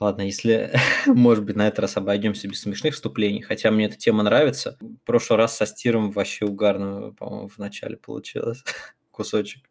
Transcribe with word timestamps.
Ладно, 0.00 0.22
если, 0.22 0.72
может 1.06 1.44
быть, 1.44 1.56
на 1.56 1.68
этот 1.68 1.80
раз 1.80 1.96
обойдемся 1.96 2.48
без 2.48 2.60
смешных 2.60 2.94
вступлений, 2.94 3.42
хотя 3.42 3.70
мне 3.70 3.86
эта 3.86 3.96
тема 3.96 4.22
нравится. 4.22 4.76
В 4.80 4.96
прошлый 5.04 5.38
раз 5.38 5.56
со 5.56 5.66
стиром 5.66 6.10
вообще 6.10 6.44
угарно, 6.44 7.12
по-моему, 7.12 7.48
в 7.48 7.58
начале 7.58 7.96
получилось 7.96 8.64
кусочек 9.10 9.62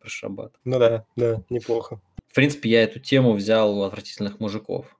про 0.00 0.08
шаббат. 0.08 0.54
Ну 0.64 0.78
да, 0.78 1.04
да, 1.16 1.42
неплохо. 1.50 2.00
В 2.28 2.34
принципе, 2.34 2.70
я 2.70 2.82
эту 2.82 3.00
тему 3.00 3.32
взял 3.32 3.78
у 3.78 3.82
отвратительных 3.82 4.40
мужиков. 4.40 4.98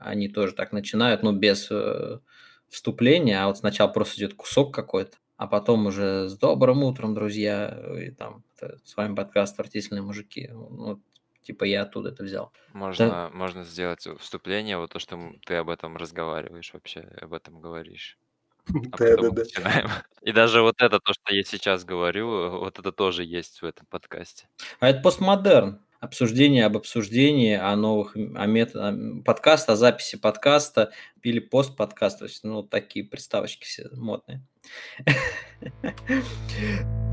Они 0.00 0.28
тоже 0.28 0.52
так 0.52 0.72
начинают, 0.72 1.22
ну, 1.22 1.32
без 1.32 1.68
э, 1.70 2.18
вступления, 2.68 3.42
а 3.42 3.46
вот 3.46 3.58
сначала 3.58 3.88
просто 3.88 4.18
идет 4.18 4.34
кусок 4.34 4.74
какой-то, 4.74 5.16
а 5.36 5.46
потом 5.46 5.86
уже 5.86 6.28
с 6.28 6.36
добрым 6.36 6.82
утром, 6.82 7.14
друзья, 7.14 7.78
и 7.98 8.10
там 8.10 8.44
это, 8.56 8.78
с 8.84 8.96
вами 8.96 9.14
подкаст 9.14 9.54
«Отвратительные 9.54 10.02
мужики». 10.02 10.50
Ну, 10.52 11.00
типа 11.48 11.64
я 11.64 11.82
оттуда 11.82 12.10
это 12.10 12.24
взял. 12.24 12.52
Можно, 12.74 13.08
да. 13.08 13.30
можно 13.32 13.64
сделать 13.64 14.06
вступление, 14.20 14.76
вот 14.76 14.92
то, 14.92 14.98
что 14.98 15.18
ты 15.46 15.54
об 15.54 15.70
этом 15.70 15.96
разговариваешь 15.96 16.74
вообще, 16.74 17.00
об 17.22 17.32
этом 17.32 17.60
говоришь. 17.60 18.18
А 18.92 18.98
Да, 18.98 19.16
да, 19.16 19.30
да. 19.30 19.32
начинаем. 19.42 19.88
И 20.22 20.32
даже 20.32 20.60
вот 20.60 20.74
это, 20.78 21.00
то, 21.00 21.14
что 21.14 21.34
я 21.34 21.42
сейчас 21.42 21.86
говорю, 21.86 22.58
вот 22.58 22.78
это 22.78 22.92
тоже 22.92 23.24
есть 23.24 23.62
в 23.62 23.64
этом 23.64 23.86
подкасте. 23.88 24.46
А 24.78 24.90
это 24.90 25.00
постмодерн. 25.00 25.80
Обсуждение 26.00 26.66
об 26.66 26.76
обсуждении, 26.76 27.56
о 27.56 27.74
новых, 27.74 28.14
о 28.14 28.46
мет... 28.46 28.74
подкаста, 29.24 29.72
о 29.72 29.76
записи 29.76 30.18
подкаста 30.18 30.92
или 31.22 31.40
постподкаст. 31.40 32.18
То 32.18 32.26
есть, 32.26 32.44
ну, 32.44 32.62
такие 32.62 33.06
приставочки 33.06 33.64
все 33.64 33.88
модные. 33.94 34.42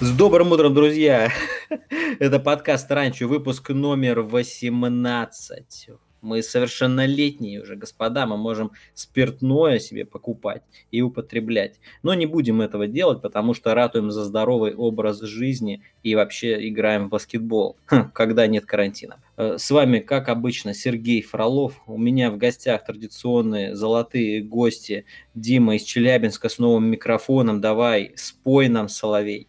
С 0.00 0.16
добрым 0.16 0.50
утром, 0.50 0.72
друзья! 0.72 1.30
Это 2.18 2.40
подкаст 2.40 2.90
«Ранчо», 2.90 3.28
выпуск 3.28 3.68
номер 3.68 4.22
18. 4.22 5.88
Мы 6.22 6.42
совершеннолетние 6.42 7.60
уже, 7.60 7.76
господа, 7.76 8.24
мы 8.26 8.38
можем 8.38 8.72
спиртное 8.94 9.78
себе 9.78 10.06
покупать 10.06 10.62
и 10.90 11.02
употреблять. 11.02 11.80
Но 12.02 12.14
не 12.14 12.24
будем 12.24 12.62
этого 12.62 12.86
делать, 12.86 13.20
потому 13.20 13.52
что 13.52 13.74
ратуем 13.74 14.10
за 14.10 14.24
здоровый 14.24 14.74
образ 14.74 15.20
жизни 15.20 15.82
и 16.02 16.14
вообще 16.14 16.66
играем 16.66 17.08
в 17.08 17.08
баскетбол, 17.10 17.76
когда 18.14 18.46
нет 18.46 18.64
карантина. 18.64 19.20
Э, 19.36 19.58
с 19.58 19.70
вами, 19.70 19.98
как 19.98 20.30
обычно, 20.30 20.72
Сергей 20.72 21.20
Фролов. 21.20 21.74
У 21.86 21.98
меня 21.98 22.30
в 22.30 22.38
гостях 22.38 22.86
традиционные 22.86 23.76
золотые 23.76 24.40
гости 24.40 25.04
Дима 25.34 25.76
из 25.76 25.82
Челябинска 25.82 26.48
с 26.48 26.58
новым 26.58 26.86
микрофоном. 26.86 27.60
Давай, 27.60 28.12
спой 28.16 28.68
нам, 28.68 28.88
Соловей. 28.88 29.46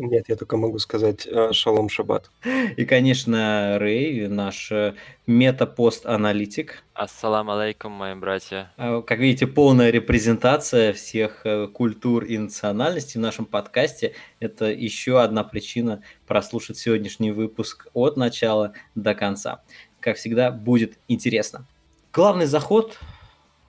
Нет, 0.00 0.30
я 0.30 0.36
только 0.36 0.56
могу 0.56 0.78
сказать 0.78 1.26
э, 1.26 1.52
шалом 1.52 1.90
шаббат. 1.90 2.30
И, 2.76 2.86
конечно, 2.86 3.76
Рэй, 3.78 4.28
наш 4.28 4.72
э, 4.72 4.94
метапост-аналитик. 5.26 6.82
Ассалам 6.94 7.50
алейкум, 7.50 7.92
мои 7.92 8.14
братья. 8.14 8.72
А, 8.78 9.02
как 9.02 9.18
видите, 9.18 9.46
полная 9.46 9.90
репрезентация 9.90 10.94
всех 10.94 11.44
э, 11.44 11.66
культур 11.66 12.24
и 12.24 12.38
национальностей 12.38 13.20
в 13.20 13.22
нашем 13.22 13.44
подкасте. 13.44 14.14
Это 14.40 14.70
еще 14.70 15.20
одна 15.20 15.44
причина 15.44 16.02
прослушать 16.26 16.78
сегодняшний 16.78 17.30
выпуск 17.30 17.88
от 17.92 18.16
начала 18.16 18.72
до 18.94 19.14
конца. 19.14 19.62
Как 20.00 20.16
всегда, 20.16 20.50
будет 20.50 20.98
интересно. 21.08 21.66
Главный 22.10 22.46
заход. 22.46 22.98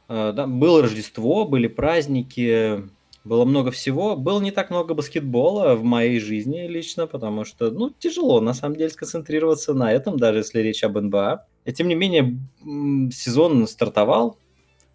Да, 0.07 0.45
было 0.45 0.81
Рождество, 0.81 1.45
были 1.45 1.67
праздники, 1.67 2.83
было 3.23 3.45
много 3.45 3.71
всего. 3.71 4.15
Было 4.15 4.41
не 4.41 4.51
так 4.51 4.69
много 4.69 4.93
баскетбола 4.93 5.75
в 5.75 5.83
моей 5.83 6.19
жизни 6.19 6.67
лично, 6.67 7.07
потому 7.07 7.45
что, 7.45 7.69
ну, 7.69 7.89
тяжело, 7.91 8.41
на 8.41 8.53
самом 8.53 8.75
деле, 8.75 8.89
сконцентрироваться 8.89 9.73
на 9.73 9.91
этом, 9.91 10.17
даже 10.17 10.39
если 10.39 10.59
речь 10.59 10.83
об 10.83 10.97
НБА. 10.97 11.45
И, 11.65 11.71
тем 11.71 11.87
не 11.87 11.95
менее, 11.95 12.39
сезон 13.11 13.67
стартовал, 13.67 14.37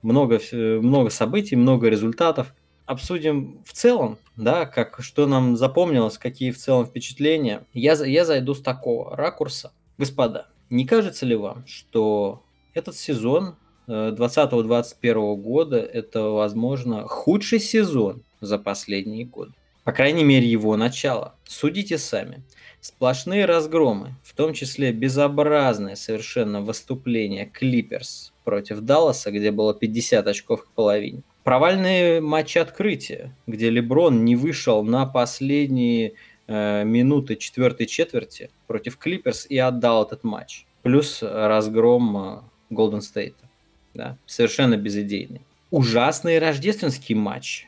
много, 0.02 0.40
много 0.52 1.10
событий, 1.10 1.56
много 1.56 1.88
результатов. 1.88 2.52
Обсудим 2.84 3.62
в 3.64 3.72
целом, 3.72 4.18
да, 4.36 4.64
как, 4.64 4.98
что 5.00 5.26
нам 5.26 5.56
запомнилось, 5.56 6.18
какие 6.18 6.50
в 6.50 6.58
целом 6.58 6.86
впечатления. 6.86 7.64
Я, 7.72 7.94
я 8.04 8.24
зайду 8.24 8.54
с 8.54 8.60
такого 8.60 9.16
ракурса. 9.16 9.72
Господа, 9.98 10.48
не 10.70 10.84
кажется 10.84 11.26
ли 11.26 11.34
вам, 11.34 11.64
что 11.66 12.44
этот 12.74 12.96
сезон 12.96 13.56
2020-2021 13.88 15.36
года 15.36 15.78
это, 15.78 16.22
возможно, 16.24 17.06
худший 17.06 17.60
сезон 17.60 18.22
за 18.40 18.58
последние 18.58 19.24
годы. 19.24 19.52
По 19.84 19.92
крайней 19.92 20.24
мере, 20.24 20.48
его 20.48 20.76
начало. 20.76 21.36
Судите 21.44 21.96
сами. 21.96 22.42
Сплошные 22.80 23.44
разгромы, 23.44 24.14
в 24.24 24.34
том 24.34 24.52
числе 24.52 24.92
безобразное 24.92 25.94
совершенно 25.94 26.60
выступление 26.60 27.46
Клиперс 27.46 28.32
против 28.44 28.80
Далласа, 28.80 29.30
где 29.30 29.50
было 29.50 29.74
50 29.74 30.26
очков 30.26 30.64
к 30.64 30.68
половине. 30.70 31.22
Провальные 31.44 32.20
матчи 32.20 32.58
открытия, 32.58 33.32
где 33.46 33.70
Леброн 33.70 34.24
не 34.24 34.34
вышел 34.34 34.82
на 34.82 35.06
последние 35.06 36.14
э, 36.48 36.82
минуты 36.84 37.36
четвертой 37.36 37.86
четверти 37.86 38.50
против 38.66 38.98
Клиперс 38.98 39.46
и 39.46 39.56
отдал 39.58 40.04
этот 40.04 40.24
матч. 40.24 40.66
Плюс 40.82 41.22
разгром 41.22 42.44
Голден 42.70 42.98
э, 42.98 43.02
Стейта 43.02 43.45
да, 43.96 44.18
совершенно 44.26 44.76
безидейный. 44.76 45.42
Ужасный 45.70 46.38
рождественский 46.38 47.14
матч. 47.14 47.66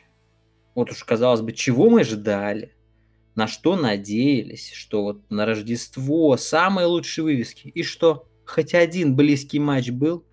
Вот 0.75 0.91
уж 0.91 1.03
казалось 1.03 1.41
бы, 1.41 1.51
чего 1.51 1.89
мы 1.89 2.03
ждали, 2.03 2.73
на 3.35 3.47
что 3.47 3.75
надеялись, 3.75 4.71
что 4.71 5.03
вот 5.03 5.29
на 5.29 5.45
Рождество 5.45 6.37
самые 6.37 6.87
лучшие 6.87 7.23
вывески. 7.23 7.69
И 7.69 7.83
что, 7.83 8.27
хоть 8.45 8.73
один 8.73 9.15
близкий 9.15 9.59
матч 9.59 9.89
был? 9.89 10.25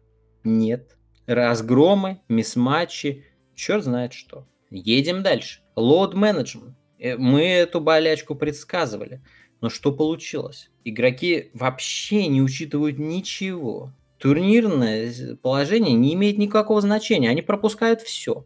Нет. 0.44 0.96
Разгромы, 1.26 2.20
мисс-матчи, 2.28 3.24
черт 3.54 3.84
знает 3.84 4.12
что. 4.12 4.46
Едем 4.70 5.22
дальше. 5.22 5.60
Лоуд 5.76 6.14
менеджмент. 6.14 6.76
Э, 6.98 7.16
мы 7.16 7.42
эту 7.42 7.80
болячку 7.80 8.34
предсказывали. 8.34 9.22
Но 9.60 9.68
что 9.68 9.92
получилось? 9.92 10.70
Игроки 10.84 11.50
вообще 11.54 12.26
не 12.26 12.42
учитывают 12.42 12.98
ничего 12.98 13.92
турнирное 14.18 15.36
положение 15.42 15.94
не 15.94 16.14
имеет 16.14 16.38
никакого 16.38 16.80
значения. 16.80 17.30
Они 17.30 17.42
пропускают 17.42 18.00
все. 18.02 18.44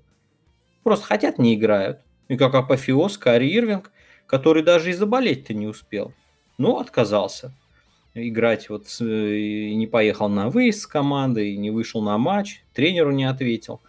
Просто 0.83 1.07
хотят, 1.07 1.39
не 1.39 1.55
играют. 1.55 2.01
И 2.29 2.37
как 2.37 2.55
апофеоз 2.55 3.19
Кари 3.19 3.53
Ирвинг, 3.55 3.91
который 4.27 4.63
даже 4.63 4.91
и 4.91 4.95
заболеть-то 4.95 5.55
не 5.55 5.67
успел. 5.67 6.13
Но 6.59 6.79
отказался 6.79 7.53
играть. 8.15 8.69
Вот 8.69 8.87
и 9.01 9.75
не 9.75 9.87
поехал 9.87 10.29
на 10.29 10.49
выезд 10.49 10.83
с 10.83 10.87
командой, 10.87 11.57
не 11.57 11.71
вышел 11.71 12.03
на 12.03 12.19
матч, 12.19 12.63
тренеру 12.73 13.11
не 13.13 13.25
ответил. 13.25 13.81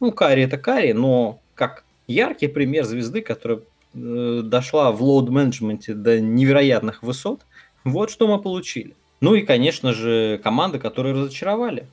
Ну, 0.00 0.12
Кари 0.12 0.42
это 0.42 0.58
Кари, 0.58 0.92
но 0.92 1.40
как 1.54 1.84
яркий 2.06 2.48
пример 2.48 2.84
звезды, 2.84 3.22
которая 3.22 3.60
э, 3.94 4.42
дошла 4.44 4.92
в 4.92 5.02
лоуд-менеджменте 5.02 5.94
до 5.94 6.20
невероятных 6.20 7.02
высот. 7.02 7.46
Вот 7.84 8.10
что 8.10 8.28
мы 8.28 8.40
получили. 8.40 8.94
Ну 9.20 9.34
и, 9.34 9.42
конечно 9.42 9.92
же, 9.92 10.38
команды, 10.42 10.78
которые 10.78 11.14
разочаровали. 11.14 11.86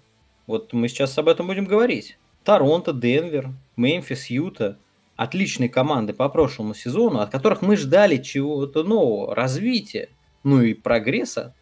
Вот 0.45 0.73
мы 0.73 0.89
сейчас 0.89 1.17
об 1.17 1.29
этом 1.29 1.47
будем 1.47 1.65
говорить. 1.65 2.17
Торонто, 2.43 2.91
Денвер, 2.91 3.49
Мемфис, 3.77 4.29
Юта. 4.29 4.77
Отличные 5.15 5.69
команды 5.69 6.13
по 6.13 6.27
прошлому 6.27 6.73
сезону, 6.73 7.19
от 7.19 7.29
которых 7.29 7.61
мы 7.61 7.77
ждали 7.77 8.17
чего-то 8.17 8.83
нового, 8.83 9.35
развития, 9.35 10.09
ну 10.43 10.61
и 10.61 10.73
прогресса. 10.73 11.53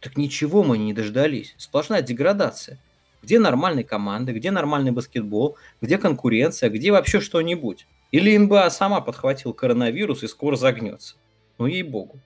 Так 0.00 0.16
ничего 0.16 0.62
мы 0.62 0.76
не 0.76 0.92
дождались. 0.92 1.54
Сплошная 1.56 2.02
деградация. 2.02 2.78
Где 3.22 3.38
нормальные 3.38 3.84
команды, 3.84 4.32
где 4.32 4.50
нормальный 4.50 4.90
баскетбол, 4.90 5.56
где 5.80 5.98
конкуренция, 5.98 6.68
где 6.68 6.92
вообще 6.92 7.20
что-нибудь. 7.20 7.86
Или 8.10 8.36
НБА 8.36 8.70
сама 8.70 9.00
подхватил 9.00 9.52
коронавирус 9.54 10.22
и 10.22 10.28
скоро 10.28 10.56
загнется. 10.56 11.16
Ну 11.58 11.66
ей-богу. 11.66 12.18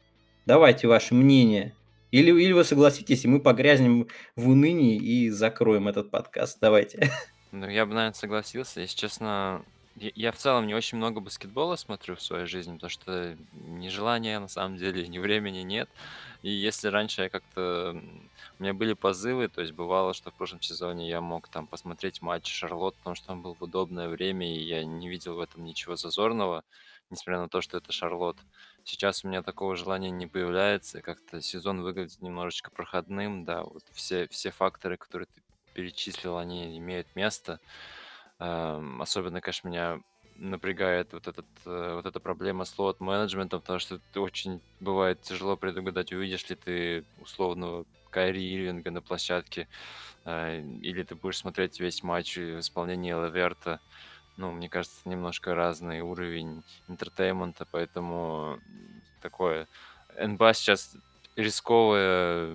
Давайте 0.47 0.89
ваше 0.89 1.15
мнение 1.15 1.75
или, 2.11 2.31
или 2.31 2.53
вы 2.53 2.65
согласитесь, 2.65 3.25
и 3.25 3.29
мы 3.29 3.41
погрязнем 3.41 4.09
в 4.37 4.49
унынии 4.49 4.97
и 4.97 5.31
закроем 5.31 5.89
этот 5.89 6.11
подкаст. 6.11 6.59
Давайте. 6.61 7.11
Ну, 7.53 7.69
я 7.69 7.87
бы, 7.87 7.95
наверное, 7.95 8.15
согласился. 8.15 8.81
Если 8.81 8.97
честно, 8.97 9.65
я, 9.97 10.33
в 10.33 10.37
целом 10.37 10.67
не 10.67 10.75
очень 10.75 10.99
много 10.99 11.21
баскетбола 11.21 11.77
смотрю 11.77 12.15
в 12.17 12.23
своей 12.23 12.47
жизни, 12.47 12.75
потому 12.75 12.91
что 12.91 13.37
ни 13.53 13.89
желания, 13.89 14.39
на 14.39 14.49
самом 14.49 14.77
деле, 14.77 15.07
ни 15.09 15.19
времени 15.19 15.59
нет. 15.59 15.91
И 16.43 16.51
если 16.51 16.89
раньше 16.89 17.23
я 17.23 17.29
как-то... 17.29 18.01
У 18.59 18.63
меня 18.63 18.73
были 18.73 18.93
позывы, 18.95 19.49
то 19.49 19.61
есть 19.61 19.73
бывало, 19.73 20.15
что 20.15 20.31
в 20.31 20.35
прошлом 20.35 20.63
сезоне 20.63 21.09
я 21.09 21.21
мог 21.21 21.49
там 21.49 21.67
посмотреть 21.67 22.23
матч 22.23 22.51
Шарлот, 22.51 22.95
потому 22.97 23.17
что 23.17 23.33
он 23.33 23.43
был 23.43 23.55
в 23.55 23.63
удобное 23.63 24.09
время, 24.09 24.55
и 24.55 24.61
я 24.61 24.85
не 24.85 25.09
видел 25.09 25.35
в 25.35 25.41
этом 25.41 25.65
ничего 25.65 25.97
зазорного, 25.97 26.63
несмотря 27.11 27.41
на 27.41 27.49
то, 27.49 27.61
что 27.61 27.79
это 27.79 27.93
Шарлот. 27.93 28.39
Сейчас 28.91 29.25
у 29.25 29.29
меня 29.29 29.41
такого 29.41 29.77
желания 29.77 30.11
не 30.11 30.27
появляется, 30.27 31.01
как-то 31.01 31.41
сезон 31.41 31.81
выглядит 31.81 32.21
немножечко 32.21 32.73
проходным, 32.73 33.45
да, 33.45 33.63
вот 33.63 33.85
все, 33.93 34.27
все 34.27 34.51
факторы, 34.51 34.97
которые 34.97 35.29
ты 35.33 35.43
перечислил, 35.75 36.37
они 36.37 36.77
имеют 36.77 37.07
место. 37.15 37.61
Эм, 38.41 39.01
особенно, 39.01 39.41
конечно, 39.41 39.69
меня 39.69 40.01
напрягает 40.35 41.13
вот 41.13 41.29
этот, 41.29 41.47
э, 41.67 41.93
вот 41.95 42.05
эта 42.05 42.19
проблема 42.19 42.65
с 42.65 42.71
слот-менеджментом, 42.71 43.61
потому 43.61 43.79
что 43.79 44.01
это 44.11 44.21
очень 44.21 44.61
бывает 44.81 45.23
тяжело 45.23 45.57
предугадать, 45.57 46.13
увидишь 46.13 46.49
ли 46.49 46.57
ты 46.57 47.05
условного 47.21 47.85
Кайри 48.11 48.43
Ирвинга 48.57 48.91
на 48.91 49.03
площадке, 49.03 49.69
э, 50.25 50.63
или 50.83 51.05
ты 51.05 51.15
будешь 51.15 51.39
смотреть 51.39 51.79
весь 51.79 52.03
матч 52.03 52.37
в 52.39 52.59
исполнении 52.59 53.13
Лаверта. 53.13 53.81
Ну, 54.41 54.51
мне 54.53 54.71
кажется, 54.71 54.97
немножко 55.05 55.55
разный 55.55 56.01
уровень 56.01 56.63
entertainment 56.89 57.56
а, 57.56 57.67
поэтому 57.71 58.59
такое... 59.21 59.69
НБА 60.19 60.55
сейчас 60.55 60.97
рисковая 61.37 62.51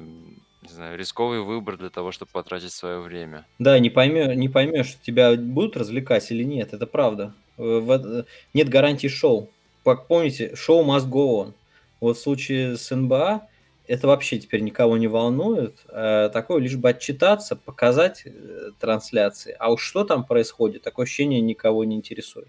не 0.63 0.69
знаю, 0.73 0.97
рисковый 0.97 1.41
выбор 1.41 1.77
для 1.77 1.91
того, 1.91 2.11
чтобы 2.11 2.31
потратить 2.31 2.71
свое 2.71 2.99
время. 2.99 3.45
Да, 3.59 3.77
не 3.77 3.91
поймешь, 3.91 4.35
не 4.35 4.49
поймешь, 4.49 4.97
тебя 5.05 5.35
будут 5.35 5.77
развлекать 5.77 6.31
или 6.31 6.43
нет, 6.43 6.73
это 6.73 6.87
правда. 6.87 7.35
Э, 7.59 8.23
нет 8.55 8.69
гарантии 8.69 9.05
шоу. 9.05 9.51
Как 9.83 10.07
помните, 10.07 10.55
show 10.55 10.83
must 10.83 11.07
go 11.07 11.43
on. 11.43 11.53
Вот 11.99 12.17
в 12.17 12.19
случае 12.19 12.77
с 12.77 12.93
НБА 12.93 13.47
это 13.87 14.07
вообще 14.07 14.39
теперь 14.39 14.61
никого 14.61 14.97
не 14.97 15.07
волнует. 15.07 15.77
А 15.89 16.29
такое 16.29 16.61
лишь 16.61 16.75
бы 16.75 16.89
отчитаться, 16.89 17.55
показать 17.55 18.23
э, 18.25 18.71
трансляции. 18.79 19.55
А 19.59 19.71
уж 19.71 19.81
что 19.81 20.03
там 20.03 20.25
происходит, 20.25 20.83
такое 20.83 21.05
ощущение 21.05 21.41
никого 21.41 21.83
не 21.83 21.95
интересует. 21.95 22.47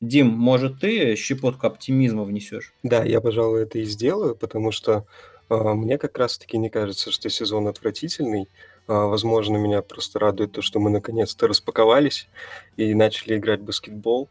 Дим, 0.00 0.28
может, 0.28 0.80
ты 0.80 1.16
щепотку 1.16 1.66
оптимизма 1.66 2.24
внесешь? 2.24 2.72
Да, 2.82 3.02
я, 3.02 3.20
пожалуй, 3.20 3.62
это 3.62 3.78
и 3.78 3.84
сделаю, 3.84 4.34
потому 4.34 4.70
что 4.70 5.06
а, 5.48 5.74
мне 5.74 5.96
как 5.96 6.18
раз-таки 6.18 6.58
не 6.58 6.68
кажется, 6.68 7.10
что 7.10 7.30
сезон 7.30 7.66
отвратительный. 7.68 8.48
А, 8.88 9.06
возможно, 9.06 9.56
меня 9.56 9.82
просто 9.82 10.18
радует 10.18 10.52
то, 10.52 10.62
что 10.62 10.80
мы 10.80 10.90
наконец-то 10.90 11.48
распаковались 11.48 12.28
и 12.76 12.94
начали 12.94 13.36
играть 13.36 13.60
в 13.60 13.64
баскетбол. 13.64 14.28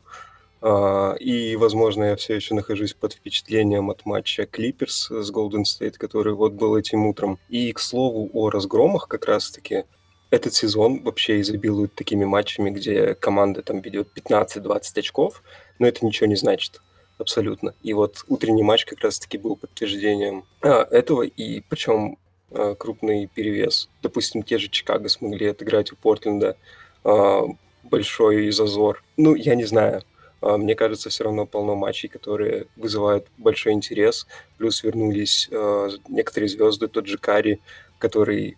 И, 1.20 1.56
возможно, 1.58 2.06
я 2.06 2.16
все 2.16 2.34
еще 2.36 2.56
нахожусь 2.56 2.94
под 2.94 3.14
впечатлением 3.14 3.92
от 3.92 4.06
матча 4.06 4.48
Клиперс 4.48 5.12
с 5.12 5.32
Golden 5.32 5.64
State, 5.64 5.98
который 5.98 6.34
вот 6.34 6.54
был 6.54 6.76
этим 6.76 7.06
утром. 7.06 7.38
И, 7.50 7.72
к 7.72 7.80
слову, 7.80 8.30
о 8.34 8.50
разгромах 8.50 9.08
как 9.08 9.26
раз-таки. 9.26 9.84
Этот 10.32 10.56
сезон 10.56 11.04
вообще 11.04 11.40
изобилует 11.40 11.94
такими 11.94 12.26
матчами, 12.26 12.72
где 12.72 13.14
команда 13.14 13.62
там 13.62 13.80
ведет 13.80 14.08
15-20 14.16 15.00
очков, 15.00 15.44
но 15.78 15.88
это 15.88 16.04
ничего 16.04 16.26
не 16.28 16.36
значит 16.36 16.82
абсолютно. 17.18 17.74
И 17.84 17.94
вот 17.94 18.24
утренний 18.28 18.64
матч 18.64 18.86
как 18.86 19.02
раз-таки 19.02 19.38
был 19.38 19.56
подтверждением 19.56 20.46
а, 20.62 20.84
этого, 20.92 21.24
и 21.24 21.62
причем 21.62 22.18
а, 22.52 22.76
крупный 22.76 23.28
перевес. 23.28 23.90
Допустим, 24.02 24.44
те 24.44 24.58
же 24.58 24.70
Чикаго 24.70 25.10
смогли 25.10 25.48
отыграть 25.48 25.92
у 25.92 25.96
Портленда 25.96 26.58
а, 27.04 27.44
большой 27.84 28.52
зазор. 28.52 29.04
Ну, 29.18 29.36
я 29.36 29.56
не 29.56 29.66
знаю. 29.66 30.04
А, 30.46 30.58
мне 30.58 30.76
кажется, 30.76 31.10
все 31.10 31.24
равно 31.24 31.48
полно 31.48 31.76
матчей, 31.76 32.08
которые 32.08 32.68
вызывают 32.76 33.26
большой 33.38 33.74
интерес. 33.74 34.28
Плюс 34.58 34.84
вернулись 34.84 35.50
а, 35.52 35.90
некоторые 36.08 36.50
звезды, 36.50 36.88
тот 36.88 37.08
же 37.08 37.18
Карри, 37.18 37.62
который 37.98 38.58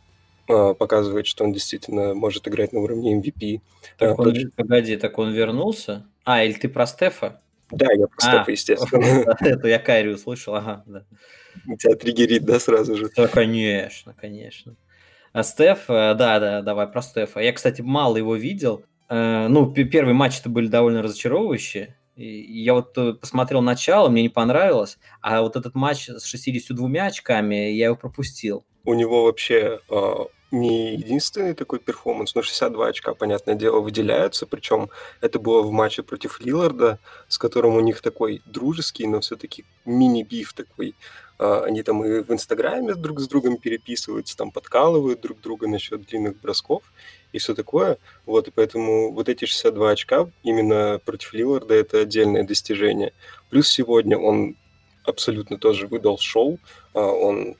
а, 0.50 0.74
показывает, 0.74 1.28
что 1.28 1.46
он 1.46 1.54
действительно 1.54 2.14
может 2.14 2.46
играть 2.48 2.74
на 2.74 2.80
уровне 2.80 3.18
MVP. 3.18 3.62
Так 3.98 4.20
он, 4.20 4.36
же... 4.36 4.52
Погоди, 4.56 4.98
так 4.98 5.18
он 5.18 5.32
вернулся? 5.32 6.06
А, 6.26 6.44
или 6.44 6.54
ты 6.54 6.68
про 6.68 6.86
Стефа? 6.86 7.40
Да, 7.72 7.88
я 7.94 8.08
про 8.08 8.20
Стефа, 8.20 8.46
а, 8.46 8.52
естественно. 8.52 9.36
Это 9.40 9.68
я 9.70 9.80
Кайри 9.80 10.10
услышал, 10.10 10.56
ага, 10.56 10.84
да. 10.86 11.06
Тебя 11.80 11.96
триггерит, 11.96 12.44
да, 12.44 12.60
сразу 12.60 12.98
же? 12.98 13.10
Да, 13.16 13.30
конечно, 13.30 14.14
конечно. 14.14 14.76
А 15.32 15.44
Стеф, 15.44 15.90
э, 15.90 16.16
да, 16.16 16.40
да, 16.40 16.62
давай 16.62 16.88
про 16.88 17.02
Стефа. 17.02 17.40
Я, 17.40 17.54
кстати, 17.54 17.82
мало 17.82 18.18
его 18.18 18.36
видел. 18.36 18.84
Э, 19.10 19.48
ну, 19.48 19.72
первые 19.72 20.14
матчи-то 20.14 20.50
были 20.50 20.68
довольно 20.68 21.02
разочаровывающие. 21.02 21.96
Я 22.16 22.74
вот 22.74 22.98
э, 22.98 23.14
посмотрел 23.14 23.62
начало, 23.62 24.10
мне 24.10 24.24
не 24.24 24.30
понравилось, 24.30 24.98
а 25.22 25.42
вот 25.42 25.56
этот 25.56 25.76
матч 25.76 26.10
с 26.10 26.26
62 26.26 27.04
очками 27.04 27.56
я 27.56 27.86
его 27.86 27.96
пропустил. 27.96 28.66
У 28.86 28.94
него 28.94 29.26
вообще 29.26 29.82
а, 29.90 30.28
не 30.50 30.96
единственный 30.96 31.54
такой 31.54 31.80
перформанс, 31.80 32.34
но 32.34 32.42
62 32.42 32.88
очка, 32.88 33.14
понятное 33.14 33.56
дело, 33.56 33.82
выделяются. 33.82 34.48
Причем 34.48 34.90
это 35.22 35.40
было 35.40 35.62
в 35.62 35.72
матче 35.72 36.04
против 36.04 36.40
Лиларда, 36.40 37.00
с 37.28 37.38
которым 37.38 37.76
у 37.76 37.82
них 37.82 38.02
такой 38.02 38.42
дружеский, 38.46 39.06
но 39.08 39.20
все-таки 39.20 39.66
мини-биф 39.86 40.54
такой. 40.54 40.96
А, 41.38 41.66
они 41.66 41.84
там 41.84 42.04
и 42.04 42.24
в 42.24 42.32
Инстаграме 42.32 42.96
друг 42.96 43.20
с 43.20 43.28
другом 43.28 43.58
переписываются, 43.58 44.36
там 44.36 44.52
подкалывают 44.52 45.22
друг 45.22 45.42
друга 45.42 45.68
насчет 45.68 46.06
длинных 46.08 46.40
бросков 46.40 46.82
и 47.34 47.38
все 47.40 47.54
такое. 47.54 47.98
Вот, 48.26 48.48
и 48.48 48.52
поэтому 48.52 49.12
вот 49.12 49.30
эти 49.30 49.46
62 49.46 49.92
очка 49.92 50.30
именно 50.44 51.00
против 51.06 51.34
Лиларда– 51.34 51.74
это 51.76 52.02
отдельное 52.02 52.44
достижение. 52.44 53.14
Плюс 53.50 53.70
сегодня 53.70 54.18
он 54.18 54.56
абсолютно 55.04 55.58
тоже 55.58 55.88
выдал 55.88 56.18
шоу. 56.18 56.60
А, 56.94 57.00
он 57.00 57.56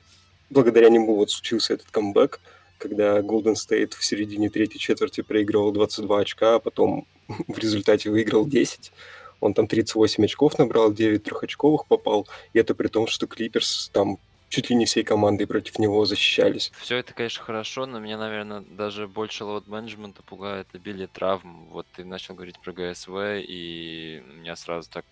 благодаря 0.50 0.88
нему 0.88 1.16
вот 1.16 1.30
случился 1.30 1.74
этот 1.74 1.90
камбэк– 1.90 2.40
когда 2.78 3.18
Golden 3.18 3.54
State 3.54 3.94
в 3.96 4.04
середине 4.04 4.48
третьей 4.48 4.78
четверти 4.78 5.20
проигрывал 5.20 5.72
22 5.72 6.20
очка, 6.20 6.54
а 6.54 6.58
потом 6.58 7.06
в 7.48 7.58
результате 7.58 8.10
выиграл 8.10 8.46
10. 8.46 8.92
Он 9.40 9.54
там 9.54 9.66
38 9.68 10.24
очков 10.24 10.58
набрал, 10.58 10.92
9 10.92 11.22
трехочковых 11.22 11.86
попал. 11.86 12.26
И 12.54 12.58
это 12.58 12.74
при 12.74 12.88
том, 12.88 13.06
что 13.06 13.26
Клиперс 13.26 13.90
там 13.92 14.18
чуть 14.48 14.70
ли 14.70 14.76
не 14.76 14.86
всей 14.86 15.04
командой 15.04 15.46
против 15.46 15.78
него 15.78 16.04
защищались. 16.04 16.72
Все 16.80 16.96
это, 16.96 17.14
конечно, 17.14 17.44
хорошо, 17.44 17.86
но 17.86 17.98
меня, 17.98 18.18
наверное, 18.18 18.60
даже 18.60 19.06
больше 19.08 19.44
лоуд-менеджмента 19.44 20.22
пугает 20.22 20.68
обилие 20.72 21.06
травм. 21.06 21.66
Вот 21.70 21.86
ты 21.94 22.04
начал 22.04 22.34
говорить 22.34 22.58
про 22.60 22.72
ГСВ, 22.72 23.16
и 23.46 24.22
у 24.26 24.32
меня 24.34 24.56
сразу 24.56 24.90
так... 24.90 25.04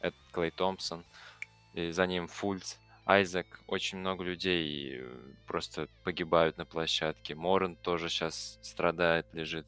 Это 0.00 0.16
Клей 0.30 0.50
Томпсон, 0.50 1.04
и 1.74 1.90
за 1.90 2.06
ним 2.06 2.28
Фульц. 2.28 2.76
Айзек, 3.06 3.46
очень 3.66 3.98
много 3.98 4.24
людей 4.24 5.02
просто 5.46 5.88
погибают 6.04 6.58
на 6.58 6.64
площадке. 6.64 7.34
Морен 7.34 7.76
тоже 7.76 8.08
сейчас 8.08 8.58
страдает, 8.62 9.26
лежит. 9.32 9.64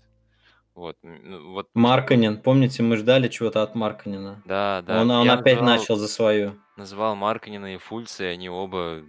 Вот, 0.79 0.97
ну, 1.03 1.55
вот. 1.55 1.69
Марканин, 1.75 2.41
помните, 2.41 2.85
мы 2.85 2.97
ждали 2.97 3.27
чего-то 3.27 3.65
от 3.65 3.75
Марканина. 3.75 4.41
Да, 4.47 4.81
да. 4.87 5.01
Он, 5.01 5.11
он 5.11 5.29
опять 5.29 5.57
называл, 5.57 5.77
начал 5.77 5.97
за 5.97 6.07
свою. 6.07 6.57
Называл 6.77 7.17
Марканина 7.17 7.75
и 7.75 7.79
Фульца, 7.79 8.23
и 8.23 8.27
они 8.29 8.49
оба 8.49 9.03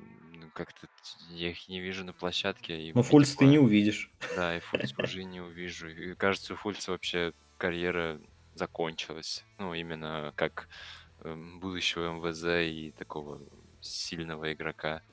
как-то 0.55 0.87
я 1.29 1.51
их 1.51 1.69
не 1.69 1.79
вижу 1.79 2.03
на 2.03 2.11
площадке. 2.11 2.81
И 2.81 2.91
ну, 2.93 3.03
Фульц 3.03 3.35
ты 3.35 3.45
не 3.45 3.59
увидишь. 3.59 4.11
Да, 4.35 4.57
и 4.57 4.59
Фульц 4.61 4.93
уже 4.97 5.23
не 5.23 5.41
увижу. 5.41 5.89
И 5.89 6.15
кажется, 6.15 6.53
у 6.53 6.55
Фульца 6.55 6.91
вообще 6.91 7.33
карьера 7.59 8.19
закончилась. 8.55 9.45
Ну, 9.59 9.75
именно 9.75 10.33
как 10.35 10.69
эм, 11.21 11.59
будущего 11.59 12.13
МВЗ 12.13 12.45
и 12.67 12.93
такого 12.97 13.39
сильного 13.79 14.51
игрока. 14.53 15.03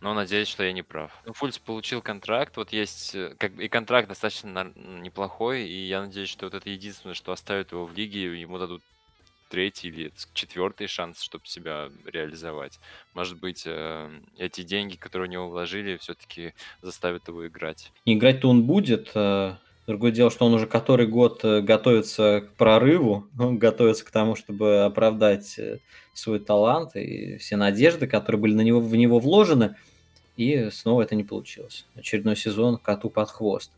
Но 0.00 0.14
надеюсь, 0.14 0.48
что 0.48 0.64
я 0.64 0.72
не 0.72 0.82
прав. 0.82 1.12
Ну, 1.26 1.34
Фульц 1.34 1.58
получил 1.58 2.00
контракт, 2.00 2.56
вот 2.56 2.72
есть, 2.72 3.14
э, 3.14 3.34
как 3.38 3.58
и 3.58 3.68
контракт 3.68 4.08
достаточно 4.08 4.72
неплохой, 4.74 5.64
и 5.64 5.86
я 5.86 6.00
надеюсь, 6.00 6.30
что 6.30 6.46
вот 6.46 6.54
это 6.54 6.70
единственное, 6.70 7.14
что 7.14 7.32
оставит 7.32 7.72
его 7.72 7.84
в 7.84 7.94
лиге, 7.94 8.40
ему 8.40 8.58
дадут 8.58 8.82
третий 9.50 9.88
или 9.88 10.12
четвертый 10.32 10.86
шанс, 10.86 11.20
чтобы 11.20 11.46
себя 11.46 11.90
реализовать. 12.06 12.78
Может 13.12 13.38
быть, 13.40 13.64
э, 13.66 14.10
эти 14.38 14.62
деньги, 14.62 14.96
которые 14.96 15.28
у 15.28 15.32
него 15.32 15.50
вложили, 15.50 15.98
все-таки 15.98 16.54
заставят 16.80 17.28
его 17.28 17.46
играть. 17.46 17.92
Играть-то 18.06 18.48
он 18.48 18.62
будет. 18.62 19.10
Э, 19.14 19.56
другое 19.86 20.12
дело, 20.12 20.30
что 20.30 20.46
он 20.46 20.54
уже 20.54 20.66
который 20.66 21.08
год 21.08 21.44
готовится 21.44 22.40
к 22.40 22.56
прорыву, 22.56 23.28
он 23.38 23.58
готовится 23.58 24.06
к 24.06 24.10
тому, 24.10 24.34
чтобы 24.34 24.84
оправдать 24.84 25.60
свой 26.14 26.38
талант 26.38 26.96
и 26.96 27.36
все 27.36 27.56
надежды, 27.56 28.06
которые 28.06 28.40
были 28.40 28.54
на 28.54 28.62
него, 28.62 28.80
в 28.80 28.94
него 28.96 29.18
вложены, 29.18 29.76
и 30.36 30.70
снова 30.70 31.02
это 31.02 31.14
не 31.14 31.24
получилось. 31.24 31.86
Очередной 31.94 32.36
сезон 32.36 32.78
коту 32.78 33.10
под 33.10 33.30
хвост. 33.30 33.72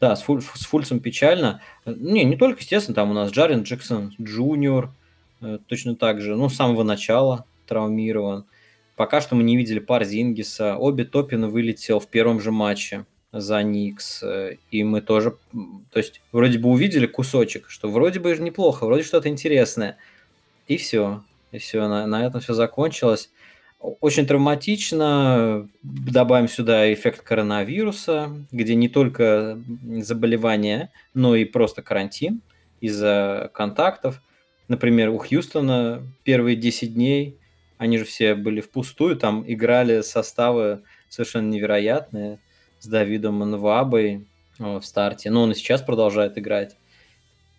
Да, 0.00 0.16
с, 0.16 0.22
Фуль, 0.22 0.42
с 0.42 0.66
Фульцем 0.66 1.00
печально. 1.00 1.62
Не, 1.86 2.24
не 2.24 2.36
только, 2.36 2.60
естественно, 2.60 2.94
там 2.94 3.10
у 3.10 3.14
нас 3.14 3.30
Джарен 3.30 3.62
Джексон 3.62 4.14
Джуниор, 4.20 4.92
э, 5.40 5.58
точно 5.66 5.96
так 5.96 6.20
же, 6.20 6.36
ну, 6.36 6.48
с 6.48 6.56
самого 6.56 6.82
начала 6.82 7.46
травмирован. 7.66 8.44
Пока 8.96 9.20
что 9.20 9.34
мы 9.34 9.42
не 9.42 9.56
видели 9.56 9.78
пар 9.78 10.04
Зингиса. 10.04 10.76
Обе 10.76 11.04
Топина 11.04 11.48
вылетел 11.48 12.00
в 12.00 12.08
первом 12.08 12.40
же 12.40 12.50
матче 12.50 13.06
за 13.32 13.62
Никс. 13.62 14.22
Э, 14.22 14.56
и 14.70 14.84
мы 14.84 15.00
тоже, 15.00 15.36
то 15.90 15.98
есть, 15.98 16.20
вроде 16.32 16.58
бы 16.58 16.68
увидели 16.68 17.06
кусочек, 17.06 17.68
что 17.68 17.88
вроде 17.88 18.20
бы 18.20 18.36
неплохо, 18.36 18.86
вроде 18.86 19.04
что-то 19.04 19.28
интересное. 19.28 19.96
И 20.66 20.76
все. 20.76 21.22
И 21.50 21.58
все, 21.58 21.86
на, 21.88 22.06
на 22.06 22.26
этом 22.26 22.40
все 22.40 22.54
закончилось. 22.54 23.30
Очень 23.84 24.26
травматично. 24.26 25.68
Добавим 25.82 26.48
сюда 26.48 26.90
эффект 26.94 27.20
коронавируса, 27.20 28.34
где 28.50 28.74
не 28.74 28.88
только 28.88 29.58
заболевания, 29.98 30.90
но 31.12 31.36
и 31.36 31.44
просто 31.44 31.82
карантин 31.82 32.40
из-за 32.80 33.50
контактов. 33.52 34.22
Например, 34.68 35.10
у 35.10 35.18
Хьюстона 35.18 36.02
первые 36.22 36.56
10 36.56 36.94
дней, 36.94 37.36
они 37.76 37.98
же 37.98 38.06
все 38.06 38.34
были 38.34 38.62
впустую, 38.62 39.16
там 39.16 39.44
играли 39.46 40.00
составы 40.00 40.80
совершенно 41.10 41.50
невероятные 41.50 42.38
с 42.78 42.86
Давидом 42.86 43.40
Нвабой 43.40 44.26
в 44.58 44.80
старте. 44.80 45.28
Но 45.28 45.42
он 45.42 45.52
и 45.52 45.54
сейчас 45.54 45.82
продолжает 45.82 46.38
играть. 46.38 46.74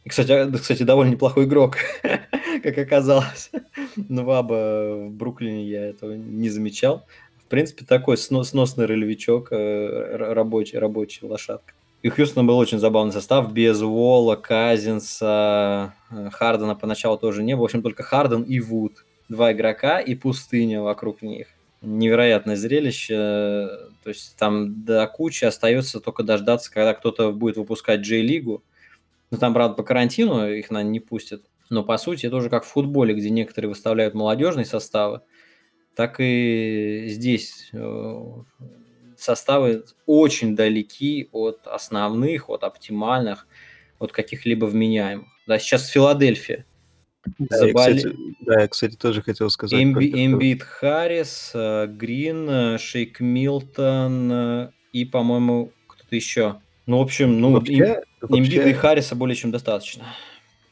И, 0.05 0.09
кстати, 0.09 0.31
а, 0.31 0.51
кстати, 0.51 0.83
довольно 0.83 1.11
неплохой 1.11 1.45
игрок, 1.45 1.77
как 2.63 2.77
оказалось. 2.77 3.51
Нваба 3.97 5.07
в 5.07 5.11
Бруклине 5.11 5.65
я 5.65 5.85
этого 5.87 6.13
не 6.13 6.49
замечал. 6.49 7.05
В 7.39 7.47
принципе, 7.47 7.85
такой 7.85 8.17
сносный 8.17 8.85
ролевичок, 8.85 9.51
э, 9.51 10.15
рабочий, 10.15 10.77
рабочий 10.77 11.27
лошадка. 11.27 11.73
И 12.01 12.09
у 12.09 12.11
Хьюстона 12.11 12.47
был 12.47 12.57
очень 12.59 12.77
забавный 12.77 13.13
состав, 13.13 13.51
без 13.51 13.81
Уолла, 13.81 14.35
Казинса, 14.35 15.95
э, 16.11 16.29
Хардена 16.31 16.75
поначалу 16.75 17.17
тоже 17.17 17.41
не 17.41 17.55
было. 17.55 17.63
В 17.63 17.65
общем, 17.65 17.81
только 17.81 18.03
Харден 18.03 18.43
и 18.43 18.59
Вуд. 18.59 19.05
Два 19.27 19.53
игрока 19.53 19.99
и 19.99 20.13
пустыня 20.13 20.83
вокруг 20.83 21.23
них. 21.23 21.47
Невероятное 21.81 22.55
зрелище. 22.55 23.15
То 24.03 24.09
есть 24.09 24.35
там 24.37 24.83
до 24.85 25.07
кучи 25.07 25.45
остается 25.45 25.99
только 25.99 26.21
дождаться, 26.21 26.71
когда 26.71 26.93
кто-то 26.93 27.31
будет 27.31 27.57
выпускать 27.57 28.01
Джей-лигу. 28.01 28.61
Ну, 29.31 29.37
там, 29.37 29.53
правда, 29.53 29.75
по 29.75 29.83
карантину 29.83 30.49
их, 30.49 30.69
наверное, 30.69 30.91
не 30.91 30.99
пустят. 30.99 31.43
Но, 31.69 31.83
по 31.83 31.97
сути, 31.97 32.27
это 32.27 32.35
уже 32.35 32.49
как 32.49 32.63
в 32.63 32.67
футболе, 32.67 33.13
где 33.13 33.29
некоторые 33.29 33.69
выставляют 33.69 34.13
молодежные 34.13 34.65
составы, 34.65 35.21
так 35.95 36.17
и 36.19 37.05
здесь 37.07 37.69
э, 37.73 38.21
составы 39.17 39.85
очень 40.05 40.55
далеки 40.55 41.29
от 41.31 41.65
основных, 41.65 42.49
от 42.49 42.63
оптимальных, 42.63 43.47
от 43.97 44.11
каких-либо 44.11 44.65
вменяемых. 44.65 45.27
Да, 45.47 45.57
сейчас 45.57 45.87
Филадельфия. 45.87 46.65
Да, 47.39 47.57
Забали... 47.57 47.93
я, 47.93 47.97
кстати, 47.97 48.15
да, 48.41 48.61
я, 48.61 48.67
кстати, 48.67 48.95
тоже 48.95 49.21
хотел 49.23 49.49
сказать. 49.49 49.81
Эмби, 49.81 50.11
Эмбит 50.13 50.61
Харрис, 50.61 51.51
э, 51.55 51.87
Грин, 51.87 52.47
э, 52.49 52.77
Шейк 52.77 53.19
Милтон 53.19 54.71
и, 54.91 55.05
по-моему, 55.05 55.71
кто-то 55.87 56.15
еще. 56.15 56.61
Ну, 56.85 56.99
в 56.99 57.01
общем, 57.01 57.41
ну, 57.41 57.51
вообще, 57.51 57.73
им, 57.73 57.95
вообще... 58.21 58.69
И 58.69 58.73
Харриса 58.73 59.15
более 59.15 59.35
чем 59.35 59.51
достаточно. 59.51 60.05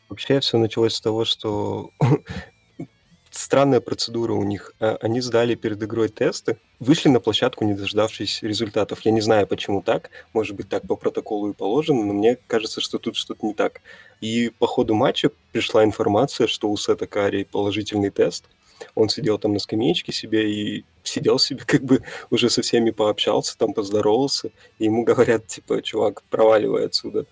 Вообще 0.09 0.39
все 0.39 0.57
началось 0.57 0.93
с 0.93 1.01
того, 1.01 1.25
что 1.25 1.89
странная 3.31 3.81
процедура 3.81 4.33
у 4.33 4.43
них. 4.43 4.73
А, 4.79 4.97
они 5.01 5.21
сдали 5.21 5.55
перед 5.55 5.81
игрой 5.81 6.09
тесты, 6.09 6.57
вышли 6.79 7.09
на 7.09 7.19
площадку, 7.19 7.65
не 7.65 7.73
дождавшись 7.73 8.43
результатов. 8.43 9.01
Я 9.01 9.11
не 9.11 9.21
знаю, 9.21 9.47
почему 9.47 9.81
так. 9.81 10.11
Может 10.33 10.55
быть, 10.55 10.69
так 10.69 10.85
по 10.87 10.95
протоколу 10.95 11.49
и 11.49 11.53
положено, 11.53 12.05
но 12.05 12.13
мне 12.13 12.37
кажется, 12.47 12.79
что 12.79 12.99
тут 12.99 13.15
что-то 13.15 13.45
не 13.45 13.53
так. 13.53 13.81
И 14.21 14.51
по 14.59 14.67
ходу 14.67 14.93
матча 14.93 15.31
пришла 15.51 15.83
информация, 15.83 16.47
что 16.47 16.69
у 16.69 16.77
Сета 16.77 17.07
Карри 17.07 17.43
положительный 17.43 18.11
тест. 18.11 18.45
Он 18.95 19.09
сидел 19.09 19.37
там 19.39 19.53
на 19.53 19.59
скамеечке 19.59 20.11
себе 20.11 20.51
и 20.51 20.85
сидел 21.03 21.39
себе, 21.39 21.63
как 21.65 21.83
бы 21.83 22.01
уже 22.29 22.49
со 22.49 22.61
всеми 22.61 22.91
пообщался, 22.91 23.57
там 23.57 23.73
поздоровался. 23.73 24.51
И 24.79 24.85
ему 24.85 25.03
говорят, 25.03 25.47
типа, 25.47 25.81
чувак, 25.81 26.23
проваливай 26.29 26.85
отсюда. 26.85 27.25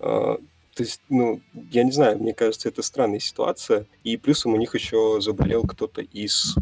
А, 0.00 0.38
то 0.74 0.82
есть, 0.82 1.00
ну, 1.08 1.40
я 1.70 1.84
не 1.84 1.92
знаю, 1.92 2.18
мне 2.18 2.34
кажется, 2.34 2.68
это 2.68 2.82
странная 2.82 3.18
ситуация. 3.18 3.86
И 4.04 4.16
плюсом 4.16 4.54
у 4.54 4.58
них 4.58 4.74
еще 4.74 5.20
заболел 5.20 5.62
кто-то 5.62 6.02
из, 6.02 6.54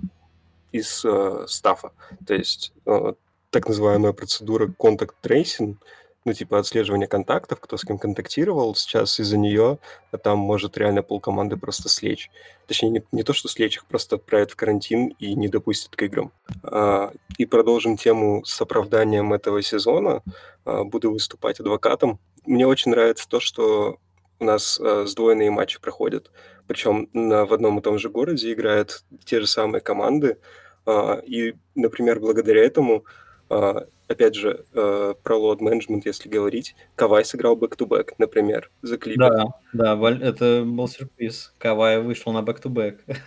из 0.70 1.04
э, 1.04 1.46
стафа. 1.48 1.92
То 2.24 2.34
есть, 2.34 2.72
э, 2.86 3.14
так 3.50 3.68
называемая 3.68 4.12
процедура 4.12 4.66
contact 4.66 5.14
tracing, 5.22 5.76
ну, 6.24 6.32
типа 6.32 6.58
отслеживание 6.58 7.06
контактов, 7.06 7.60
кто 7.60 7.76
с 7.76 7.84
кем 7.84 7.98
контактировал. 7.98 8.74
Сейчас 8.74 9.20
из-за 9.20 9.36
нее 9.36 9.78
там 10.22 10.38
может 10.38 10.78
реально 10.78 11.02
полкоманды 11.02 11.56
просто 11.56 11.88
слечь. 11.88 12.30
Точнее, 12.66 12.90
не, 12.90 13.02
не 13.12 13.22
то, 13.22 13.34
что 13.34 13.48
слечь, 13.48 13.76
их 13.76 13.84
просто 13.84 14.16
отправят 14.16 14.50
в 14.50 14.56
карантин 14.56 15.08
и 15.18 15.34
не 15.34 15.48
допустят 15.48 15.94
к 15.96 16.02
играм. 16.02 16.32
А, 16.62 17.12
и 17.36 17.44
продолжим 17.44 17.96
тему 17.96 18.42
с 18.44 18.58
оправданием 18.60 19.34
этого 19.34 19.60
сезона. 19.62 20.22
А, 20.64 20.84
буду 20.84 21.12
выступать 21.12 21.60
адвокатом. 21.60 22.18
Мне 22.46 22.66
очень 22.66 22.90
нравится 22.90 23.28
то, 23.28 23.40
что 23.40 23.98
у 24.40 24.44
нас 24.44 24.80
э, 24.80 25.04
сдвоенные 25.06 25.50
матчи 25.50 25.80
проходят. 25.80 26.30
Причем 26.66 27.08
на, 27.12 27.46
в 27.46 27.52
одном 27.52 27.78
и 27.78 27.82
том 27.82 27.98
же 27.98 28.10
городе 28.10 28.52
играют 28.52 29.04
те 29.24 29.40
же 29.40 29.46
самые 29.46 29.80
команды. 29.80 30.38
Э, 30.86 31.20
и, 31.24 31.54
например, 31.74 32.20
благодаря 32.20 32.64
этому, 32.64 33.04
опять 34.08 34.34
же, 34.34 34.64
э, 34.72 35.14
про 35.22 35.36
load 35.36 35.60
management, 35.60 36.02
если 36.04 36.28
говорить, 36.28 36.74
Кавай 36.94 37.24
сыграл 37.24 37.56
back-to-back, 37.56 38.14
например, 38.18 38.70
за 38.82 38.98
Клипперс. 38.98 39.30
Да, 39.72 39.94
да, 39.94 40.10
это 40.10 40.64
был 40.66 40.88
сюрприз. 40.88 41.54
Кавай 41.58 42.00
вышел 42.00 42.32
на 42.32 42.38
back-to-back. 42.38 42.98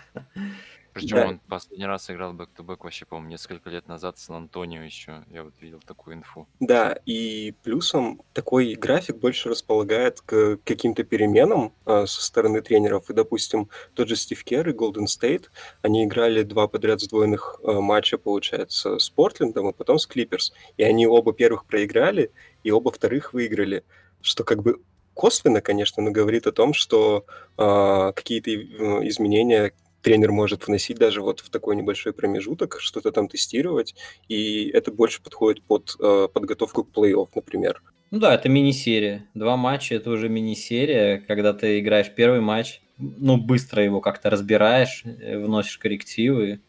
Причем 0.97 1.15
Да. 1.17 1.27
он 1.27 1.39
последний 1.47 1.85
раз 1.85 2.09
играл 2.09 2.33
back-to-back 2.33 2.83
вообще, 2.83 3.05
по-моему, 3.05 3.29
несколько 3.29 3.69
лет 3.69 3.87
назад 3.87 4.17
с 4.17 4.25
Сан-Антонио 4.25 4.81
еще. 4.81 5.23
Я 5.29 5.43
вот 5.43 5.53
видел 5.61 5.79
такую 5.85 6.15
инфу. 6.17 6.47
Да, 6.59 6.97
и 7.05 7.53
плюсом 7.63 8.21
такой 8.33 8.73
график 8.75 9.17
больше 9.17 9.49
располагает 9.49 10.21
к 10.21 10.57
каким-то 10.63 11.03
переменам 11.03 11.73
а, 11.85 12.05
со 12.05 12.23
стороны 12.23 12.61
тренеров. 12.61 13.09
И, 13.09 13.13
допустим, 13.13 13.69
тот 13.93 14.07
же 14.07 14.15
Стив 14.15 14.43
Керр 14.43 14.69
и 14.69 14.73
Голден 14.73 15.07
Стейт, 15.07 15.51
они 15.81 16.05
играли 16.05 16.43
два 16.43 16.67
подряд 16.67 17.01
сдвоенных 17.01 17.59
а, 17.63 17.79
матча, 17.81 18.17
получается, 18.17 18.97
с 18.99 19.09
Портлендом, 19.09 19.67
а 19.67 19.71
потом 19.71 19.99
с 19.99 20.07
Клиперс. 20.07 20.53
И 20.77 20.83
они 20.83 21.07
оба 21.07 21.33
первых 21.33 21.65
проиграли, 21.65 22.31
и 22.63 22.71
оба 22.71 22.91
вторых 22.91 23.33
выиграли. 23.33 23.83
Что 24.21 24.43
как 24.43 24.63
бы 24.63 24.81
косвенно, 25.13 25.61
конечно, 25.61 26.03
но 26.03 26.11
говорит 26.11 26.47
о 26.47 26.51
том, 26.51 26.73
что 26.73 27.25
а, 27.57 28.11
какие-то 28.11 28.51
э, 28.51 29.07
изменения 29.07 29.73
тренер 30.01 30.31
может 30.31 30.67
вносить 30.67 30.97
даже 30.97 31.21
вот 31.21 31.39
в 31.39 31.49
такой 31.49 31.75
небольшой 31.75 32.13
промежуток, 32.13 32.77
что-то 32.79 33.11
там 33.11 33.27
тестировать, 33.27 33.95
и 34.27 34.69
это 34.69 34.91
больше 34.91 35.21
подходит 35.21 35.63
под 35.63 35.95
э, 35.99 36.27
подготовку 36.33 36.83
к 36.83 36.95
плей-офф, 36.95 37.29
например. 37.35 37.81
Ну 38.09 38.19
да, 38.19 38.33
это 38.33 38.47
мини-серия. 38.47 39.27
Два 39.33 39.57
матча– 39.57 39.95
это 39.95 40.09
уже 40.09 40.29
мини-серия, 40.29 41.23
когда 41.27 41.53
ты 41.53 41.79
играешь 41.79 42.13
первый 42.13 42.39
матч, 42.39 42.81
ну, 42.97 43.37
быстро 43.37 43.83
его 43.83 44.01
как-то 44.01 44.29
разбираешь, 44.29 45.03
э, 45.05 45.37
вносишь 45.37 45.77
коррективы. 45.77 46.61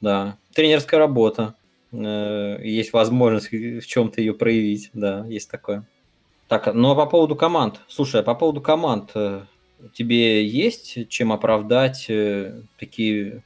Да, 0.00 0.36
тренерская 0.52 0.98
работа. 0.98 1.54
Э, 1.92 2.58
есть 2.62 2.92
возможность 2.92 3.50
в 3.50 3.86
чем-то 3.86 4.20
ее 4.20 4.34
проявить, 4.34 4.90
да, 4.92 5.24
есть 5.26 5.50
такое. 5.50 5.86
Так, 6.48 6.74
ну 6.74 6.90
а 6.90 6.94
по 6.94 7.06
поводу 7.06 7.36
команд. 7.36 7.80
Слушай, 7.88 8.20
а 8.20 8.24
по 8.24 8.34
поводу 8.34 8.60
команд, 8.60 9.12
э, 9.14 9.42
тебе 9.94 10.46
есть 10.46 11.08
чем 11.08 11.32
оправдать 11.32 12.06
э, 12.08 12.62
такие 12.78 13.42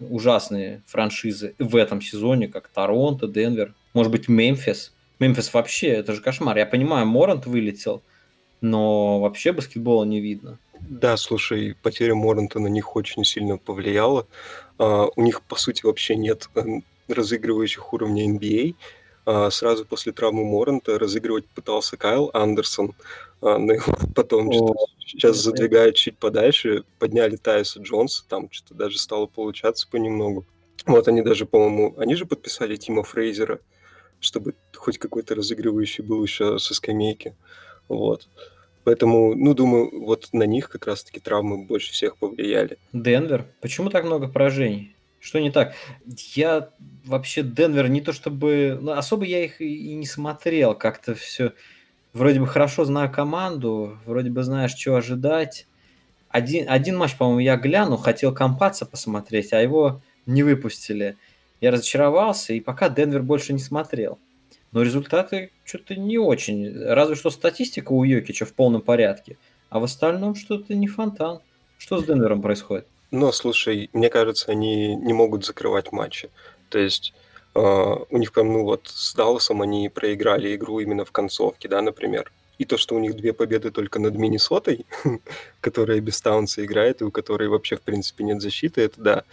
ужасные 0.00 0.82
франшизы 0.86 1.54
в 1.58 1.76
этом 1.76 2.00
сезоне, 2.00 2.48
как 2.48 2.68
Торонто, 2.68 3.26
Денвер, 3.26 3.74
может 3.94 4.12
быть, 4.12 4.28
Мемфис? 4.28 4.92
Мемфис 5.18 5.52
вообще, 5.52 5.88
это 5.88 6.12
же 6.12 6.20
кошмар. 6.20 6.56
Я 6.56 6.66
понимаю, 6.66 7.06
Морант 7.06 7.46
вылетел, 7.46 8.02
но 8.60 9.20
вообще 9.20 9.52
баскетбола 9.52 10.04
не 10.04 10.20
видно. 10.20 10.58
Да, 10.80 11.16
слушай, 11.16 11.76
потеря 11.82 12.14
Моранта 12.14 12.60
на 12.60 12.68
них 12.68 12.94
очень 12.94 13.24
сильно 13.24 13.58
повлияла. 13.58 14.26
Uh, 14.78 15.10
у 15.16 15.22
них, 15.22 15.42
по 15.42 15.56
сути, 15.56 15.84
вообще 15.84 16.14
нет 16.14 16.48
э, 16.54 16.62
разыгрывающих 17.08 17.92
уровня 17.92 18.30
NBA. 18.30 18.76
Uh, 19.26 19.50
сразу 19.50 19.84
после 19.84 20.12
травмы 20.12 20.44
Моранта 20.44 20.98
разыгрывать 20.98 21.46
пытался 21.46 21.96
Кайл 21.96 22.30
Андерсон, 22.32 22.94
но 23.40 23.72
его 23.72 23.96
потом 24.14 24.48
О, 24.48 24.74
сейчас 24.98 25.36
задвигают 25.36 25.96
чуть 25.96 26.18
подальше, 26.18 26.84
подняли 26.98 27.36
Тайса 27.36 27.80
Джонса, 27.80 28.24
там 28.28 28.48
что-то 28.50 28.74
даже 28.74 28.98
стало 28.98 29.26
получаться 29.26 29.88
понемногу. 29.90 30.46
Вот 30.86 31.08
они 31.08 31.22
даже, 31.22 31.46
по-моему, 31.46 31.94
они 31.98 32.14
же 32.14 32.24
подписали 32.24 32.76
Тима 32.76 33.02
Фрейзера, 33.02 33.60
чтобы 34.20 34.54
хоть 34.74 34.98
какой-то 34.98 35.34
разыгрывающий 35.34 36.02
был 36.02 36.22
еще 36.22 36.58
со 36.58 36.74
скамейки. 36.74 37.36
Вот. 37.88 38.28
Поэтому, 38.84 39.34
ну, 39.34 39.52
думаю, 39.52 39.90
вот 40.00 40.28
на 40.32 40.44
них 40.44 40.70
как 40.70 40.86
раз-таки 40.86 41.20
травмы 41.20 41.66
больше 41.66 41.92
всех 41.92 42.16
повлияли. 42.16 42.78
Денвер? 42.92 43.46
Почему 43.60 43.90
так 43.90 44.04
много 44.04 44.28
поражений? 44.28 44.96
Что 45.20 45.40
не 45.40 45.50
так? 45.50 45.74
Я 46.34 46.70
вообще 47.04 47.42
Денвер 47.42 47.88
не 47.88 48.00
то 48.00 48.12
чтобы... 48.12 48.78
Ну, 48.80 48.92
особо 48.92 49.24
я 49.24 49.44
их 49.44 49.60
и 49.60 49.94
не 49.94 50.06
смотрел. 50.06 50.74
Как-то 50.74 51.14
все 51.14 51.52
вроде 52.12 52.40
бы 52.40 52.46
хорошо 52.46 52.84
знаю 52.84 53.10
команду, 53.10 53.98
вроде 54.04 54.30
бы 54.30 54.42
знаешь, 54.42 54.74
что 54.74 54.96
ожидать. 54.96 55.66
Один, 56.28 56.68
один 56.68 56.96
матч, 56.96 57.16
по-моему, 57.16 57.40
я 57.40 57.56
гляну, 57.56 57.96
хотел 57.96 58.34
компаться 58.34 58.86
посмотреть, 58.86 59.52
а 59.52 59.60
его 59.60 60.02
не 60.26 60.42
выпустили. 60.42 61.16
Я 61.60 61.70
разочаровался, 61.70 62.52
и 62.52 62.60
пока 62.60 62.88
Денвер 62.88 63.22
больше 63.22 63.52
не 63.52 63.58
смотрел. 63.58 64.18
Но 64.72 64.82
результаты 64.82 65.50
что-то 65.64 65.96
не 65.96 66.18
очень. 66.18 66.72
Разве 66.84 67.14
что 67.14 67.30
статистика 67.30 67.92
у 67.92 68.04
Йокича 68.04 68.44
в 68.44 68.52
полном 68.52 68.82
порядке. 68.82 69.38
А 69.70 69.80
в 69.80 69.84
остальном 69.84 70.34
что-то 70.34 70.74
не 70.74 70.86
фонтан. 70.86 71.40
Что 71.78 71.98
с 71.98 72.04
Денвером 72.04 72.42
происходит? 72.42 72.86
Ну, 73.10 73.32
слушай, 73.32 73.88
мне 73.92 74.10
кажется, 74.10 74.50
они 74.50 74.94
не 74.94 75.12
могут 75.14 75.44
закрывать 75.46 75.92
матчи. 75.92 76.28
То 76.68 76.78
есть 76.78 77.14
у 77.54 78.18
них 78.18 78.32
прям, 78.32 78.52
ну 78.52 78.64
вот, 78.64 78.82
с 78.86 79.14
Далласом 79.14 79.62
они 79.62 79.88
проиграли 79.88 80.54
игру 80.54 80.80
именно 80.80 81.04
в 81.04 81.12
концовке, 81.12 81.68
да, 81.68 81.82
например. 81.82 82.30
И 82.58 82.64
то, 82.64 82.76
что 82.76 82.96
у 82.96 82.98
них 82.98 83.14
две 83.14 83.32
победы 83.32 83.70
только 83.70 84.00
над 84.00 84.16
Миннесотой, 84.16 84.84
которая 85.60 86.00
без 86.00 86.20
Таунса 86.20 86.64
играет, 86.64 87.00
и 87.00 87.04
у 87.04 87.10
которой 87.12 87.48
вообще, 87.48 87.76
в 87.76 87.82
принципе, 87.82 88.24
нет 88.24 88.42
защиты, 88.42 88.82
это 88.82 89.00
да, 89.00 89.24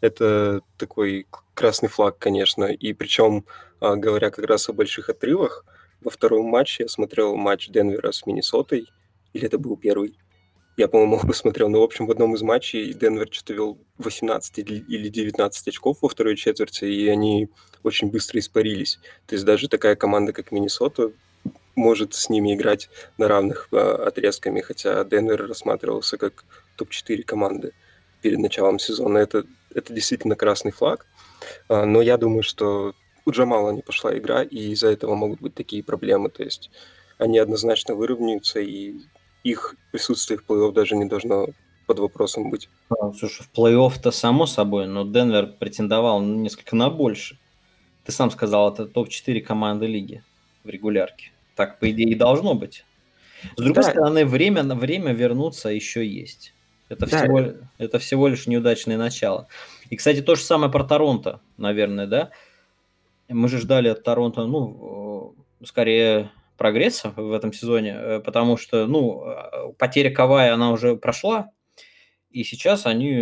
это 0.00 0.60
такой 0.78 1.26
красный 1.54 1.88
флаг, 1.88 2.18
конечно. 2.18 2.64
И 2.64 2.92
причем, 2.92 3.44
а, 3.80 3.94
говоря 3.94 4.30
как 4.30 4.46
раз 4.46 4.68
о 4.68 4.72
больших 4.72 5.08
отрывах, 5.08 5.64
во 6.00 6.10
втором 6.10 6.46
матче 6.46 6.82
я 6.82 6.88
смотрел 6.88 7.36
матч 7.36 7.68
Денвера 7.68 8.10
с 8.10 8.26
Миннесотой, 8.26 8.88
или 9.32 9.46
это 9.46 9.58
был 9.58 9.76
первый? 9.76 10.16
Я, 10.82 10.88
по-моему, 10.88 11.20
посмотрел, 11.26 11.68
но, 11.68 11.80
в 11.80 11.84
общем, 11.84 12.06
в 12.06 12.10
одном 12.10 12.34
из 12.34 12.42
матчей 12.42 12.92
Денвер 12.92 13.28
что-то 13.30 13.54
вел 13.54 13.78
18 13.98 14.58
или 14.58 15.08
19 15.08 15.68
очков 15.68 15.98
во 16.02 16.08
второй 16.08 16.34
четверти, 16.34 16.86
и 16.86 17.06
они 17.06 17.48
очень 17.84 18.10
быстро 18.10 18.40
испарились. 18.40 18.98
То 19.26 19.36
есть 19.36 19.44
даже 19.44 19.68
такая 19.68 19.94
команда, 19.94 20.32
как 20.32 20.50
Миннесота, 20.50 21.12
может 21.76 22.14
с 22.14 22.28
ними 22.28 22.54
играть 22.54 22.90
на 23.16 23.28
равных 23.28 23.68
э, 23.70 23.76
отрезками, 23.76 24.60
хотя 24.60 25.04
Денвер 25.04 25.46
рассматривался 25.46 26.18
как 26.18 26.44
топ-4 26.76 27.22
команды 27.22 27.74
перед 28.20 28.40
началом 28.40 28.80
сезона. 28.80 29.18
Это, 29.18 29.44
это 29.72 29.92
действительно 29.92 30.34
красный 30.34 30.72
флаг, 30.72 31.06
а, 31.68 31.86
но 31.86 32.02
я 32.02 32.16
думаю, 32.16 32.42
что 32.42 32.94
у 33.24 33.30
Джамала 33.30 33.70
не 33.70 33.82
пошла 33.82 34.18
игра, 34.18 34.42
и 34.42 34.72
из-за 34.72 34.88
этого 34.88 35.14
могут 35.14 35.40
быть 35.40 35.54
такие 35.54 35.84
проблемы. 35.84 36.28
То 36.28 36.42
есть 36.42 36.72
они 37.18 37.38
однозначно 37.38 37.94
выровняются, 37.94 38.58
и 38.58 38.96
их 39.44 39.76
присутствие 39.90 40.38
в 40.38 40.44
плей-офф 40.46 40.72
даже 40.72 40.96
не 40.96 41.06
должно 41.06 41.48
под 41.86 41.98
вопросом 41.98 42.50
быть. 42.50 42.68
А, 42.90 43.12
слушай, 43.12 43.42
в 43.42 43.50
плей-офф-то 43.56 44.10
само 44.10 44.46
собой, 44.46 44.86
но 44.86 45.04
Денвер 45.04 45.46
претендовал 45.46 46.20
несколько 46.22 46.76
на 46.76 46.90
больше. 46.90 47.38
Ты 48.04 48.12
сам 48.12 48.30
сказал, 48.30 48.72
это 48.72 48.86
топ-4 48.86 49.40
команды 49.40 49.86
лиги 49.86 50.22
в 50.64 50.68
регулярке. 50.68 51.32
Так, 51.54 51.78
по 51.78 51.90
идее, 51.90 52.10
и 52.10 52.14
должно 52.14 52.54
быть. 52.54 52.84
С 53.56 53.62
другой 53.62 53.82
да. 53.82 53.90
стороны, 53.90 54.24
время 54.24 54.62
время 54.74 55.12
вернуться 55.12 55.68
еще 55.68 56.06
есть. 56.06 56.54
Это, 56.88 57.06
да. 57.08 57.18
всего, 57.18 57.54
это 57.78 57.98
всего 57.98 58.28
лишь 58.28 58.46
неудачное 58.46 58.96
начало. 58.96 59.48
И, 59.90 59.96
кстати, 59.96 60.20
то 60.20 60.34
же 60.34 60.42
самое 60.42 60.70
про 60.70 60.84
Торонто, 60.84 61.40
наверное, 61.56 62.06
да? 62.06 62.30
Мы 63.28 63.48
же 63.48 63.58
ждали 63.58 63.88
от 63.88 64.02
Торонто, 64.02 64.46
ну, 64.46 65.34
скорее 65.64 66.30
прогресса 66.62 67.12
в 67.16 67.32
этом 67.32 67.52
сезоне, 67.52 67.96
э, 67.96 68.20
потому 68.20 68.56
что, 68.56 68.86
ну, 68.86 69.24
э, 69.26 69.72
потеря 69.78 70.10
Кавая, 70.14 70.54
она 70.54 70.70
уже 70.70 70.94
прошла, 70.94 71.50
и 72.30 72.44
сейчас 72.44 72.86
они, 72.86 73.16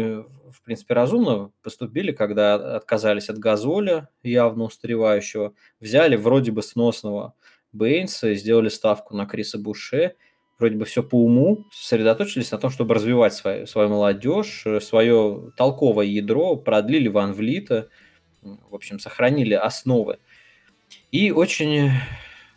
в 0.52 0.62
принципе, 0.62 0.92
разумно 0.92 1.50
поступили, 1.62 2.12
когда 2.12 2.76
отказались 2.76 3.30
от 3.30 3.38
Газоля, 3.38 4.10
явно 4.22 4.64
устаревающего, 4.64 5.54
взяли 5.80 6.16
вроде 6.16 6.52
бы 6.52 6.62
сносного 6.62 7.32
Бейнса, 7.72 8.34
сделали 8.34 8.68
ставку 8.68 9.16
на 9.16 9.24
Криса 9.24 9.58
Буше, 9.58 10.16
вроде 10.58 10.76
бы 10.76 10.84
все 10.84 11.02
по 11.02 11.14
уму, 11.14 11.64
сосредоточились 11.72 12.50
на 12.50 12.58
том, 12.58 12.68
чтобы 12.70 12.94
развивать 12.94 13.32
свою, 13.32 13.66
свою 13.66 13.88
молодежь, 13.88 14.66
э, 14.66 14.80
свое 14.80 15.50
толковое 15.56 16.04
ядро, 16.04 16.56
продлили 16.56 17.08
Ван 17.08 17.32
Влита, 17.32 17.88
в 18.42 18.74
общем, 18.74 18.98
сохранили 18.98 19.54
основы. 19.54 20.18
И 21.10 21.30
очень 21.30 21.90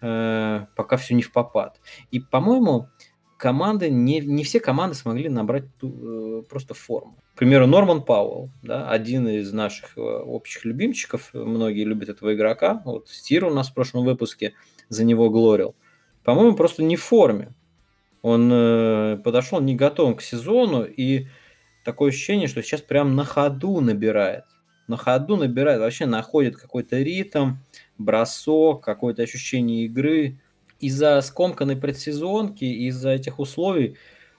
э, 0.04 0.66
пока 0.76 0.98
все 0.98 1.16
не 1.16 1.24
в 1.24 1.32
попад. 1.32 1.80
И, 2.12 2.20
по-моему, 2.20 2.90
команды, 3.38 3.90
не, 3.90 4.20
не 4.20 4.44
все 4.44 4.60
команды 4.60 4.96
смогли 4.96 5.30
набрать 5.30 5.66
ту, 5.78 6.42
э, 6.42 6.44
просто 6.50 6.74
форму. 6.74 7.18
К 7.34 7.40
примеру, 7.40 7.68
Норман 7.68 8.04
Пауэлл, 8.04 8.52
да, 8.62 8.90
один 8.90 9.28
из 9.28 9.52
наших 9.52 9.98
э, 9.98 10.02
общих 10.02 10.66
любимчиков, 10.66 11.30
многие 11.34 11.84
любят 11.84 12.10
этого 12.10 12.34
игрока, 12.36 12.82
вот 12.86 13.10
Стир 13.10 13.46
у 13.46 13.50
нас 13.50 13.70
в 13.70 13.74
прошлом 13.74 14.06
выпуске 14.06 14.54
за 14.90 15.04
него 15.04 15.30
глорил, 15.30 15.76
по-моему, 16.24 16.56
просто 16.56 16.84
не 16.84 16.96
в 16.96 17.04
форме. 17.04 17.54
Он 18.22 18.50
э, 18.52 19.18
подошел 19.24 19.60
не 19.60 19.76
готовым 19.76 20.16
к 20.16 20.22
сезону, 20.22 20.86
и 20.86 21.28
такое 21.84 22.12
ощущение, 22.12 22.48
что 22.48 22.64
сейчас 22.64 22.82
прям 22.82 23.16
на 23.16 23.26
ходу 23.26 23.82
набирает. 23.82 24.46
На 24.88 24.98
ходу 24.98 25.36
набирает, 25.36 25.80
вообще 25.80 26.06
находит 26.06 26.56
какой-то 26.56 26.98
ритм, 26.98 27.56
бросок, 27.98 28.84
какое-то 28.84 29.24
ощущение 29.24 29.86
игры. 29.86 30.40
Из-за 30.80 31.22
скомканной 31.22 31.78
предсезонки, 31.78 32.66
из-за 32.66 33.12
этих 33.12 33.40
условий 33.40 33.98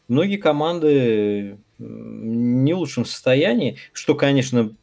многие 0.09 0.37
команды 0.37 1.59
не 1.79 2.75
лучшем 2.75 3.05
состоянии, 3.05 3.79
что, 3.93 4.15
конечно, 4.15 4.75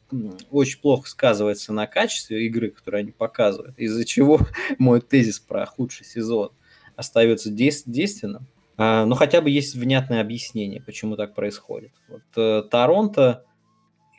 очень 0.49 0.79
плохо 0.79 1.07
сказывается 1.07 1.71
на 1.73 1.87
качестве 1.87 2.45
игры, 2.47 2.71
которую 2.71 3.01
они 3.01 3.11
показывают, 3.11 3.77
из-за 3.77 4.05
чего 4.05 4.39
мой 4.77 5.01
тезис 5.01 5.39
про 5.39 5.65
худший 5.65 6.05
сезон 6.05 6.51
остается 6.95 7.49
действенным. 7.49 8.47
А, 8.77 9.05
но 9.05 9.15
хотя 9.15 9.41
бы 9.41 9.49
есть 9.49 9.75
внятное 9.75 10.21
объяснение, 10.21 10.81
почему 10.81 11.15
так 11.15 11.35
происходит. 11.35 11.91
Вот 12.07 12.21
э, 12.35 12.63
Торонто, 12.69 13.45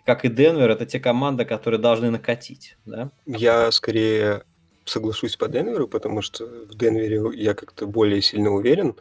как 0.05 0.25
и 0.25 0.29
Денвер, 0.29 0.71
это 0.71 0.87
те 0.87 1.01
команды, 1.01 1.45
которые 1.45 1.81
должны 1.81 2.11
накатить. 2.11 2.77
Да? 2.85 3.11
Я 3.27 3.71
скорее 3.71 4.45
соглашусь 4.85 5.37
по 5.37 5.49
Денверу, 5.49 5.87
потому 5.89 6.23
что 6.23 6.47
в 6.47 6.77
Денвере 6.77 7.21
я 7.35 7.55
как-то 7.55 7.87
более 7.87 8.23
сильно 8.23 8.51
уверен. 8.51 8.97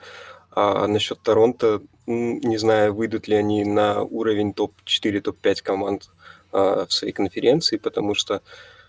А 0.51 0.85
насчет 0.87 1.21
Торонто, 1.21 1.81
не 2.05 2.57
знаю, 2.57 2.93
выйдут 2.93 3.27
ли 3.27 3.35
они 3.35 3.63
на 3.63 4.03
уровень 4.03 4.53
топ-4, 4.53 5.21
топ-5 5.21 5.63
команд 5.63 6.09
а, 6.51 6.85
в 6.85 6.91
своей 6.91 7.13
конференции, 7.13 7.77
потому 7.77 8.15
что 8.15 8.41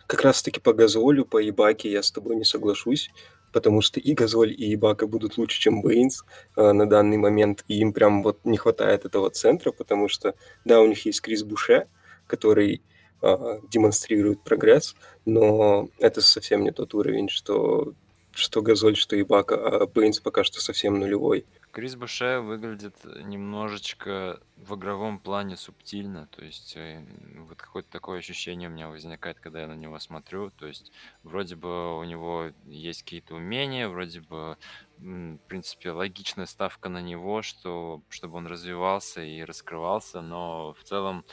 как 0.09 0.23
раз-таки 0.23 0.61
по 0.61 0.73
Газолю, 0.73 1.25
по 1.25 1.41
Ибаке 1.49 1.91
я 1.91 2.03
с 2.03 2.11
тобой 2.11 2.35
не 2.35 2.45
соглашусь, 2.45 3.11
потому 3.53 3.81
что 3.81 4.01
и 4.01 4.13
Газоль, 4.13 4.53
и 4.53 4.75
Ибака 4.75 5.07
будут 5.07 5.39
лучше, 5.39 5.61
чем 5.61 5.83
Бейнс 5.83 6.25
а, 6.57 6.73
на 6.73 6.89
данный 6.89 7.17
момент, 7.17 7.65
и 7.69 7.79
им 7.79 7.93
прям 7.93 8.23
вот 8.23 8.41
не 8.45 8.59
хватает 8.59 9.05
этого 9.05 9.31
центра, 9.31 9.71
потому 9.71 10.09
что, 10.09 10.35
да, 10.65 10.81
у 10.81 10.87
них 10.87 11.07
есть 11.07 11.21
Крис 11.21 11.45
Буше, 11.45 11.87
который 12.33 12.83
а, 13.21 13.61
демонстрирует 13.71 14.43
прогресс, 14.43 14.97
но 15.27 15.89
это 15.99 16.23
совсем 16.23 16.65
не 16.65 16.73
тот 16.73 16.95
уровень, 16.95 17.29
что 17.29 17.93
что 18.35 18.63
Газоль, 18.63 18.97
что 18.97 19.21
Ибака, 19.21 19.57
а 19.57 19.87
Бейнс 19.87 20.19
пока 20.19 20.43
что 20.43 20.59
совсем 20.61 20.99
нулевой. 20.99 21.45
Крис 21.71 21.97
Буше 21.97 22.41
выглядит 22.41 22.95
немножечко 23.25 24.41
в 24.57 24.75
игровом 24.75 25.19
плане 25.19 25.57
субтильно, 25.57 26.27
то 26.27 26.45
есть 26.45 26.75
э, 26.77 27.03
вот 27.49 27.59
какое-то 27.59 27.91
такое 27.91 28.19
ощущение 28.19 28.69
у 28.69 28.73
меня 28.73 28.89
возникает, 28.89 29.41
когда 29.41 29.63
я 29.63 29.67
на 29.67 29.75
него 29.75 29.99
смотрю, 29.99 30.51
то 30.51 30.67
есть 30.67 30.93
вроде 31.23 31.57
бы 31.57 31.99
у 31.99 32.05
него 32.05 32.53
есть 32.67 33.03
какие-то 33.03 33.35
умения, 33.35 33.89
вроде 33.89 34.21
бы, 34.21 34.59
в 34.99 35.39
принципе, 35.49 35.91
логичная 35.93 36.47
ставка 36.47 36.91
на 36.91 37.01
него, 37.01 37.41
что 37.43 38.03
чтобы 38.11 38.37
он 38.37 38.47
развивался 38.47 39.23
и 39.23 39.43
раскрывался, 39.43 40.21
но 40.21 40.75
в 40.79 40.85
целом 40.85 41.25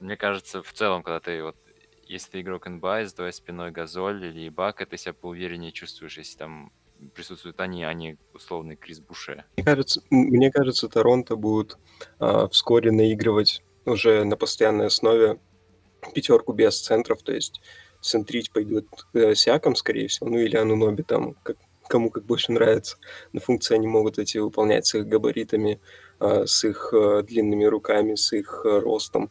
мне 0.00 0.16
кажется, 0.16 0.62
в 0.62 0.72
целом, 0.72 1.02
когда 1.02 1.20
ты 1.20 1.42
вот 1.42 1.56
если 2.08 2.30
ты 2.30 2.40
игрок 2.40 2.66
НБА, 2.66 3.04
за 3.04 3.14
твоей 3.14 3.32
спиной 3.32 3.70
Газоль 3.70 4.24
или 4.24 4.48
Ибака, 4.48 4.86
ты 4.86 4.96
себя 4.96 5.12
поувереннее 5.12 5.72
чувствуешь, 5.72 6.16
если 6.16 6.38
там 6.38 6.72
присутствуют 7.14 7.60
они, 7.60 7.84
а 7.84 7.92
не 7.92 8.16
условный 8.34 8.76
Крис 8.76 9.00
Буше. 9.00 9.44
Мне 9.56 9.64
кажется, 9.64 10.02
мне 10.10 10.50
кажется 10.50 10.88
Торонто 10.88 11.36
будут 11.36 11.78
а, 12.18 12.48
вскоре 12.48 12.90
наигрывать 12.90 13.62
уже 13.84 14.24
на 14.24 14.36
постоянной 14.36 14.86
основе 14.86 15.38
пятерку 16.14 16.52
без 16.52 16.80
центров, 16.80 17.22
то 17.22 17.32
есть 17.32 17.60
центрить 18.00 18.50
пойдет 18.52 18.86
э, 19.14 19.34
Сиаком, 19.34 19.74
скорее 19.74 20.08
всего, 20.08 20.30
ну 20.30 20.38
или 20.38 20.56
Ануноби 20.56 21.02
там, 21.02 21.34
как, 21.42 21.56
кому 21.88 22.10
как 22.10 22.24
больше 22.24 22.52
нравится. 22.52 22.96
Но 23.32 23.40
функции 23.40 23.74
они 23.74 23.86
могут 23.86 24.18
эти 24.18 24.38
выполнять 24.38 24.86
с 24.86 24.94
их 24.94 25.06
габаритами, 25.06 25.80
э, 26.20 26.46
с 26.46 26.64
их 26.64 26.90
э, 26.92 27.22
длинными 27.22 27.64
руками, 27.64 28.14
с 28.14 28.32
их 28.32 28.62
э, 28.64 28.78
ростом. 28.78 29.30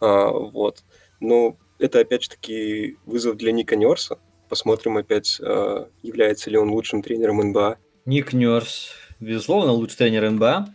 А, 0.00 0.30
вот. 0.30 0.84
Но 1.20 1.56
это, 1.78 2.00
опять 2.00 2.24
же 2.24 2.30
таки, 2.30 2.96
вызов 3.06 3.36
для 3.36 3.52
Ника 3.52 3.76
Нерса. 3.76 4.18
Посмотрим 4.48 4.96
опять, 4.96 5.40
а, 5.40 5.88
является 6.02 6.50
ли 6.50 6.58
он 6.58 6.70
лучшим 6.70 7.02
тренером 7.02 7.38
НБА. 7.38 7.78
Ник 8.04 8.32
Нерс, 8.32 8.92
безусловно, 9.20 9.72
лучший 9.72 9.96
тренер 9.96 10.30
НБА. 10.30 10.68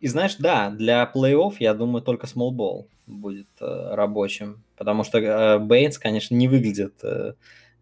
И 0.00 0.06
знаешь, 0.06 0.36
да, 0.36 0.70
для 0.70 1.10
плей-офф, 1.14 1.56
я 1.58 1.74
думаю, 1.74 2.02
только 2.02 2.26
смолбол 2.26 2.88
будет 3.06 3.48
э, 3.60 3.94
рабочим, 3.94 4.64
потому 4.76 5.04
что 5.04 5.18
э, 5.18 5.58
Бейнс, 5.58 5.98
конечно, 5.98 6.34
не 6.34 6.48
выглядит 6.48 6.94
э, 7.02 7.34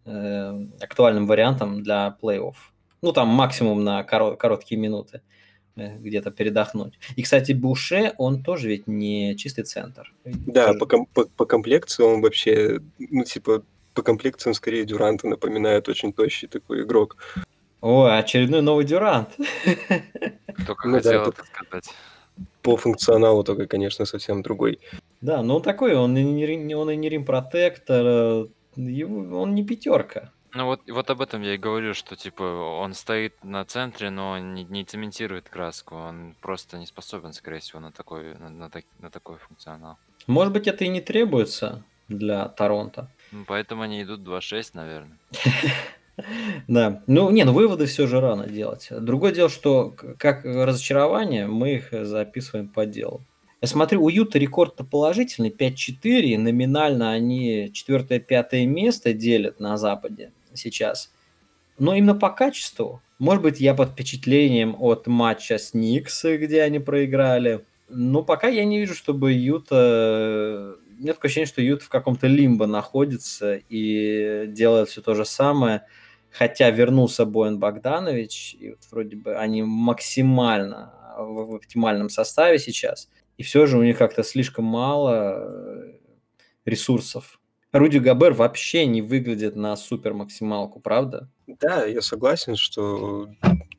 э, 0.05 0.65
актуальным 0.81 1.27
вариантом 1.27 1.81
для 1.81 2.17
плей-офф. 2.21 2.55
Ну, 3.01 3.13
там 3.13 3.29
максимум 3.29 3.83
на 3.83 4.01
коро- 4.01 4.35
короткие 4.35 4.81
минуты. 4.81 5.21
Где-то 5.99 6.31
передохнуть. 6.31 6.99
И, 7.15 7.23
кстати, 7.23 7.53
Буше, 7.53 8.13
он 8.17 8.43
тоже 8.43 8.69
ведь 8.69 8.87
не 8.87 9.35
чистый 9.35 9.63
центр. 9.63 10.13
Да, 10.23 10.67
тоже... 10.67 10.79
по, 10.79 10.85
ком- 10.85 11.07
по, 11.13 11.25
по 11.25 11.45
комплекции 11.45 12.03
он 12.03 12.21
вообще, 12.21 12.79
ну, 12.97 13.23
типа, 13.23 13.63
по 13.93 14.01
комплекции 14.01 14.49
он 14.49 14.53
скорее 14.53 14.85
Дюранта 14.85 15.27
напоминает, 15.27 15.89
очень 15.89 16.13
тощий 16.13 16.47
такой 16.47 16.83
игрок. 16.83 17.17
О, 17.81 18.05
очередной 18.05 18.61
новый 18.61 18.85
Дюрант. 18.85 19.29
Только 20.67 20.87
ну, 20.87 20.95
хотел 20.95 21.23
да, 21.23 21.29
это 21.29 21.43
сказать. 21.45 21.89
По 22.61 22.77
функционалу 22.77 23.43
только, 23.43 23.67
конечно, 23.67 24.05
совсем 24.05 24.41
другой. 24.41 24.79
Да, 25.21 25.41
но 25.41 25.57
он 25.57 25.61
такой, 25.61 25.95
он 25.95 26.17
и 26.17 26.23
не, 26.23 26.75
он 26.75 26.91
и 26.91 26.95
не 26.95 27.09
рим-протектор, 27.09 28.05
э, 28.05 28.47
он 28.77 29.55
не 29.55 29.65
пятерка. 29.65 30.31
Ну 30.53 30.65
вот, 30.65 30.81
вот 30.89 31.09
об 31.09 31.21
этом 31.21 31.43
я 31.43 31.53
и 31.53 31.57
говорю, 31.57 31.93
что 31.93 32.15
типа 32.15 32.43
он 32.43 32.93
стоит 32.93 33.43
на 33.43 33.63
центре, 33.65 34.09
но 34.09 34.39
не, 34.39 34.63
не 34.63 34.83
цементирует 34.83 35.47
краску. 35.47 35.95
Он 35.95 36.35
просто 36.41 36.77
не 36.77 36.87
способен, 36.87 37.33
скорее 37.33 37.59
всего, 37.59 37.79
на 37.79 37.91
такой, 37.91 38.35
на, 38.35 38.49
на, 38.49 38.69
так- 38.69 38.85
на 38.99 39.11
такой 39.11 39.37
функционал. 39.37 39.97
Может 40.25 40.53
быть, 40.53 40.67
это 40.67 40.85
и 40.85 40.87
не 40.87 41.01
требуется 41.01 41.83
для 42.07 42.47
Торонто. 42.47 43.09
Ну, 43.31 43.45
поэтому 43.47 43.83
они 43.83 44.01
идут 44.01 44.21
2-6, 44.21 44.71
наверное. 44.73 45.17
Да. 46.67 47.01
Ну, 47.07 47.29
не, 47.29 47.45
ну 47.45 47.53
выводы 47.53 47.85
все 47.85 48.05
же 48.05 48.19
рано 48.19 48.45
делать. 48.45 48.89
Другое 48.91 49.31
дело, 49.31 49.47
что 49.47 49.95
как 50.17 50.43
разочарование 50.43 51.47
мы 51.47 51.75
их 51.75 51.93
записываем 51.93 52.67
по 52.67 52.85
делу. 52.85 53.21
Я 53.61 53.69
смотрю, 53.69 54.03
у 54.03 54.09
Юта 54.09 54.37
рекорд-то 54.37 54.83
положительный, 54.83 55.49
5-4. 55.49 56.37
Номинально 56.37 57.11
они 57.11 57.67
4-5 57.67 58.65
место 58.65 59.13
делят 59.13 59.61
на 59.61 59.77
Западе 59.77 60.31
сейчас. 60.59 61.11
Но 61.77 61.95
именно 61.95 62.15
по 62.15 62.29
качеству. 62.29 63.01
Может 63.19 63.43
быть, 63.43 63.59
я 63.59 63.73
под 63.73 63.91
впечатлением 63.91 64.75
от 64.79 65.07
матча 65.07 65.57
с 65.57 65.73
Никс, 65.73 66.23
где 66.23 66.61
они 66.61 66.79
проиграли. 66.79 67.65
Но 67.89 68.23
пока 68.23 68.47
я 68.47 68.65
не 68.65 68.79
вижу, 68.79 68.93
чтобы 68.95 69.31
Юта... 69.33 70.75
Нет 70.99 71.15
такое 71.15 71.29
ощущение, 71.29 71.47
что 71.47 71.61
Юта 71.61 71.85
в 71.85 71.89
каком-то 71.89 72.27
лимбо 72.27 72.65
находится 72.65 73.59
и 73.69 74.45
делает 74.47 74.89
все 74.89 75.01
то 75.01 75.15
же 75.15 75.25
самое. 75.25 75.83
Хотя 76.31 76.69
вернулся 76.69 77.25
Боин 77.25 77.59
Богданович, 77.59 78.55
и 78.59 78.69
вот 78.71 78.79
вроде 78.91 79.15
бы 79.15 79.35
они 79.35 79.63
максимально 79.63 80.93
в, 81.17 81.51
в 81.51 81.55
оптимальном 81.55 82.09
составе 82.09 82.59
сейчас. 82.59 83.09
И 83.37 83.43
все 83.43 83.65
же 83.65 83.77
у 83.77 83.83
них 83.83 83.97
как-то 83.97 84.23
слишком 84.23 84.65
мало 84.65 85.35
э, 85.37 85.93
ресурсов. 86.65 87.38
Руди 87.71 87.99
Габер 87.99 88.33
вообще 88.33 88.85
не 88.85 89.01
выглядит 89.01 89.55
на 89.55 89.75
супер 89.75 90.13
максималку, 90.13 90.79
правда? 90.79 91.29
Да, 91.47 91.85
я 91.85 92.01
согласен, 92.01 92.55
что 92.55 93.29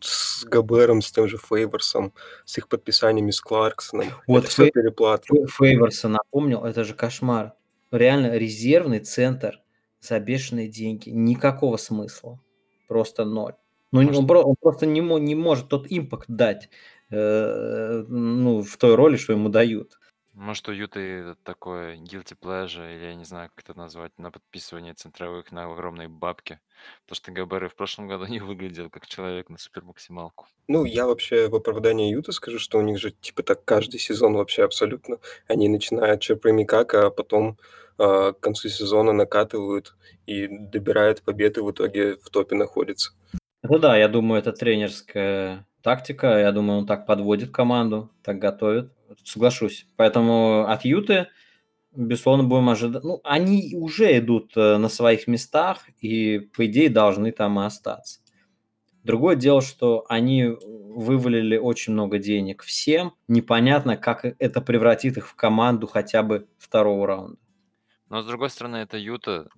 с 0.00 0.44
Габером, 0.44 1.02
с 1.02 1.10
тем 1.10 1.28
же 1.28 1.38
Фейворсом, 1.38 2.12
с 2.44 2.58
их 2.58 2.68
подписаниями 2.68 3.30
с 3.30 3.40
Кларксоном, 3.40 4.06
вот 4.26 4.44
это 4.44 4.48
все 4.48 4.70
переплата. 4.70 5.26
Фейворса 5.46 6.08
напомнил, 6.08 6.64
это 6.64 6.84
же 6.84 6.94
кошмар. 6.94 7.54
Реально 7.90 8.36
резервный 8.36 9.00
центр 9.00 9.60
за 10.00 10.20
бешеные 10.20 10.68
деньги. 10.68 11.10
Никакого 11.10 11.76
смысла. 11.76 12.40
Просто 12.88 13.24
ноль. 13.24 13.54
Ну, 13.92 14.00
он, 14.00 14.30
он 14.30 14.54
просто 14.60 14.86
не, 14.86 15.00
не 15.00 15.34
может 15.34 15.68
тот 15.68 15.86
импакт 15.90 16.26
дать 16.28 16.70
э, 17.10 18.04
ну, 18.06 18.62
в 18.62 18.76
той 18.76 18.94
роли, 18.94 19.16
что 19.16 19.32
ему 19.32 19.48
дают. 19.48 19.99
Может, 20.40 20.70
у 20.70 20.72
Юты 20.72 21.36
такое 21.44 21.96
guilty 21.96 22.34
pleasure, 22.34 22.96
или 22.96 23.04
я 23.04 23.14
не 23.14 23.24
знаю, 23.24 23.50
как 23.54 23.62
это 23.62 23.78
назвать, 23.78 24.12
на 24.16 24.30
подписывание 24.30 24.94
центровых 24.94 25.52
на 25.52 25.70
огромные 25.70 26.08
бабки. 26.08 26.60
Потому 27.04 27.16
что 27.16 27.30
ГБР 27.30 27.68
в 27.68 27.74
прошлом 27.74 28.08
году 28.08 28.24
не 28.28 28.40
выглядел 28.40 28.88
как 28.88 29.06
человек 29.06 29.50
на 29.50 29.58
супер 29.58 29.84
максималку. 29.84 30.46
Ну, 30.66 30.86
я 30.86 31.06
вообще 31.06 31.48
в 31.48 31.54
оправдании 31.54 32.10
Юта 32.10 32.32
скажу, 32.32 32.58
что 32.58 32.78
у 32.78 32.80
них 32.80 32.98
же 32.98 33.10
типа 33.10 33.42
так 33.42 33.66
каждый 33.66 34.00
сезон 34.00 34.32
вообще 34.32 34.64
абсолютно. 34.64 35.18
Они 35.46 35.68
начинают 35.68 36.22
черпами 36.22 36.64
как, 36.64 36.94
а 36.94 37.10
потом 37.10 37.58
э, 37.98 38.32
к 38.32 38.40
концу 38.40 38.70
сезона 38.70 39.12
накатывают 39.12 39.94
и 40.24 40.48
добирают 40.48 41.20
победы, 41.20 41.62
в 41.62 41.70
итоге 41.70 42.16
в 42.16 42.30
топе 42.30 42.56
находятся. 42.56 43.12
Ну 43.62 43.78
да, 43.78 43.94
я 43.98 44.08
думаю, 44.08 44.40
это 44.40 44.52
тренерская 44.52 45.66
тактика. 45.82 46.38
Я 46.38 46.50
думаю, 46.52 46.78
он 46.78 46.86
так 46.86 47.04
подводит 47.04 47.50
команду, 47.50 48.10
так 48.22 48.38
готовит. 48.38 48.90
Соглашусь. 49.24 49.86
Поэтому 49.96 50.66
от 50.68 50.84
Юты, 50.84 51.28
безусловно, 51.94 52.44
будем 52.44 52.68
ожидать. 52.68 53.02
Ну, 53.04 53.20
они 53.24 53.74
уже 53.76 54.18
идут 54.18 54.56
э, 54.56 54.76
на 54.76 54.88
своих 54.88 55.26
местах 55.26 55.86
и, 56.00 56.38
по 56.38 56.66
идее, 56.66 56.88
должны 56.90 57.32
там 57.32 57.60
и 57.60 57.64
остаться. 57.64 58.20
Другое 59.02 59.34
дело, 59.34 59.62
что 59.62 60.04
они 60.08 60.44
вывалили 60.44 61.56
очень 61.56 61.94
много 61.94 62.18
денег 62.18 62.62
всем. 62.62 63.14
Непонятно, 63.28 63.96
как 63.96 64.24
это 64.24 64.60
превратит 64.60 65.16
их 65.16 65.28
в 65.28 65.34
команду 65.34 65.86
хотя 65.86 66.22
бы 66.22 66.48
второго 66.58 67.06
раунда. 67.06 67.38
Но, 68.10 68.22
с 68.22 68.26
другой 68.26 68.50
стороны, 68.50 68.76
это 68.76 68.98
Юта. 68.98 69.48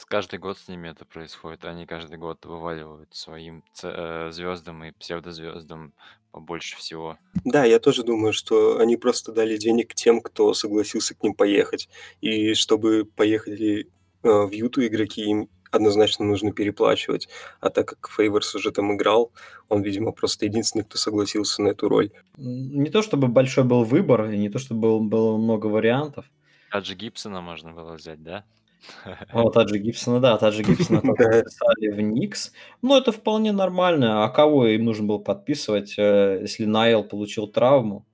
С 0.00 0.06
каждый 0.06 0.38
год 0.38 0.56
с 0.56 0.66
ними 0.66 0.88
это 0.88 1.04
происходит. 1.04 1.66
Они 1.66 1.84
каждый 1.84 2.16
год 2.16 2.46
вываливают 2.46 3.14
своим 3.14 3.62
э, 3.82 4.30
звездам 4.32 4.82
и 4.82 4.92
псевдозвездам 4.92 5.92
побольше 6.32 6.78
всего. 6.78 7.18
Да, 7.44 7.66
я 7.66 7.78
тоже 7.78 8.02
думаю, 8.02 8.32
что 8.32 8.78
они 8.78 8.96
просто 8.96 9.30
дали 9.30 9.58
денег 9.58 9.92
тем, 9.92 10.22
кто 10.22 10.54
согласился 10.54 11.14
к 11.14 11.22
ним 11.22 11.34
поехать. 11.34 11.90
И 12.22 12.54
чтобы 12.54 13.04
поехали 13.04 13.90
э, 14.22 14.28
в 14.30 14.50
Юту 14.52 14.86
игроки, 14.86 15.22
им 15.22 15.50
однозначно 15.70 16.24
нужно 16.24 16.52
переплачивать. 16.52 17.28
А 17.60 17.68
так 17.68 17.88
как 17.88 18.08
Фейворс 18.08 18.54
уже 18.54 18.70
там 18.70 18.96
играл, 18.96 19.32
он, 19.68 19.82
видимо, 19.82 20.12
просто 20.12 20.46
единственный, 20.46 20.84
кто 20.84 20.96
согласился 20.96 21.60
на 21.60 21.68
эту 21.68 21.90
роль. 21.90 22.10
Не 22.38 22.88
то 22.88 23.02
чтобы 23.02 23.28
большой 23.28 23.64
был 23.64 23.84
выбор, 23.84 24.30
и 24.30 24.38
не 24.38 24.48
то 24.48 24.58
чтобы 24.58 24.98
было, 25.00 25.36
много 25.36 25.66
вариантов. 25.66 26.24
Таджи 26.70 26.94
Гибсона 26.94 27.42
можно 27.42 27.72
было 27.72 27.92
взять, 27.92 28.22
да? 28.22 28.46
О, 29.32 29.50
Таджи 29.50 29.78
Гибсона, 29.78 30.20
да, 30.20 30.36
Таджи 30.38 30.62
Гибсона 30.62 31.00
подписали 31.02 31.88
в 31.92 32.00
Никс. 32.00 32.52
Ну, 32.82 32.96
это 32.96 33.12
вполне 33.12 33.52
нормально. 33.52 34.24
А 34.24 34.28
кого 34.28 34.66
им 34.66 34.84
нужно 34.84 35.06
было 35.06 35.18
подписывать, 35.18 35.94
э, 35.98 36.38
если 36.42 36.64
Найл 36.64 37.04
получил 37.04 37.46
травму? 37.46 38.06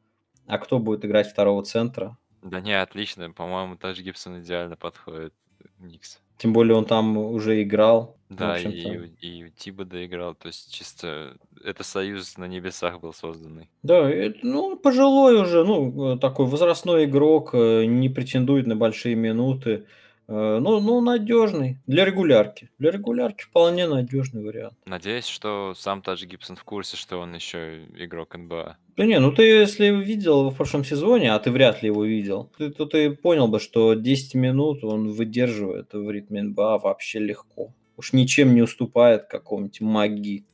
А 0.47 0.59
кто 0.59 0.79
будет 0.79 1.05
играть 1.05 1.29
второго 1.29 1.65
центра? 1.65 2.17
Да 2.43 2.61
не, 2.61 2.81
отлично. 2.81 3.31
По-моему, 3.33 3.77
Таджи 3.77 4.03
Гибсон 4.03 4.41
идеально 4.41 4.77
подходит 4.77 5.35
Никс. 5.79 6.21
Тем 6.39 6.53
более 6.53 6.77
он 6.77 6.85
там 6.85 7.17
уже 7.17 7.63
играл. 7.63 8.17
Да, 8.29 8.59
и, 8.59 9.09
и 9.21 9.45
у 9.45 9.49
Тибода 9.49 10.05
играл. 10.05 10.35
То 10.35 10.49
есть 10.49 10.73
чисто 10.73 11.37
это 11.65 11.83
союз 11.83 12.37
на 12.37 12.47
небесах 12.47 13.01
был 13.01 13.13
созданный. 13.13 13.69
Да, 13.83 14.09
это, 14.11 14.39
ну, 14.43 14.77
пожилой 14.77 15.41
уже, 15.41 15.65
ну, 15.65 16.15
э, 16.15 16.19
такой 16.19 16.47
возрастной 16.47 17.05
игрок, 17.05 17.51
э, 17.55 17.85
не 17.85 18.09
претендует 18.09 18.67
на 18.67 18.77
большие 18.77 19.15
минуты. 19.15 19.87
Э, 20.29 20.59
ну, 20.61 20.81
ну, 20.81 21.01
надежный. 21.01 21.79
Для 21.87 22.05
регулярки. 22.05 22.71
Для 22.79 22.91
регулярки 22.91 23.45
вполне 23.45 23.87
надежный 23.87 24.43
вариант. 24.43 24.75
Надеюсь, 24.85 25.27
что 25.27 25.75
сам 25.77 26.03
Тадж 26.03 26.25
Гибсон 26.25 26.57
в 26.57 26.65
курсе, 26.65 26.97
что 26.97 27.19
он 27.19 27.35
еще 27.35 27.85
игрок 27.97 28.37
НБА. 28.37 28.77
Да 28.97 29.05
не, 29.05 29.21
ну 29.21 29.31
ты 29.31 29.45
если 29.45 29.89
видел 29.89 30.51
в 30.51 30.57
прошлом 30.57 30.85
сезоне, 30.85 31.33
а 31.33 31.39
ты 31.39 31.51
вряд 31.51 31.83
ли 31.83 31.89
его 31.89 32.05
видел, 32.05 32.51
ты, 32.57 32.71
то 32.71 32.87
ты 32.87 33.11
понял 33.11 33.47
бы, 33.47 33.61
что 33.61 33.95
10 33.95 34.35
минут 34.35 34.83
он 34.83 35.13
выдерживает 35.13 35.93
в 35.93 36.11
ритме 36.11 36.43
НБА 36.43 36.79
вообще 36.79 37.19
легко. 37.19 37.73
Уж 37.97 38.13
ничем 38.13 38.55
не 38.55 38.63
уступает 38.63 39.27
какому-нибудь 39.27 39.81
маги. 39.81 40.45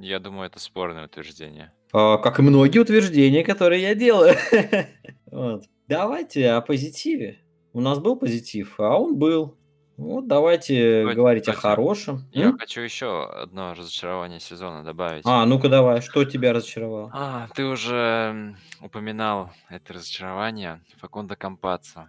Я 0.00 0.18
думаю, 0.18 0.46
это 0.46 0.58
спорное 0.58 1.06
утверждение. 1.06 1.72
А, 1.92 2.18
как 2.18 2.38
и 2.38 2.42
многие 2.42 2.78
утверждения, 2.78 3.44
которые 3.44 3.82
я 3.82 3.94
делаю. 3.94 4.34
вот. 5.26 5.64
Давайте 5.88 6.50
о 6.50 6.60
позитиве. 6.60 7.38
У 7.72 7.80
нас 7.80 7.98
был 7.98 8.16
позитив, 8.16 8.78
а 8.78 8.98
он 8.98 9.16
был. 9.16 9.56
Вот 9.96 10.26
давайте 10.26 11.00
Давайте, 11.00 11.16
говорить 11.16 11.48
о 11.48 11.52
хорошем. 11.52 12.24
Я 12.32 12.46
М? 12.46 12.58
хочу 12.58 12.80
еще 12.80 13.24
одно 13.30 13.74
разочарование 13.74 14.40
сезона 14.40 14.82
добавить. 14.82 15.22
А, 15.26 15.44
ну-ка 15.46 15.68
давай, 15.68 16.00
что 16.00 16.24
тебя 16.24 16.52
разочаровало? 16.52 17.10
А, 17.12 17.48
ты 17.54 17.64
уже 17.64 18.56
упоминал 18.80 19.52
это 19.68 19.94
разочарование 19.94 20.82
Факунда 20.98 21.36
Кампаца. 21.36 22.08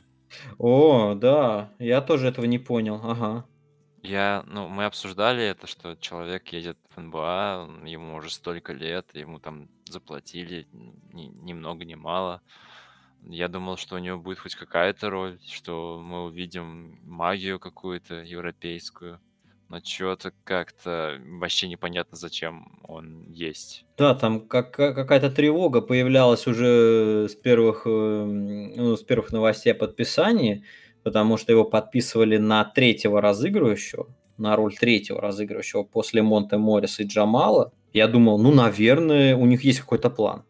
О, 0.58 1.14
да, 1.14 1.72
я 1.78 2.02
тоже 2.02 2.28
этого 2.28 2.46
не 2.46 2.58
понял, 2.58 3.00
ага. 3.04 3.46
Я, 4.02 4.44
ну, 4.48 4.68
мы 4.68 4.86
обсуждали 4.86 5.44
это, 5.44 5.66
что 5.68 5.96
человек 5.96 6.50
едет 6.50 6.78
в 6.96 7.00
НБА, 7.00 7.70
ему 7.86 8.16
уже 8.16 8.32
столько 8.32 8.74
лет, 8.74 9.10
ему 9.14 9.40
там 9.40 9.70
заплатили 9.86 10.68
ни, 10.72 11.28
ни 11.28 11.54
много 11.54 11.86
ни 11.86 11.96
мало. 11.96 12.42
Я 13.28 13.48
думал, 13.48 13.78
что 13.78 13.96
у 13.96 14.00
него 14.00 14.18
будет 14.18 14.40
хоть 14.40 14.56
какая-то 14.56 15.10
роль, 15.10 15.40
что 15.48 16.00
мы 16.04 16.26
увидим 16.26 17.00
магию 17.04 17.60
какую-то 17.60 18.16
европейскую. 18.16 19.20
Но 19.70 19.80
что-то 19.84 20.34
как-то 20.44 21.20
вообще 21.40 21.68
непонятно, 21.68 22.16
зачем 22.16 22.80
он 22.84 23.24
есть. 23.32 23.86
Да, 23.98 24.14
там 24.14 24.48
как, 24.48 24.72
какая-то 24.72 25.32
тревога 25.32 25.82
появлялась 25.82 26.46
уже 26.46 27.28
с 27.28 27.36
первых, 27.36 27.88
эм, 27.88 28.76
ну, 28.76 28.96
с 28.96 29.04
первых 29.04 29.32
новостей 29.32 29.72
о 29.72 29.76
подписании, 29.76 30.64
потому 31.02 31.38
что 31.38 31.54
его 31.54 31.64
подписывали 31.64 32.38
на 32.38 32.64
третьего 32.66 33.20
разыгрывающего, 33.20 34.08
на 34.38 34.56
роль 34.56 34.76
третьего 34.76 35.20
разыгрывающего 35.20 35.84
после 35.84 36.22
Монте 36.22 36.58
Морриса 36.58 37.04
и 37.04 37.08
Джамала. 37.08 37.72
Я 37.94 38.08
думал, 38.08 38.38
ну, 38.38 38.54
наверное, 38.54 39.36
у 39.36 39.46
них 39.46 39.64
есть 39.64 39.80
какой-то 39.80 40.10
план. 40.10 40.44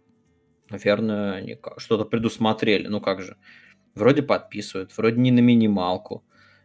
Наверное, 0.74 1.34
они 1.34 1.60
что-то 1.78 2.04
предусмотрели. 2.04 2.88
Ну 2.88 3.00
как 3.00 3.22
же, 3.22 3.38
вроде 3.94 4.24
подписывают, 4.24 4.98
вроде 4.98 5.22
не 5.22 5.30
на 5.32 5.40
минималку. 5.40 6.24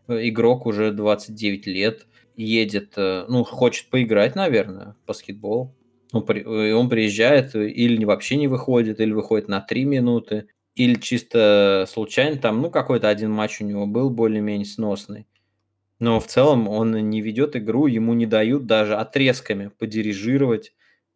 Игрок 0.09 0.65
уже 0.65 0.93
29 0.93 1.67
лет, 1.67 2.07
едет, 2.35 2.95
э, 2.97 3.27
ну, 3.29 3.45
хочет 3.45 3.91
поиграть, 3.91 4.35
наверное, 4.35 4.97
в 5.03 5.07
баскетбол. 5.07 5.75
Он, 6.13 6.25
при, 6.25 6.73
он 6.73 6.89
приезжает 6.89 7.55
или 7.55 8.03
вообще 8.07 8.37
не 8.37 8.49
выходит, 8.49 8.99
или 8.99 9.13
выходит 9.13 9.49
на 9.49 9.61
3 9.61 9.85
минуты, 9.85 10.49
или 10.75 10.95
чисто 10.95 11.85
случайно 11.87 12.39
там, 12.39 12.63
ну, 12.63 12.71
какой-то 12.71 13.11
один 13.11 13.31
матч 13.31 13.61
у 13.61 13.67
него 13.67 13.85
был 13.85 14.09
более-менее 14.09 14.65
сносный. 14.65 15.27
Но 15.99 16.19
в 16.19 16.27
целом 16.27 16.67
он 16.67 17.11
не 17.11 17.21
ведет 17.21 17.57
игру, 17.57 17.89
ему 17.89 18.15
не 18.15 18.25
дают 18.25 18.65
даже 18.65 18.97
отрезками 18.97 19.71
подирижировать 19.79 20.73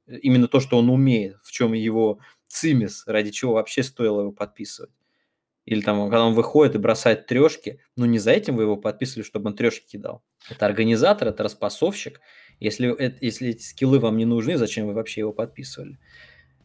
именно 0.06 0.48
то, 0.48 0.60
что 0.60 0.76
он 0.76 0.90
умеет, 0.90 1.36
в 1.42 1.52
чем 1.52 1.72
его 1.72 2.18
цимис, 2.52 3.04
ради 3.06 3.30
чего 3.30 3.54
вообще 3.54 3.82
стоило 3.82 4.20
его 4.20 4.32
подписывать. 4.32 4.90
Или 5.64 5.80
там, 5.80 6.02
когда 6.02 6.24
он 6.24 6.34
выходит 6.34 6.74
и 6.74 6.78
бросает 6.78 7.26
трешки, 7.26 7.80
ну 7.96 8.04
не 8.04 8.18
за 8.18 8.32
этим 8.32 8.56
вы 8.56 8.64
его 8.64 8.76
подписывали, 8.76 9.24
чтобы 9.24 9.50
он 9.50 9.56
трешки 9.56 9.86
кидал. 9.86 10.22
Это 10.50 10.66
организатор, 10.66 11.28
это 11.28 11.44
распасовщик. 11.44 12.20
Если, 12.58 12.94
если 13.20 13.50
эти 13.50 13.62
скиллы 13.62 14.00
вам 14.00 14.16
не 14.16 14.24
нужны, 14.24 14.56
зачем 14.56 14.86
вы 14.86 14.92
вообще 14.92 15.20
его 15.20 15.32
подписывали? 15.32 15.98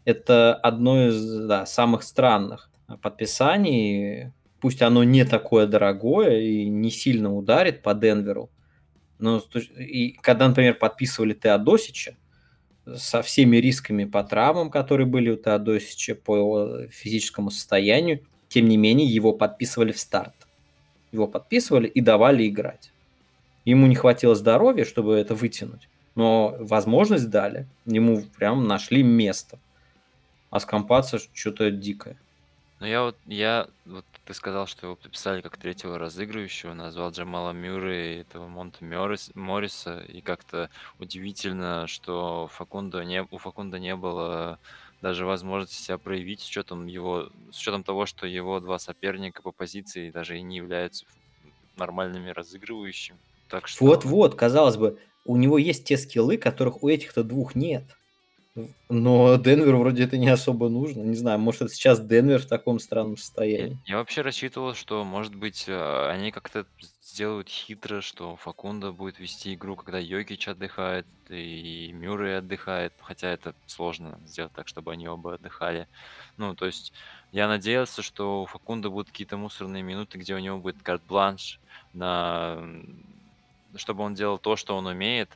Это 0.04 0.56
одно 0.56 1.08
из 1.08 1.48
да, 1.48 1.66
самых 1.66 2.04
странных 2.04 2.72
подписаний. 3.02 4.34
Пусть 4.60 4.82
оно 4.82 5.04
не 5.04 5.26
такое 5.26 5.68
дорогое 5.68 6.40
и 6.40 6.68
не 6.68 6.90
сильно 6.90 7.34
ударит 7.34 7.84
по 7.84 7.94
Денверу. 7.94 8.50
Но 9.20 9.42
и 9.78 10.12
когда, 10.22 10.48
например, 10.48 10.76
подписывали 10.76 11.34
Теодосича, 11.34 12.18
со 12.96 13.22
всеми 13.22 13.58
рисками 13.58 14.06
по 14.06 14.24
травмам, 14.24 14.70
которые 14.70 15.08
были 15.08 15.30
у 15.32 15.36
Теодосича, 15.36 16.16
по 16.16 16.38
его 16.38 16.88
физическому 16.90 17.52
состоянию, 17.52 18.22
тем 18.50 18.68
не 18.68 18.78
менее, 18.78 19.08
его 19.08 19.34
подписывали 19.34 19.92
в 19.92 20.00
старт. 20.00 20.36
Его 21.12 21.28
подписывали 21.28 21.88
и 21.88 22.02
давали 22.02 22.48
играть. 22.48 22.92
Ему 23.66 23.88
не 23.88 23.96
хватило 23.96 24.36
здоровья, 24.36 24.86
чтобы 24.86 25.16
это 25.16 25.36
вытянуть, 25.36 25.90
но 26.16 26.56
возможность 26.60 27.30
дали. 27.30 27.68
Ему 27.86 28.22
прям 28.38 28.68
нашли 28.68 29.04
место. 29.04 29.60
А 30.50 30.62
скомпаться 30.62 31.20
что-то 31.34 31.70
дикое. 31.72 32.18
Ну 32.80 32.86
я 32.86 33.04
вот, 33.04 33.18
я, 33.26 33.68
вот 33.86 34.06
ты 34.28 34.34
сказал, 34.34 34.68
что 34.68 34.88
его 34.88 34.96
подписали 34.98 35.40
как 35.40 35.56
третьего 35.56 35.98
разыгрывающего, 35.98 36.74
назвал 36.74 37.12
Джамала 37.12 37.52
Мюррей 37.52 38.18
и 38.18 38.22
этого 38.22 38.48
Монта 38.48 38.84
Моррис, 38.84 39.32
Морриса, 39.36 40.02
и 40.02 40.20
как-то 40.20 40.70
удивительно, 41.00 41.88
что 41.88 42.50
Факунда 42.52 43.06
не, 43.06 43.24
у 43.24 43.38
Факунда 43.38 43.80
не 43.80 43.96
было 43.96 44.60
даже 45.02 45.26
возможности 45.26 45.82
себя 45.82 45.98
проявить 45.98 46.42
с 46.42 46.50
учетом 46.50 46.88
его, 46.88 47.30
с 47.54 47.60
учетом 47.60 47.86
того, 47.86 48.06
что 48.06 48.28
его 48.28 48.60
два 48.60 48.80
соперника 48.80 49.42
по 49.42 49.54
позиции 49.54 50.12
даже 50.12 50.38
и 50.38 50.42
не 50.42 50.58
являются 50.58 51.06
нормальными 51.78 52.30
разыгрывающими. 52.30 53.18
Так 53.48 53.70
что... 53.70 53.86
Вот-вот, 53.86 54.36
казалось 54.36 54.76
бы, 54.76 55.00
у 55.24 55.38
него 55.38 55.58
есть 55.58 55.86
те 55.86 55.96
скиллы, 55.96 56.36
которых 56.36 56.84
у 56.84 56.90
этих-то 56.90 57.24
двух 57.24 57.56
нет. 57.56 57.86
Но 58.90 59.36
Денверу 59.38 59.80
вроде 59.80 60.04
это 60.04 60.18
не 60.18 60.30
особо 60.30 60.70
нужно. 60.70 61.02
Не 61.02 61.16
знаю, 61.16 61.40
может, 61.40 61.64
это 61.64 61.74
сейчас 61.74 62.00
Денвер 62.00 62.40
в 62.40 62.48
таком 62.48 62.80
странном 62.80 63.18
состоянии. 63.18 63.78
Я 63.86 63.98
вообще 63.98 64.22
рассчитывал, 64.22 64.74
что, 64.74 65.04
может 65.04 65.36
быть, 65.36 65.66
э, 65.68 66.10
они 66.10 66.32
как-то 66.32 66.66
сделают 67.02 67.50
хитро, 67.50 68.02
что 68.02 68.36
Факунда 68.38 68.92
будет 68.92 69.20
вести 69.20 69.54
игру, 69.54 69.76
когда 69.76 70.00
Йокич 70.00 70.48
отдыхает 70.48 71.06
и 71.30 71.92
Мюррей 71.94 72.38
отдыхает, 72.38 72.94
хотя 73.00 73.30
это 73.30 73.54
сложно 73.66 74.20
сделать 74.26 74.54
так, 74.54 74.68
чтобы 74.68 74.92
они 74.92 75.08
оба 75.08 75.36
отдыхали. 75.36 75.88
Ну, 76.38 76.56
то 76.56 76.66
есть 76.66 76.94
я 77.32 77.48
надеялся, 77.48 78.02
что 78.02 78.44
у 78.44 78.46
Факунда 78.46 78.90
будут 78.90 79.10
какие-то 79.10 79.38
мусорные 79.38 79.84
минуты, 79.84 80.18
где 80.18 80.36
у 80.36 80.40
него 80.40 80.58
будет 80.58 80.82
карт-бланш 80.84 81.60
на 81.94 82.58
чтобы 83.76 84.04
он 84.04 84.14
делал 84.14 84.38
то, 84.38 84.56
что 84.56 84.76
он 84.76 84.88
умеет, 84.88 85.30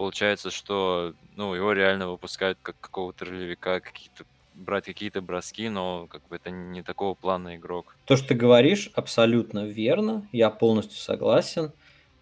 получается, 0.00 0.50
что 0.50 1.12
ну, 1.36 1.54
его 1.54 1.74
реально 1.74 2.08
выпускают 2.08 2.56
как 2.62 2.80
какого-то 2.80 3.26
ролевика, 3.26 3.80
какие-то 3.80 4.24
брать 4.54 4.86
какие-то 4.86 5.20
броски, 5.20 5.68
но 5.68 6.06
как 6.06 6.26
бы 6.28 6.36
это 6.36 6.50
не 6.50 6.82
такого 6.82 7.12
плана 7.12 7.56
игрок. 7.56 7.94
То, 8.06 8.16
что 8.16 8.28
ты 8.28 8.34
говоришь, 8.34 8.90
абсолютно 8.94 9.66
верно, 9.66 10.26
я 10.32 10.48
полностью 10.48 10.96
согласен. 10.96 11.72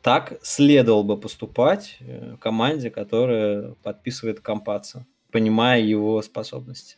Так 0.02 0.40
следовало 0.42 1.04
бы 1.04 1.16
поступать 1.16 1.98
э, 2.00 2.36
команде, 2.40 2.90
которая 2.90 3.74
подписывает 3.84 4.40
компаца, 4.40 5.06
понимая 5.30 5.80
его 5.80 6.20
способности. 6.22 6.96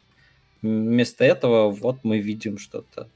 Вместо 0.62 1.24
этого 1.24 1.70
вот 1.70 1.98
мы 2.04 2.20
видим 2.20 2.56
что-то 2.56 3.10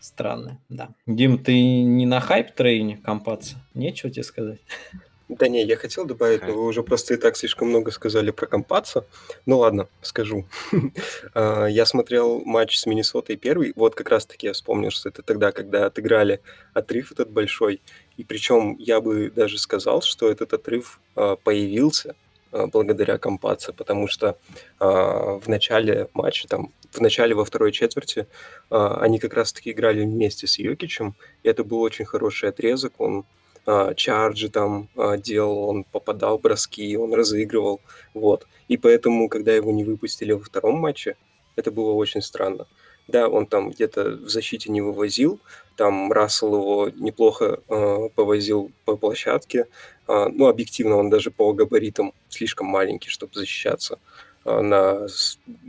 странное. 0.00 0.58
Да. 0.70 0.88
Дим, 1.06 1.36
ты 1.36 1.52
не 1.82 2.06
на 2.06 2.20
хайп-трейне 2.20 2.96
компаца? 2.96 3.56
Нечего 3.74 4.10
тебе 4.10 4.24
сказать? 4.24 4.60
Да 5.30 5.46
не, 5.46 5.62
я 5.64 5.76
хотел 5.76 6.06
добавить, 6.06 6.42
но 6.42 6.54
вы 6.54 6.66
уже 6.66 6.82
просто 6.82 7.14
и 7.14 7.16
так 7.16 7.36
слишком 7.36 7.68
много 7.68 7.92
сказали 7.92 8.32
про 8.32 8.46
Компаца. 8.46 9.04
Ну 9.46 9.58
ладно, 9.58 9.88
скажу. 10.02 10.46
А, 11.34 11.66
я 11.66 11.86
смотрел 11.86 12.40
матч 12.44 12.78
с 12.78 12.86
Миннесотой 12.86 13.36
первый, 13.36 13.72
вот 13.76 13.94
как 13.94 14.08
раз-таки 14.08 14.48
я 14.48 14.52
вспомнил, 14.52 14.90
что 14.90 15.08
это 15.08 15.22
тогда, 15.22 15.52
когда 15.52 15.86
отыграли 15.86 16.40
отрыв 16.74 17.12
этот 17.12 17.30
большой. 17.30 17.80
И 18.16 18.24
причем 18.24 18.76
я 18.78 19.00
бы 19.00 19.30
даже 19.30 19.58
сказал, 19.58 20.02
что 20.02 20.28
этот 20.28 20.52
отрыв 20.52 21.00
а, 21.14 21.36
появился 21.36 22.16
а, 22.50 22.66
благодаря 22.66 23.18
Компаце, 23.18 23.72
потому 23.72 24.08
что 24.08 24.36
в 24.80 25.42
начале 25.46 26.08
матча, 26.14 26.48
там, 26.48 26.72
в 26.90 27.00
начале 27.00 27.34
во 27.34 27.44
второй 27.44 27.70
четверти, 27.70 28.26
они 28.70 29.18
как 29.18 29.34
раз-таки 29.34 29.70
играли 29.70 30.02
вместе 30.02 30.46
с 30.46 30.58
Йокичем, 30.58 31.14
и 31.44 31.48
это 31.48 31.62
был 31.62 31.80
очень 31.80 32.04
хороший 32.04 32.48
отрезок, 32.48 32.94
он 32.98 33.24
а, 33.70 33.94
чарджи 33.94 34.48
там 34.48 34.88
а, 34.96 35.16
делал, 35.16 35.68
он 35.68 35.84
попадал 35.84 36.38
броски, 36.38 36.96
он 36.96 37.14
разыгрывал, 37.14 37.80
вот. 38.14 38.46
И 38.66 38.76
поэтому, 38.76 39.28
когда 39.28 39.52
его 39.54 39.70
не 39.70 39.84
выпустили 39.84 40.32
во 40.32 40.42
втором 40.42 40.80
матче, 40.80 41.16
это 41.54 41.70
было 41.70 41.92
очень 41.92 42.20
странно. 42.20 42.66
Да, 43.06 43.28
он 43.28 43.46
там 43.46 43.70
где-то 43.70 44.16
в 44.16 44.28
защите 44.28 44.72
не 44.72 44.80
вывозил, 44.80 45.38
там 45.76 46.10
Рассел 46.10 46.54
его 46.54 46.90
неплохо 46.96 47.60
э, 47.68 48.08
повозил 48.14 48.72
по 48.84 48.96
площадке, 48.96 49.66
э, 50.08 50.26
ну, 50.32 50.48
объективно 50.48 50.96
он 50.96 51.08
даже 51.08 51.30
по 51.30 51.52
габаритам 51.52 52.12
слишком 52.28 52.66
маленький, 52.66 53.08
чтобы 53.08 53.34
защищаться 53.34 54.00
э, 54.44 54.60
на 54.60 55.06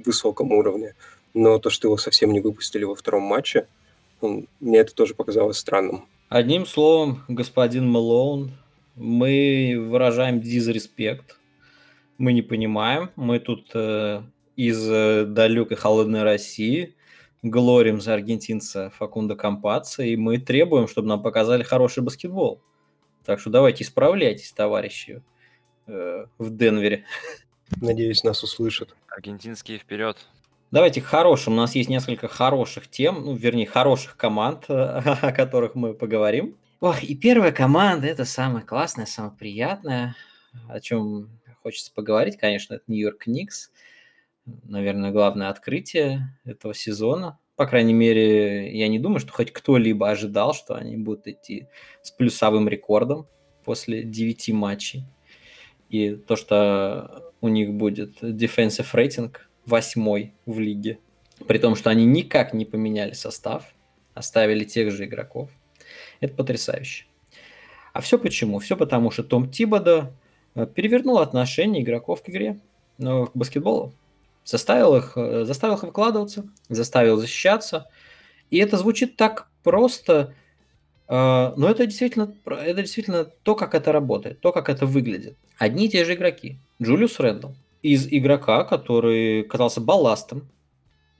высоком 0.05 0.51
уровне. 0.53 0.95
Но 1.35 1.59
то, 1.59 1.69
что 1.69 1.87
его 1.87 1.97
совсем 1.97 2.31
не 2.31 2.41
выпустили 2.41 2.83
во 2.83 2.95
втором 2.95 3.23
матче, 3.23 3.67
он, 4.21 4.47
мне 4.59 4.79
это 4.79 4.93
тоже 4.95 5.13
показалось 5.13 5.57
странным. 5.57 6.07
Одним 6.31 6.65
словом, 6.65 7.25
господин 7.27 7.91
Мэлоун, 7.91 8.53
мы 8.95 9.75
выражаем 9.89 10.39
дизреспект. 10.39 11.37
Мы 12.17 12.31
не 12.31 12.41
понимаем. 12.41 13.11
Мы 13.17 13.41
тут 13.41 13.69
э, 13.73 14.23
из 14.55 14.89
э, 14.89 15.25
далекой 15.25 15.75
холодной 15.75 16.23
России 16.23 16.95
глорим 17.41 17.99
за 17.99 18.13
аргентинца 18.13 18.91
Факунда 18.91 19.35
Кампаца, 19.35 20.03
и 20.03 20.15
мы 20.15 20.37
требуем, 20.37 20.87
чтобы 20.87 21.09
нам 21.09 21.21
показали 21.21 21.63
хороший 21.63 22.01
баскетбол. 22.01 22.61
Так 23.25 23.41
что 23.41 23.49
давайте 23.49 23.83
исправляйтесь, 23.83 24.53
товарищи, 24.53 25.21
э, 25.87 26.27
в 26.37 26.55
Денвере. 26.55 27.03
Надеюсь, 27.81 28.23
нас 28.23 28.41
услышат. 28.41 28.95
Аргентинские 29.09 29.79
вперед. 29.79 30.25
Давайте 30.71 31.01
к 31.01 31.05
хорошим. 31.05 31.53
У 31.53 31.57
нас 31.57 31.75
есть 31.75 31.89
несколько 31.89 32.29
хороших 32.29 32.89
тем, 32.89 33.25
ну, 33.25 33.35
вернее, 33.35 33.65
хороших 33.65 34.15
команд, 34.15 34.65
о 34.69 35.33
которых 35.33 35.75
мы 35.75 35.93
поговорим. 35.93 36.57
Ох, 36.79 37.03
и 37.03 37.13
первая 37.13 37.51
команда– 37.51 38.07
это 38.07 38.23
самая 38.23 38.63
классная, 38.63 39.05
самая 39.05 39.31
приятная, 39.31 40.15
о 40.69 40.79
чем 40.79 41.29
хочется 41.61 41.91
поговорить, 41.93 42.37
конечно, 42.37 42.75
это 42.75 42.85
Нью-Йорк 42.87 43.27
Никс. 43.27 43.69
Наверное, 44.45 45.11
главное 45.11 45.49
открытие 45.49 46.39
этого 46.45 46.73
сезона. 46.73 47.37
По 47.57 47.67
крайней 47.67 47.93
мере, 47.93 48.75
я 48.75 48.87
не 48.87 48.97
думаю, 48.97 49.19
что 49.19 49.33
хоть 49.33 49.51
кто-либо 49.51 50.09
ожидал, 50.09 50.53
что 50.53 50.75
они 50.75 50.95
будут 50.95 51.27
идти 51.27 51.67
с 52.01 52.11
плюсовым 52.11 52.69
рекордом 52.69 53.27
после 53.65 54.03
9 54.03 54.49
матчей. 54.53 55.05
И 55.89 56.15
то, 56.15 56.37
что 56.37 57.33
у 57.41 57.49
них 57.49 57.73
будет 57.73 58.23
defensive 58.23 58.87
рейтинг 58.93 59.50
восьмой 59.65 60.33
в 60.45 60.59
лиге. 60.59 60.99
При 61.47 61.57
том, 61.57 61.75
что 61.75 61.89
они 61.89 62.05
никак 62.05 62.53
не 62.53 62.65
поменяли 62.65 63.13
состав, 63.13 63.73
оставили 64.13 64.63
тех 64.63 64.91
же 64.91 65.05
игроков. 65.05 65.49
Это 66.19 66.33
потрясающе. 66.33 67.05
А 67.93 68.01
все 68.01 68.17
почему? 68.17 68.59
Все 68.59 68.77
потому, 68.77 69.11
что 69.11 69.23
Том 69.23 69.49
Тибода 69.49 70.13
э, 70.55 70.65
перевернул 70.65 71.19
отношение 71.19 71.83
игроков 71.83 72.21
к 72.21 72.29
игре, 72.29 72.59
ну, 72.97 73.25
к 73.27 73.35
баскетболу. 73.35 73.93
Заставил 74.45 74.95
их, 74.95 75.13
э, 75.15 75.45
заставил 75.45 75.75
их 75.75 75.83
выкладываться, 75.83 76.47
заставил 76.69 77.17
защищаться. 77.17 77.89
И 78.49 78.57
это 78.57 78.77
звучит 78.77 79.17
так 79.17 79.49
просто, 79.63 80.33
э, 81.07 81.13
но 81.55 81.69
это 81.69 81.85
действительно, 81.85 82.33
это 82.45 82.81
действительно 82.81 83.25
то, 83.25 83.55
как 83.55 83.75
это 83.75 83.91
работает, 83.91 84.39
то, 84.39 84.51
как 84.51 84.69
это 84.69 84.85
выглядит. 84.85 85.35
Одни 85.57 85.87
и 85.87 85.89
те 85.89 86.05
же 86.05 86.13
игроки. 86.13 86.57
Джулиус 86.81 87.19
Рэндалл, 87.19 87.55
из 87.81 88.07
игрока, 88.07 88.63
который 88.63 89.43
казался 89.43 89.81
балластом, 89.81 90.49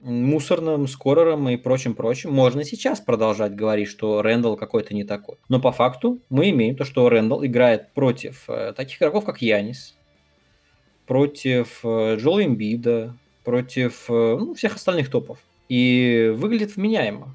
мусорным, 0.00 0.88
скорером 0.88 1.48
и 1.48 1.56
прочим-прочим, 1.56 2.32
можно 2.32 2.64
сейчас 2.64 3.00
продолжать 3.00 3.54
говорить, 3.54 3.88
что 3.88 4.20
Рэндалл 4.20 4.56
какой-то 4.56 4.94
не 4.94 5.04
такой. 5.04 5.36
Но 5.48 5.60
по 5.60 5.72
факту 5.72 6.20
мы 6.28 6.50
имеем 6.50 6.76
то, 6.76 6.84
что 6.84 7.08
Рэндалл 7.08 7.44
играет 7.46 7.92
против 7.92 8.44
э, 8.48 8.72
таких 8.76 8.98
игроков, 8.98 9.24
как 9.24 9.40
Янис, 9.42 9.94
против 11.06 11.80
э, 11.84 12.16
Джола 12.16 12.44
Эмбида, 12.44 13.16
против 13.44 14.06
э, 14.08 14.36
ну, 14.38 14.54
всех 14.54 14.76
остальных 14.76 15.08
топов. 15.08 15.38
И 15.68 16.32
выглядит 16.36 16.76
вменяемо. 16.76 17.34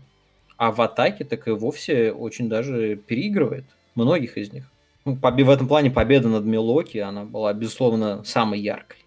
А 0.57 0.71
в 0.71 0.81
атаке 0.81 1.23
так 1.23 1.47
и 1.47 1.51
вовсе 1.51 2.11
очень 2.11 2.49
даже 2.49 2.97
переигрывает 2.97 3.65
многих 3.95 4.37
из 4.37 4.51
них. 4.51 4.69
Ну, 5.05 5.15
в 5.15 5.49
этом 5.49 5.67
плане 5.69 5.89
победа 5.89 6.27
над 6.27 6.43
Милоки, 6.43 6.97
она 6.97 7.23
была, 7.23 7.53
безусловно, 7.53 8.23
самой 8.25 8.59
яркой. 8.59 8.99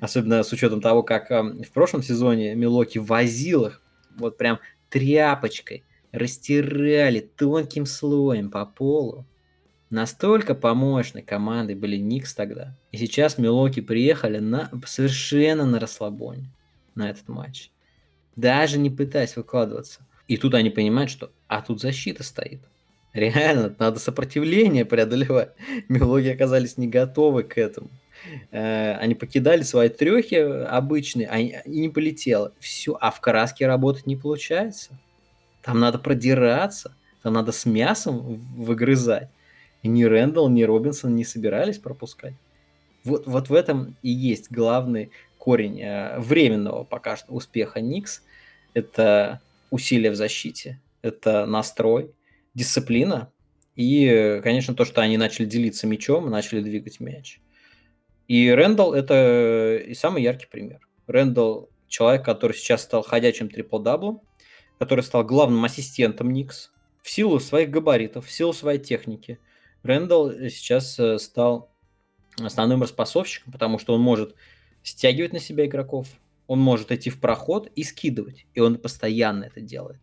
Особенно 0.00 0.42
с 0.42 0.52
учетом 0.52 0.80
того, 0.80 1.02
как 1.02 1.30
в 1.30 1.70
прошлом 1.72 2.02
сезоне 2.02 2.54
Милоки 2.54 2.98
возил 2.98 3.66
их 3.66 3.82
вот 4.16 4.36
прям 4.36 4.58
тряпочкой 4.90 5.84
растирали 6.12 7.20
тонким 7.20 7.86
слоем 7.86 8.50
по 8.50 8.64
полу. 8.64 9.26
Настолько 9.90 10.54
помощной 10.54 11.22
командой 11.22 11.74
были 11.74 11.96
Никс 11.96 12.34
тогда. 12.34 12.76
И 12.92 12.98
сейчас 12.98 13.38
Милоки 13.38 13.80
приехали 13.80 14.38
на, 14.38 14.70
совершенно 14.86 15.64
на 15.64 15.80
расслабоне 15.80 16.50
на 16.94 17.08
этот 17.10 17.28
матч. 17.28 17.70
Даже 18.36 18.78
не 18.78 18.90
пытаясь 18.90 19.36
выкладываться. 19.36 20.00
И 20.26 20.36
тут 20.36 20.54
они 20.54 20.68
понимают, 20.70 21.10
что 21.10 21.30
а 21.46 21.62
тут 21.62 21.80
защита 21.80 22.22
стоит. 22.22 22.60
Реально, 23.14 23.74
надо 23.78 23.98
сопротивление 23.98 24.84
преодолевать. 24.84 25.54
Мелоги 25.88 26.28
оказались 26.28 26.76
не 26.76 26.86
готовы 26.86 27.42
к 27.44 27.56
этому. 27.56 27.88
Э, 28.50 28.94
они 28.94 29.14
покидали 29.14 29.62
свои 29.62 29.88
трехи 29.88 30.36
обычные, 30.36 31.28
а 31.28 31.38
и 31.38 31.80
не 31.80 31.88
полетело. 31.88 32.52
Все, 32.58 32.96
а 33.00 33.10
в 33.10 33.20
краске 33.20 33.66
работать 33.66 34.06
не 34.06 34.16
получается. 34.16 34.98
Там 35.62 35.80
надо 35.80 35.98
продираться, 35.98 36.94
там 37.22 37.34
надо 37.34 37.52
с 37.52 37.66
мясом 37.66 38.20
выгрызать. 38.56 39.28
И 39.82 39.88
ни 39.88 40.04
Рэндалл, 40.04 40.48
ни 40.48 40.62
Робинсон 40.62 41.14
не 41.14 41.24
собирались 41.24 41.78
пропускать. 41.78 42.34
Вот, 43.04 43.26
вот 43.26 43.48
в 43.48 43.54
этом 43.54 43.96
и 44.02 44.10
есть 44.10 44.50
главный 44.50 45.10
корень 45.38 45.80
э, 45.80 46.18
временного 46.18 46.84
пока 46.84 47.16
что 47.16 47.32
успеха 47.32 47.80
Никс. 47.80 48.22
Это 48.74 49.40
усилия 49.70 50.10
в 50.10 50.16
защите, 50.16 50.80
это 51.02 51.46
настрой, 51.46 52.12
дисциплина 52.54 53.30
и, 53.78 54.40
конечно, 54.42 54.74
то, 54.74 54.84
что 54.84 55.02
они 55.02 55.16
начали 55.16 55.46
делиться 55.46 55.86
мячом, 55.86 56.28
начали 56.30 56.60
двигать 56.60 56.98
мяч. 56.98 57.40
И 58.28 58.50
Рэндалл– 58.50 58.92
это 58.94 59.76
и 59.76 59.94
самый 59.94 60.22
яркий 60.22 60.46
пример. 60.46 60.80
Рэндалл– 61.06 61.70
человек, 61.88 62.24
который 62.24 62.52
сейчас 62.52 62.82
стал 62.82 63.02
ходячим 63.02 63.48
трипл-даблом, 63.48 64.20
который 64.78 65.02
стал 65.02 65.24
главным 65.24 65.64
ассистентом 65.64 66.30
Никс 66.30 66.70
в 67.02 67.10
силу 67.10 67.40
своих 67.40 67.70
габаритов, 67.70 68.26
в 68.26 68.30
силу 68.30 68.52
своей 68.52 68.78
техники. 68.78 69.38
Рэндалл 69.82 70.32
сейчас 70.50 70.98
э, 70.98 71.18
стал 71.18 71.72
основным 72.38 72.82
распасовщиком, 72.82 73.50
потому 73.50 73.78
что 73.78 73.94
он 73.94 74.02
может 74.02 74.34
стягивать 74.82 75.32
на 75.32 75.40
себя 75.40 75.66
игроков, 75.66 76.08
он 76.46 76.60
может 76.60 76.92
идти 76.92 77.10
в 77.10 77.20
проход 77.20 77.70
и 77.74 77.82
скидывать, 77.82 78.46
и 78.54 78.60
он 78.60 78.76
постоянно 78.76 79.44
это 79.44 79.60
делает. 79.60 80.00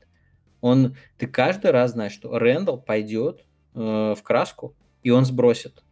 Он, 0.61 0.97
ты 1.17 1.27
каждый 1.27 1.71
раз 1.71 1.91
знаешь, 1.91 2.13
что 2.13 2.37
Рэндалл 2.37 2.81
пойдет 2.81 3.45
э, 3.75 4.15
в 4.17 4.23
краску, 4.23 4.75
и 5.03 5.11
он 5.11 5.25
сбросит. 5.25 5.84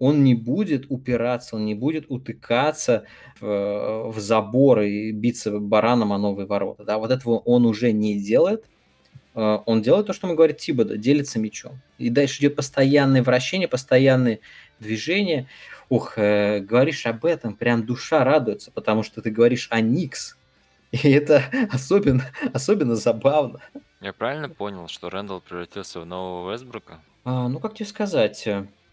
Он 0.00 0.24
не 0.24 0.34
будет 0.34 0.86
упираться, 0.88 1.54
он 1.54 1.64
не 1.66 1.76
будет 1.76 2.06
утыкаться 2.08 3.04
в, 3.40 4.10
в 4.10 4.18
забор 4.18 4.80
и 4.80 5.12
биться 5.12 5.60
бараном 5.60 6.12
о 6.12 6.18
новые 6.18 6.46
ворота. 6.46 6.84
Да? 6.84 6.98
Вот 6.98 7.12
этого 7.12 7.38
он 7.38 7.66
уже 7.66 7.92
не 7.92 8.18
делает. 8.18 8.64
Э, 9.34 9.58
он 9.66 9.82
делает 9.82 10.06
то, 10.06 10.12
что 10.12 10.26
мы 10.26 10.34
говорит 10.34 10.56
Тибода, 10.56 10.96
делится 10.96 11.38
мячом. 11.38 11.80
И 11.98 12.10
дальше 12.10 12.40
идет 12.40 12.56
постоянное 12.56 13.22
вращение, 13.22 13.68
постоянные 13.68 14.40
движения 14.80 15.46
ух, 15.90 16.14
э, 16.16 16.60
говоришь 16.60 17.04
об 17.04 17.26
этом, 17.26 17.54
прям 17.54 17.84
душа 17.84 18.24
радуется, 18.24 18.70
потому 18.70 19.02
что 19.02 19.20
ты 19.20 19.30
говоришь 19.30 19.68
о 19.70 19.80
Никс. 19.80 20.36
И 20.92 21.10
это 21.10 21.44
особенно, 21.70 22.24
особенно 22.54 22.96
забавно. 22.96 23.60
Я 24.00 24.14
правильно 24.14 24.48
понял, 24.48 24.88
что 24.88 25.10
Рэндалл 25.10 25.42
превратился 25.42 26.00
в 26.00 26.06
нового 26.06 26.52
Вестбрука? 26.52 27.00
А, 27.24 27.48
ну, 27.48 27.58
как 27.58 27.74
тебе 27.74 27.86
сказать? 27.86 28.48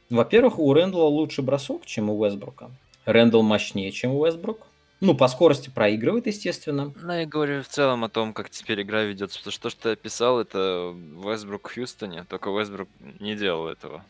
Во-первых, 0.09 0.59
у 0.59 0.73
Рэндалла 0.73 1.09
лучше 1.09 1.41
бросок, 1.41 1.85
чем 1.85 2.09
у 2.09 2.23
Вестбрука. 2.23 2.71
Рэндалл 3.05 3.43
мощнее, 3.43 3.91
чем 3.91 4.11
у 4.11 4.25
Вестбрук. 4.25 4.59
Ну, 4.99 5.15
по 5.15 5.27
скорости 5.27 5.69
проигрывает, 5.69 6.25
естественно. 6.25 6.93
Ну, 7.01 7.13
я 7.13 7.25
говорю 7.25 7.61
в 7.61 7.67
целом 7.67 8.03
о 8.03 8.09
том, 8.09 8.33
как 8.33 8.49
теперь 8.49 8.81
игра 8.81 9.03
ведется. 9.03 9.37
Потому 9.37 9.51
что 9.51 9.61
то, 9.63 9.69
что 9.69 9.89
я 9.89 9.95
писал, 9.95 10.39
это 10.39 10.93
Вестбрук 10.95 11.69
в 11.69 11.73
Хьюстоне. 11.73 12.25
Только 12.27 12.49
Вестбрук 12.49 12.89
не 13.19 13.35
делал 13.35 13.67
этого. 13.67 14.03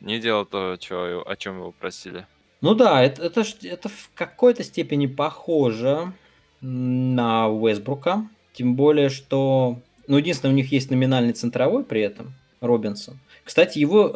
Не 0.00 0.18
делал 0.20 0.44
то, 0.44 0.76
чего, 0.78 1.26
о 1.26 1.36
чем 1.36 1.58
его 1.58 1.72
просили. 1.72 2.26
Ну 2.60 2.74
да, 2.74 3.02
это, 3.02 3.22
это, 3.22 3.44
это 3.62 3.88
в 3.88 4.10
какой-то 4.14 4.64
степени 4.64 5.06
похоже 5.06 6.12
на 6.60 7.48
Уэсбрука. 7.48 8.26
Тем 8.52 8.74
более, 8.74 9.08
что... 9.08 9.80
Ну, 10.06 10.18
единственное, 10.18 10.52
у 10.52 10.56
них 10.56 10.72
есть 10.72 10.90
номинальный 10.90 11.32
центровой 11.32 11.84
при 11.84 12.02
этом, 12.02 12.34
Робинсон. 12.64 13.18
Кстати, 13.44 13.78
его, 13.78 14.08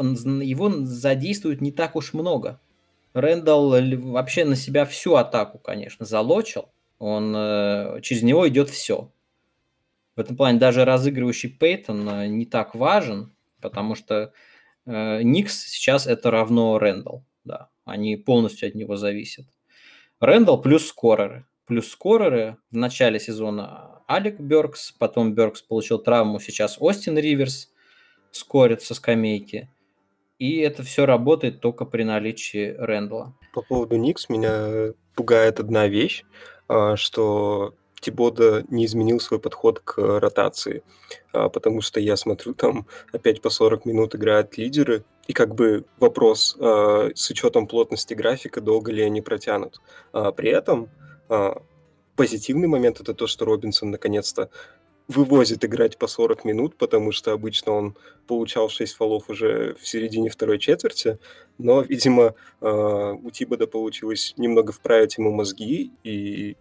его 0.43 0.71
задействуют 0.85 1.61
не 1.61 1.73
так 1.73 1.97
уж 1.97 2.15
много. 2.15 2.61
Рэндалл 3.15 3.71
вообще 4.13 4.45
на 4.45 4.57
себя 4.57 4.85
всю 4.85 5.15
атаку, 5.15 5.59
конечно, 5.59 6.05
залочил. 6.07 6.69
Он, 6.99 7.35
э, 7.37 8.01
через 8.03 8.23
него 8.23 8.49
идет 8.49 8.71
все. 8.71 9.11
В 10.17 10.21
этом 10.21 10.37
плане 10.37 10.59
даже 10.59 10.85
разыгрывающий 10.85 11.49
Пейтон 11.49 12.09
э, 12.09 12.27
не 12.27 12.45
так 12.45 12.75
важен, 12.75 13.33
потому 13.61 13.95
что 13.95 14.33
э, 14.85 15.23
Никс 15.23 15.67
сейчас 15.67 16.07
это 16.07 16.31
равно 16.31 16.79
Рэндалл. 16.79 17.25
Да. 17.45 17.69
Они 17.85 18.17
полностью 18.17 18.69
от 18.69 18.75
него 18.75 18.97
зависят. 18.97 19.47
Рэндалл 20.21 20.61
плюс 20.61 20.87
скореры. 20.87 21.47
Плюс 21.67 21.89
скореры 21.89 22.57
в 22.71 22.77
начале 22.77 23.21
сезона 23.21 24.03
Алек 24.09 24.41
Бёркс, 24.41 24.93
потом 24.93 25.35
Бёркс 25.35 25.63
получил 25.63 25.99
травму, 25.99 26.41
сейчас 26.41 26.79
Остин 26.81 27.19
Риверс 27.19 27.71
скорит 28.31 28.83
со 28.83 28.95
скамейки. 28.95 29.69
И 30.38 30.59
это 30.59 30.83
все 30.83 31.05
работает 31.05 31.61
только 31.61 31.85
при 31.85 32.05
наличии 32.05 32.75
Рэндала. 32.79 33.35
По 33.53 33.62
поводу 33.62 33.97
Никс 33.97 34.29
меня 34.29 34.93
пугает 35.14 35.59
одна 35.59 35.88
вещь, 35.88 36.25
а, 36.69 36.97
что 36.97 37.75
Тибода 38.01 38.64
не 38.69 38.87
изменил 38.87 39.19
свой 39.19 39.41
подход 39.41 39.81
к 39.81 39.99
ротации, 39.99 40.85
а, 41.33 41.49
потому 41.49 41.81
что 41.81 41.99
я 41.99 42.17
смотрю, 42.17 42.55
там 42.55 42.87
опять 43.12 43.43
по 43.43 43.51
40 43.51 43.85
минут 43.85 44.14
играют 44.14 44.57
лидеры, 44.57 45.05
и 45.27 45.33
как 45.33 45.57
бы 45.57 45.85
вопрос 45.99 46.57
а, 46.61 47.11
с 47.14 47.31
учетом 47.31 47.67
плотности 47.67 48.14
графика, 48.14 48.61
долго 48.61 48.93
ли 48.93 49.03
они 49.03 49.21
протянут. 49.21 49.81
При 50.12 50.51
этом 50.51 50.88
позитивный 52.17 52.69
момент 52.69 53.01
это 53.01 53.14
то, 53.14 53.27
что 53.27 53.45
Робинсон 53.45 53.91
наконец-то 53.91 54.51
вывозит 55.09 55.64
играть 55.64 55.99
по 55.99 56.07
40 56.07 56.44
минут, 56.44 56.77
потому 56.77 57.12
что 57.12 57.33
обычно 57.33 57.73
он 57.73 57.97
получал 58.27 58.68
6 58.68 58.94
фолов 58.94 59.31
уже 59.31 59.75
в 59.81 59.88
середине 59.88 60.29
второй 60.29 60.59
четверти, 60.59 61.18
но, 61.57 61.81
видимо, 61.81 62.35
у 62.61 63.31
Тибода 63.31 63.66
получилось 63.66 64.35
немного 64.37 64.73
вправить 64.73 65.16
ему 65.16 65.33
мозги, 65.33 65.90
и 66.05 66.57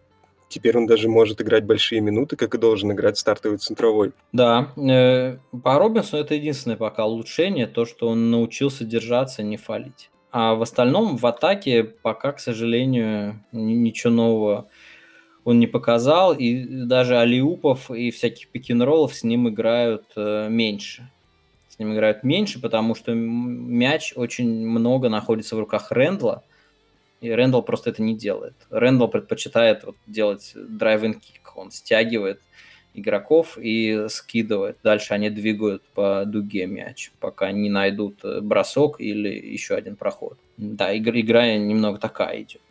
Теперь 0.49 0.77
он 0.77 0.85
даже 0.85 1.09
может 1.09 1.41
играть 1.41 1.65
большие 1.65 1.99
минуты, 2.01 2.35
как 2.35 2.55
и 2.55 2.57
должен 2.57 2.91
играть 2.91 3.17
стартовый 3.17 3.57
центровой. 3.57 4.13
Да, 4.31 4.73
э, 4.77 5.37
по 5.63 5.77
Робинсу 5.77 6.17
это 6.17 6.35
единственное 6.35 6.77
пока 6.77 7.05
улучшение, 7.05 7.67
то, 7.67 7.85
что 7.85 8.07
он 8.07 8.31
научился 8.31 8.85
держаться, 8.85 9.43
не 9.43 9.57
фалить. 9.57 10.09
А 10.31 10.55
в 10.55 10.61
остальном 10.61 11.17
в 11.17 11.25
атаке 11.25 11.83
пока, 11.83 12.31
к 12.31 12.39
сожалению, 12.39 13.43
ничего 13.51 14.13
нового 14.13 14.69
он 15.47 15.59
не 15.59 15.67
показал, 15.67 16.33
и 16.33 16.65
даже 16.65 17.17
алиупов 17.17 17.89
и 17.89 18.11
всяких 18.11 18.49
пикинроллов 18.49 19.15
с 19.15 19.23
ним 19.23 19.47
играют 19.47 20.03
э, 20.17 20.49
меньше. 20.49 21.09
С 21.69 21.79
ним 21.79 21.93
играют 21.93 22.23
меньше, 22.23 22.59
потому 22.59 22.95
что 22.95 23.13
мяч 23.13 24.11
очень 24.17 24.67
много 24.67 25.07
находится 25.07 25.55
в 25.55 25.59
руках 25.59 25.89
Рэндла, 25.93 26.43
и 27.21 27.31
Рэндалл 27.31 27.63
просто 27.63 27.91
это 27.91 28.03
не 28.03 28.13
делает. 28.13 28.55
Рэндалл 28.71 29.07
предпочитает 29.07 29.85
вот 29.85 29.95
делать 30.05 30.51
драйв 30.53 31.01
кик. 31.21 31.55
Он 31.55 31.71
стягивает 31.71 32.41
игроков 32.93 33.57
и 33.57 34.07
скидывает. 34.09 34.77
Дальше 34.83 35.13
они 35.13 35.29
двигают 35.29 35.81
по 35.93 36.25
дуге 36.25 36.65
мяч, 36.65 37.13
пока 37.21 37.53
не 37.53 37.69
найдут 37.69 38.19
э, 38.25 38.41
бросок 38.41 38.99
или 38.99 39.29
еще 39.29 39.75
один 39.75 39.95
проход. 39.95 40.37
Да, 40.57 40.95
игра, 40.97 41.17
игра 41.17 41.55
немного 41.55 41.99
такая 41.99 42.41
идет. 42.41 42.61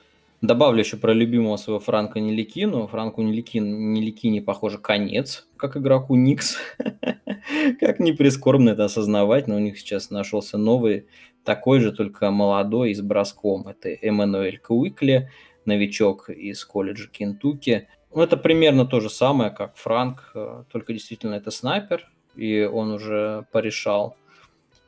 Добавлю 0.42 0.80
еще 0.80 0.98
про 0.98 1.12
любимого 1.12 1.56
своего 1.56 1.80
Франка 1.80 2.20
Неликину. 2.20 2.86
Франку 2.86 3.22
Неликин, 3.22 3.92
Неликини, 3.92 4.40
похоже, 4.40 4.78
конец, 4.78 5.48
как 5.56 5.76
игроку 5.76 6.14
Никс. 6.14 6.58
как 7.80 8.00
не 8.00 8.12
прискорбно 8.12 8.70
это 8.70 8.84
осознавать, 8.84 9.48
но 9.48 9.56
у 9.56 9.58
них 9.58 9.78
сейчас 9.78 10.10
нашелся 10.10 10.58
новый 10.58 11.06
такой 11.44 11.80
же, 11.80 11.92
только 11.92 12.30
молодой 12.30 12.90
и 12.90 12.94
с 12.94 13.00
броском. 13.00 13.66
Это 13.68 13.88
Эммануэль 13.88 14.58
Куикли, 14.58 15.30
новичок 15.64 16.28
из 16.28 16.64
колледжа 16.64 17.08
Кентукки. 17.08 17.88
Ну, 18.14 18.22
это 18.22 18.36
примерно 18.36 18.84
то 18.84 19.00
же 19.00 19.08
самое, 19.08 19.50
как 19.50 19.76
Франк, 19.76 20.32
э, 20.34 20.64
только 20.70 20.92
действительно 20.92 21.34
это 21.34 21.50
снайпер, 21.50 22.08
и 22.34 22.62
он 22.62 22.92
уже 22.92 23.46
порешал 23.52 24.16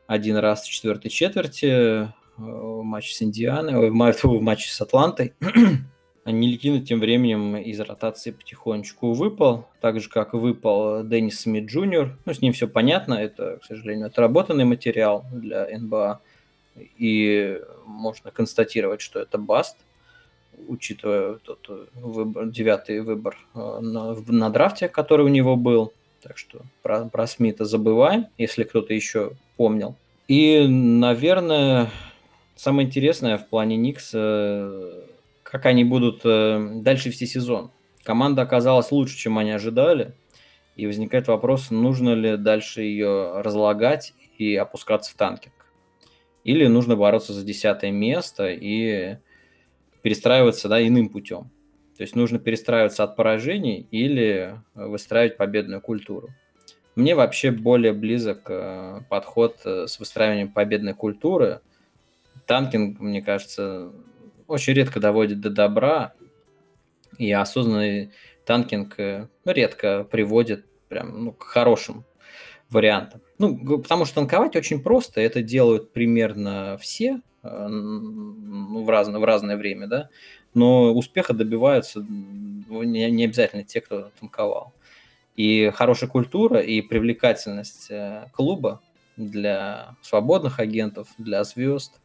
один 0.07 0.37
раз 0.37 0.63
в 0.63 0.71
четвертой 0.71 1.11
четверти 1.11 2.09
в 2.39 2.83
матче 2.83 3.15
с 3.15 3.23
Индианой, 3.23 3.91
в, 3.91 3.93
в 3.93 4.43
матче 4.43 4.71
с 4.71 4.81
Атлантой. 4.81 5.35
Неликин 6.25 6.85
тем 6.85 7.01
временем 7.01 7.57
из 7.57 7.81
ротации 7.81 8.31
потихонечку 8.31 9.13
выпал, 9.13 9.67
так 9.81 10.01
же, 10.01 10.09
как 10.09 10.35
выпал 10.35 11.03
Деннис 11.05 11.41
Смит 11.41 11.67
Джуниор. 11.67 12.17
Ну, 12.25 12.35
с 12.35 12.41
ним 12.41 12.53
все 12.53 12.69
понятно, 12.69 13.15
это, 13.15 13.59
к 13.63 13.65
сожалению, 13.65 14.07
отработанный 14.07 14.65
материал 14.65 15.25
для 15.33 15.67
НБА 15.79 16.21
и 16.77 17.61
можно 17.87 18.31
констатировать, 18.31 19.01
что 19.01 19.19
это 19.21 19.39
баст, 19.39 19.77
учитывая 20.69 21.37
тот 21.37 21.89
выбор, 21.95 22.47
девятый 22.47 23.01
выбор 23.01 23.37
э, 23.55 23.79
на, 23.81 24.15
на 24.15 24.51
драфте, 24.51 24.89
который 24.89 25.25
у 25.25 25.29
него 25.29 25.57
был. 25.57 25.93
Так 26.23 26.37
что 26.37 26.61
про, 26.83 27.05
про 27.07 27.27
Смита 27.27 27.65
забываем, 27.65 28.27
если 28.37 28.65
кто-то 28.65 28.93
еще 28.93 29.33
помнил. 29.57 29.97
И, 30.27 30.67
наверное, 30.69 31.91
самое 32.59 32.87
интересное 32.87 33.39
в 33.39 33.49
плане 33.49 33.77
Никс, 33.77 34.11
э, 34.13 35.05
как 35.45 35.65
они 35.67 35.85
будут 35.85 36.23
э, 36.25 36.81
дальше 36.83 37.09
вести 37.09 37.25
сезон. 37.25 37.71
Команда 38.03 38.43
оказалась 38.43 38.91
лучше, 38.91 39.17
чем 39.17 39.39
они 39.39 39.53
ожидали. 39.53 40.15
И 40.77 40.87
возникает 40.87 41.29
вопрос, 41.29 41.71
нужно 41.71 42.15
ли 42.15 42.37
дальше 42.37 42.83
ее 42.83 43.41
разлагать 43.41 44.15
и 44.39 44.55
опускаться 44.55 45.13
в 45.13 45.15
танкинг. 45.15 45.55
Или 46.45 46.67
нужно 46.67 46.97
бороться 46.97 47.33
за 47.33 47.45
десятое 47.45 47.91
место 47.91 48.49
и 48.49 49.17
перестраиваться 50.03 50.69
да, 50.69 50.87
иным 50.87 51.09
путем. 51.09 51.51
То 51.97 52.03
есть 52.03 52.15
нужно 52.15 52.39
перестраиваться 52.39 53.03
от 53.05 53.17
поражений 53.17 53.87
или 53.91 54.55
выстраивать 54.75 55.37
победную 55.37 55.81
культуру. 55.81 56.31
Мне 56.95 57.15
вообще 57.15 57.51
более 57.51 57.93
близок 57.93 58.43
э, 58.49 59.01
подход 59.09 59.61
с 59.65 59.99
выстраиванием 59.99 60.49
победной 60.53 60.95
культуры. 60.95 61.61
Танкинг, 62.47 63.01
мне 63.01 63.23
кажется, 63.23 63.93
очень 64.47 64.75
редко 64.75 65.01
доводит 65.01 65.41
до 65.41 65.51
добра, 65.51 66.15
и 67.19 67.31
осознанный 67.33 68.13
танкинг 68.45 68.99
э, 68.99 69.29
редко 69.45 70.05
приводит 70.05 70.67
прям 70.89 71.25
ну, 71.25 71.33
к 71.33 71.43
хорошим 71.43 72.05
вариантам. 72.71 73.21
Ну, 73.39 73.79
потому 73.81 74.05
что 74.05 74.17
танковать 74.17 74.57
очень 74.57 74.83
просто, 74.83 75.21
это 75.21 75.43
делают 75.43 75.93
примерно 75.93 76.77
все 76.81 77.21
ну, 77.43 78.85
в, 78.85 78.91
разное, 78.91 79.21
в 79.21 79.25
разное 79.25 79.57
время, 79.57 79.87
да, 79.87 80.09
но 80.55 80.93
успеха 80.93 81.35
добиваются 81.35 82.01
ну, 82.01 82.83
не, 82.83 83.11
не 83.11 83.25
обязательно 83.25 83.65
те, 83.65 83.81
кто 83.81 84.11
танковал. 84.19 84.73
И 85.37 85.71
хорошая 85.75 86.11
культура 86.11 86.61
и 86.61 86.81
привлекательность 86.81 87.91
э, 87.91 88.27
клуба 88.33 88.81
для 89.17 89.97
свободных 90.03 90.59
агентов, 90.59 91.09
для 91.17 91.45
звезд, 91.45 92.01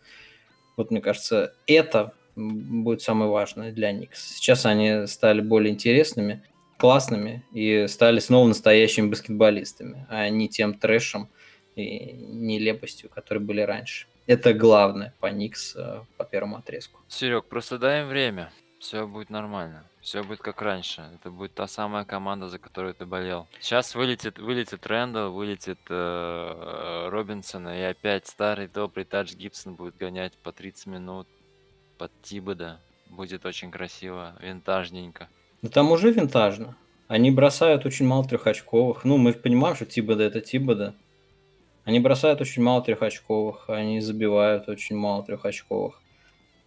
вот 0.75 0.91
мне 0.91 1.01
кажется, 1.01 1.53
это 1.67 2.13
будет 2.35 3.01
самое 3.01 3.29
важное 3.29 3.71
для 3.71 3.91
Никс. 3.91 4.35
Сейчас 4.35 4.65
они 4.65 5.07
стали 5.07 5.41
более 5.41 5.71
интересными, 5.71 6.43
классными 6.77 7.45
и 7.53 7.85
стали 7.87 8.19
снова 8.19 8.47
настоящими 8.47 9.09
баскетболистами, 9.09 10.05
а 10.09 10.29
не 10.29 10.49
тем 10.49 10.73
трэшем 10.73 11.29
и 11.75 12.11
нелепостью, 12.13 13.09
которые 13.09 13.43
были 13.43 13.61
раньше. 13.61 14.07
Это 14.25 14.53
главное 14.53 15.13
по 15.19 15.27
Никс 15.27 15.75
э, 15.75 16.01
по 16.17 16.23
первому 16.23 16.57
отрезку. 16.57 16.99
Серег, 17.09 17.45
просто 17.45 17.77
дай 17.77 18.01
им 18.01 18.07
время. 18.07 18.51
Все 18.83 19.07
будет 19.07 19.29
нормально. 19.29 19.85
Все 20.01 20.23
будет 20.23 20.39
как 20.39 20.61
раньше. 20.61 21.09
Это 21.15 21.31
будет 21.31 21.53
та 21.53 21.67
самая 21.67 22.03
команда, 22.03 22.49
за 22.49 22.59
которую 22.59 22.93
ты 22.93 23.05
болел. 23.05 23.47
Сейчас 23.61 23.95
вылетит, 23.95 24.39
вылетит 24.39 24.85
Рэндалл, 24.85 25.31
вылетит 25.31 25.79
э, 25.87 27.07
Робинсон, 27.09 27.69
и 27.69 27.79
опять 27.79 28.27
старый 28.27 28.67
добрый 28.67 29.05
Тадж 29.05 29.35
Гибсон 29.35 29.75
будет 29.75 29.95
гонять 29.95 30.33
по 30.33 30.51
30 30.51 30.87
минут 30.87 31.29
под 31.97 32.11
Тибода. 32.23 32.81
Будет 33.07 33.45
очень 33.45 33.71
красиво, 33.71 34.35
винтажненько. 34.41 35.29
Да 35.61 35.69
там 35.69 35.89
уже 35.93 36.11
винтажно. 36.11 36.75
Они 37.07 37.31
бросают 37.31 37.85
очень 37.85 38.05
мало 38.05 38.27
трехочковых. 38.27 39.05
Ну, 39.05 39.15
мы 39.15 39.31
понимаем, 39.31 39.77
что 39.77 39.85
Тибода 39.85 40.23
это 40.23 40.41
Тибода. 40.41 40.93
Они 41.85 42.01
бросают 42.01 42.41
очень 42.41 42.61
мало 42.61 42.81
трехочковых, 42.81 43.69
они 43.69 44.01
забивают 44.01 44.67
очень 44.67 44.97
мало 44.97 45.23
трехочковых. 45.23 46.02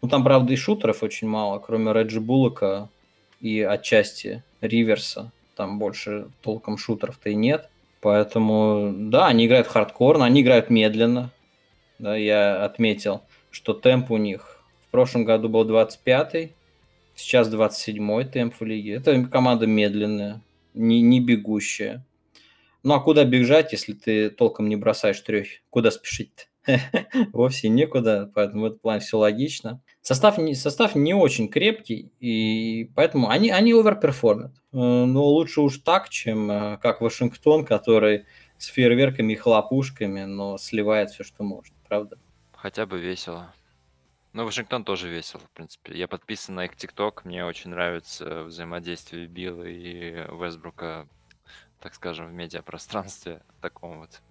Ну, 0.03 0.09
там, 0.09 0.25
правда, 0.25 0.53
и 0.53 0.57
шутеров 0.57 1.03
очень 1.03 1.29
мало, 1.29 1.59
кроме 1.59 1.93
Реджи 1.93 2.21
Буллока 2.21 2.89
и 3.41 3.61
отчасти 3.61 4.43
Риверса. 4.61 5.33
Там 5.57 5.79
больше 5.79 6.29
толком 6.43 6.77
шутеров-то 6.77 7.31
и 7.31 7.35
нет. 7.35 7.69
Поэтому, 8.01 8.93
да, 8.95 9.27
они 9.27 9.47
играют 9.47 9.67
хардкорно, 9.67 10.25
они 10.27 10.43
играют 10.43 10.71
медленно. 10.71 11.33
Да, 11.99 12.15
я 12.15 12.65
отметил, 12.65 13.23
что 13.51 13.73
темп 13.73 14.11
у 14.11 14.17
них 14.19 14.63
в 14.87 14.91
прошлом 14.91 15.25
году 15.25 15.49
был 15.49 15.69
25-й, 15.69 16.53
сейчас 17.15 17.53
27-й 17.53 18.27
темп 18.27 18.55
в 18.61 18.65
лиге. 18.65 18.95
Это 18.95 19.25
команда 19.25 19.67
медленная, 19.67 20.43
не, 20.75 21.01
не 21.01 21.21
бегущая. 21.21 22.05
Ну 22.83 22.95
а 22.95 23.01
куда 23.01 23.25
бежать, 23.25 23.73
если 23.73 23.95
ты 23.95 24.31
толком 24.31 24.69
не 24.69 24.77
бросаешь 24.77 25.21
трехи? 25.21 25.61
Куда 25.71 25.91
спешить-то? 25.91 26.45
Вовсе 27.33 27.69
некуда, 27.69 28.31
поэтому 28.35 28.63
в 28.63 28.67
этом 28.67 28.79
плане 28.79 29.01
все 29.01 29.19
логично. 29.19 29.81
Состав 30.07 30.39
не, 30.39 30.55
состав 30.55 30.95
не 30.95 31.15
очень 31.15 31.49
крепкий, 31.49 32.13
и 32.21 32.93
поэтому 32.95 33.29
они, 33.29 33.51
они 33.51 33.73
оверперформят. 33.73 34.53
Э, 34.73 34.77
но 34.77 35.25
лучше 35.25 35.61
уж 35.61 35.79
так, 35.79 36.11
чем 36.11 36.49
э, 36.49 36.79
как 36.79 37.01
Вашингтон, 37.01 37.65
который 37.65 38.25
с 38.57 38.67
фейерверками 38.67 39.33
и 39.33 39.37
хлопушками, 39.37 40.23
но 40.23 40.59
сливает 40.59 41.11
все, 41.11 41.25
что 41.25 41.43
может, 41.43 41.75
правда? 41.89 42.19
Хотя 42.53 42.87
бы 42.87 43.01
весело. 43.01 43.53
Ну, 44.33 44.45
Вашингтон 44.45 44.85
тоже 44.85 45.09
весело, 45.09 45.41
в 45.41 45.51
принципе. 45.51 45.99
Я 45.99 46.07
подписан 46.07 46.55
на 46.55 46.67
их 46.67 46.77
ТикТок, 46.77 47.25
мне 47.25 47.45
очень 47.45 47.71
нравится 47.71 48.45
взаимодействие 48.45 49.27
Билла 49.27 49.65
и 49.65 50.25
Вестбрука 50.31 51.09
так 51.81 51.95
скажем, 51.95 52.29
в 52.29 52.33
медиапространстве 52.33 53.43
таком 53.61 53.99
вот. 53.99 54.23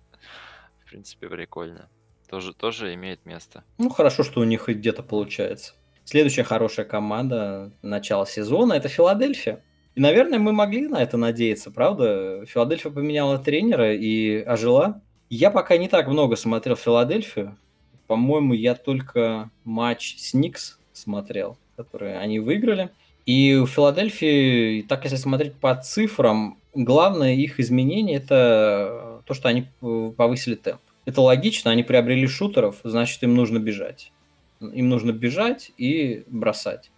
В 0.85 0.89
принципе, 0.89 1.27
прикольно. 1.27 1.89
Тоже, 2.35 2.53
тоже 2.53 2.93
имеет 2.95 3.25
место. 3.25 3.63
Ну, 3.77 3.89
хорошо, 3.89 4.21
что 4.21 4.41
у 4.41 4.43
них 4.43 4.67
где-то 4.67 5.03
получается. 5.03 5.71
Следующая 6.03 6.43
хорошая 6.43 6.85
команда 6.85 7.71
начала 7.81 8.25
сезона– 8.25 8.73
это 8.73 8.89
Филадельфия. 8.89 9.63
И, 9.95 10.01
наверное, 10.01 10.37
мы 10.37 10.51
могли 10.51 10.85
на 10.89 11.01
это 11.01 11.15
надеяться, 11.15 11.71
правда? 11.71 12.45
Филадельфия 12.45 12.91
поменяла 12.91 13.37
тренера 13.37 13.95
и 13.95 14.41
ожила. 14.41 14.99
Я 15.29 15.49
пока 15.49 15.77
не 15.77 15.87
так 15.87 16.09
много 16.09 16.35
смотрел 16.35 16.75
Филадельфию. 16.75 17.57
По-моему, 18.05 18.51
я 18.51 18.75
только 18.75 19.49
матч 19.63 20.17
с 20.17 20.33
Никс 20.33 20.77
смотрел, 20.91 21.57
который 21.77 22.19
они 22.19 22.39
выиграли. 22.39 22.89
И 23.25 23.55
у 23.55 23.65
Филадельфии, 23.65 24.81
так 24.81 25.05
если 25.05 25.15
смотреть 25.15 25.53
по 25.53 25.73
цифрам, 25.73 26.59
главное 26.73 27.33
их 27.33 27.61
изменение– 27.61 28.17
это 28.17 29.21
то, 29.25 29.33
что 29.33 29.47
они 29.47 29.67
повысили 29.79 30.55
темп. 30.55 30.81
Это 31.05 31.21
логично, 31.21 31.71
они 31.71 31.83
приобрели 31.83 32.27
шутеров, 32.27 32.77
значит, 32.83 33.21
им 33.23 33.35
нужно 33.35 33.59
бежать. 33.59 34.11
Им 34.59 34.89
нужно 34.89 35.11
бежать 35.11 35.71
и 35.77 36.23
бросать. 36.27 36.91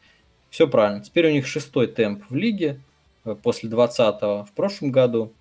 Все 0.49 0.67
правильно. 0.67 1.03
Теперь 1.03 1.27
у 1.27 1.31
них 1.31 1.45
шестой 1.45 1.87
темп 1.87 2.23
в 2.29 2.35
лиге 2.35 2.79
э, 3.25 3.35
после 3.41 3.69
20-го 3.69 4.45
в 4.45 4.51
прошлом 4.53 4.91
году. 4.91 5.33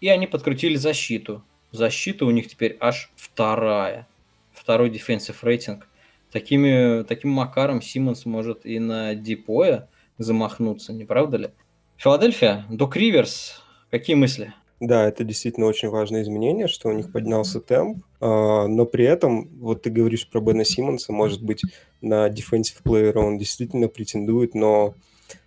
И 0.00 0.08
они 0.08 0.26
подкрутили 0.26 0.76
защиту. 0.76 1.42
Защита 1.72 2.26
у 2.26 2.30
них 2.30 2.48
теперь 2.48 2.76
аж 2.80 3.10
вторая. 3.16 4.06
Второй 4.52 4.90
defensive 4.90 5.36
рейтинг. 5.42 5.88
Такими, 6.30 7.02
таким 7.04 7.30
макаром 7.30 7.80
Симмонс 7.80 8.26
может 8.26 8.66
и 8.66 8.78
на 8.78 9.14
Дипоя 9.14 9.88
замахнуться, 10.18 10.92
не 10.92 11.04
правда 11.04 11.36
ли? 11.36 11.50
Филадельфия, 11.96 12.66
Док 12.68 12.96
Риверс, 12.96 13.62
какие 13.90 14.16
мысли? 14.16 14.52
Да, 14.78 15.08
это 15.08 15.24
действительно 15.24 15.66
очень 15.66 15.88
важное 15.88 16.22
изменение, 16.22 16.68
что 16.68 16.90
у 16.90 16.92
них 16.92 17.10
поднялся 17.10 17.60
темп, 17.60 18.04
а, 18.20 18.66
но 18.66 18.84
при 18.84 19.06
этом, 19.06 19.48
вот 19.58 19.82
ты 19.82 19.90
говоришь 19.90 20.28
про 20.28 20.40
Бена 20.40 20.66
Симмонса, 20.66 21.12
может 21.12 21.42
быть, 21.42 21.62
на 22.02 22.28
defensive 22.28 22.82
player 22.84 23.16
он 23.16 23.38
действительно 23.38 23.88
претендует, 23.88 24.54
но 24.54 24.94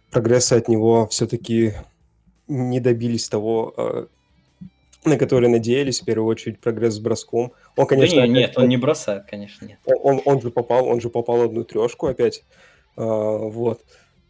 прогресса 0.09 0.55
от 0.55 0.67
него 0.67 1.07
все-таки 1.07 1.73
не 2.47 2.79
добились 2.79 3.29
того, 3.29 3.73
а, 3.77 4.07
на 5.05 5.15
который 5.15 5.47
надеялись, 5.47 6.01
в 6.01 6.05
первую 6.05 6.27
очередь, 6.27 6.59
прогресс 6.59 6.95
с 6.95 6.99
броском. 6.99 7.51
Он, 7.75 7.85
конечно, 7.85 8.21
да 8.21 8.27
не, 8.27 8.33
нет, 8.33 8.57
он 8.57 8.67
не 8.67 8.77
бросает, 8.77 9.25
конечно, 9.29 9.65
нет. 9.65 9.77
Он, 9.85 10.21
он 10.25 10.41
же 10.41 10.49
попал, 10.49 10.87
он 10.87 10.99
же 11.01 11.09
попал 11.09 11.43
одну 11.43 11.63
трешку 11.63 12.07
опять, 12.07 12.43
а, 12.97 13.37
вот. 13.37 13.81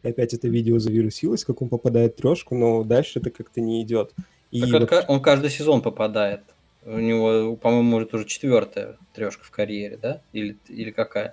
И 0.04 0.10
опять 0.10 0.34
это 0.34 0.50
видео 0.50 0.78
завирусилось, 0.78 1.46
как 1.46 1.62
он 1.62 1.70
попадает 1.70 2.18
трешку, 2.18 2.56
но 2.56 2.84
дальше 2.84 3.20
это 3.20 3.30
как-то 3.30 3.62
не 3.62 3.82
идет. 3.82 4.14
И 4.52 4.62
так 4.62 4.92
вот... 4.92 5.06
он 5.08 5.22
каждый 5.22 5.50
сезон 5.50 5.82
попадает. 5.82 6.42
У 6.86 6.98
него, 6.98 7.56
по-моему, 7.56 7.90
может 7.90 8.14
уже 8.14 8.26
четвертая 8.26 8.98
трешка 9.14 9.44
в 9.44 9.52
карьере, 9.52 9.98
да? 10.02 10.22
Или, 10.34 10.58
или 10.68 10.92
какая? 10.92 11.30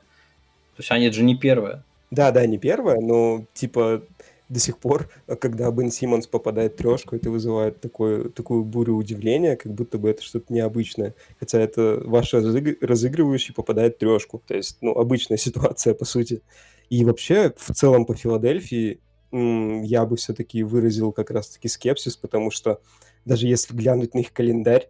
То 0.76 0.80
есть 0.80 0.90
они 0.90 1.10
же 1.10 1.22
не 1.22 1.36
первая. 1.36 1.82
Да, 2.10 2.30
да, 2.30 2.46
не 2.46 2.58
первая, 2.58 3.00
но 3.00 3.44
типа 3.54 4.02
до 4.48 4.60
сих 4.60 4.78
пор, 4.78 5.08
когда 5.40 5.70
Бен 5.70 5.90
Симмонс 5.90 6.26
попадает 6.26 6.76
трешку, 6.76 7.16
это 7.16 7.30
вызывает 7.30 7.80
такое, 7.80 8.28
такую 8.28 8.64
бурю 8.64 8.94
удивления, 8.94 9.56
как 9.56 9.72
будто 9.72 9.98
бы 9.98 10.10
это 10.10 10.22
что-то 10.22 10.52
необычное. 10.52 11.14
Хотя 11.40 11.58
это 11.60 12.00
ваш 12.04 12.32
разыгрывающий 12.32 13.54
попадает 13.54 13.98
трешку. 13.98 14.40
То 14.46 14.54
есть, 14.54 14.78
ну, 14.82 14.92
обычная 14.92 15.36
ситуация, 15.36 15.94
по 15.94 16.04
сути. 16.04 16.42
И 16.90 17.04
вообще, 17.04 17.52
в 17.56 17.74
целом 17.74 18.04
по 18.04 18.14
Филадельфии 18.14 19.00
я 19.82 20.04
бы 20.06 20.16
все-таки 20.16 20.62
выразил 20.62 21.12
как 21.12 21.30
раз-таки 21.30 21.68
скепсис, 21.68 22.16
потому 22.16 22.50
что 22.50 22.80
даже 23.24 23.46
если 23.46 23.74
глянуть 23.74 24.14
на 24.14 24.20
их 24.20 24.32
календарь, 24.32 24.88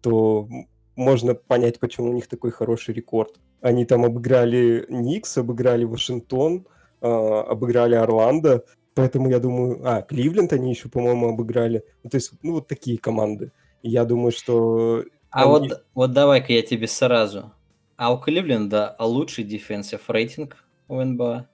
то 0.00 0.48
можно 0.96 1.34
понять, 1.34 1.78
почему 1.78 2.10
у 2.10 2.14
них 2.14 2.26
такой 2.26 2.50
хороший 2.50 2.94
рекорд. 2.94 3.36
Они 3.60 3.84
там 3.84 4.04
обыграли 4.04 4.86
Никс, 4.88 5.38
обыграли 5.38 5.84
Вашингтон, 5.84 6.66
э, 7.00 7.06
обыграли 7.06 7.94
Орландо, 7.94 8.64
Поэтому 8.98 9.30
я 9.30 9.38
думаю, 9.38 9.80
а, 9.84 10.02
Кливленд 10.02 10.52
они 10.52 10.70
еще, 10.70 10.88
по-моему, 10.88 11.28
обыграли. 11.28 11.84
Ну, 12.02 12.10
то 12.10 12.16
есть, 12.16 12.32
ну, 12.42 12.54
вот 12.54 12.66
такие 12.66 12.98
команды. 12.98 13.52
И 13.80 13.90
я 13.90 14.04
думаю, 14.04 14.32
что... 14.32 15.04
А 15.30 15.44
они... 15.44 15.68
вот, 15.68 15.84
вот 15.94 16.12
давай-ка 16.12 16.52
я 16.52 16.62
тебе 16.62 16.88
сразу. 16.88 17.52
А 17.96 18.12
у 18.12 18.18
Кливленда 18.18 18.96
лучший 18.98 19.44
дефенсив 19.44 20.10
рейтинг 20.10 20.64
в 20.88 21.00
НБА. 21.00 21.46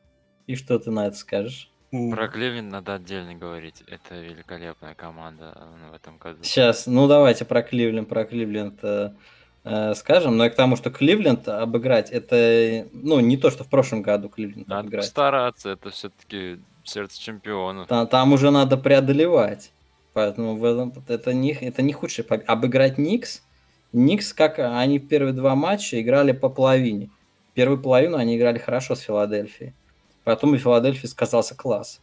И 0.47 0.55
что 0.55 0.79
ты 0.79 0.91
на 0.91 1.09
это 1.09 1.17
скажешь? 1.19 1.71
Про 2.11 2.29
Кливленд 2.29 2.73
надо 2.73 2.95
отдельно 2.95 3.35
говорить. 3.35 3.83
Это 3.87 4.21
великолепная 4.21 4.95
команда 4.95 5.53
э, 5.57 5.91
в 5.93 5.95
этом 5.95 6.19
году. 6.19 6.39
Сейчас, 6.43 6.87
ну 6.87 7.07
давайте 7.07 7.45
про 7.45 7.63
Кливленд, 7.63 8.09
про 8.09 8.25
Кливленд 8.25 8.79
э, 8.83 9.11
э, 9.65 9.95
скажем. 9.95 10.37
Но 10.37 10.47
и 10.47 10.51
к 10.51 10.55
тому, 10.55 10.77
что 10.77 10.91
Кливленд 10.91 11.49
обыграть, 11.49 12.11
это 12.11 12.87
ну 12.93 13.21
не 13.21 13.37
то, 13.37 13.51
что 13.51 13.65
в 13.65 13.69
прошлом 13.69 14.03
году 14.03 14.29
Кливленд 14.29 14.67
надо 14.67 14.81
обыграть. 14.81 15.05
стараться, 15.05 15.71
это 15.71 15.91
все-таки 15.91 16.61
сердце 16.83 17.21
чемпионов. 17.21 17.87
Там, 17.87 18.07
там 18.07 18.33
уже 18.33 18.51
надо 18.51 18.77
преодолевать. 18.77 19.73
Поэтому 20.15 20.57
в 20.57 20.65
этом, 20.65 20.93
это, 21.09 21.35
не, 21.35 21.53
это 21.53 21.83
не 21.83 21.93
худший 21.93 22.25
победа. 22.25 22.53
Обыграть 22.53 22.99
Никс, 22.99 23.43
Никс, 23.93 24.33
как 24.33 24.59
они 24.59 24.99
в 24.99 25.09
первые 25.09 25.33
два 25.33 25.55
матча 25.55 26.01
играли 26.01 26.33
по 26.33 26.49
половине. 26.49 27.11
Первую 27.55 27.81
половину 27.81 28.17
они 28.17 28.37
играли 28.37 28.59
хорошо 28.59 28.95
с 28.95 29.01
Филадельфией. 29.01 29.75
Потом 30.25 30.55
и 30.55 30.59
Филадельфии 30.59 31.07
сказался 31.07 31.55
класс. 31.55 32.01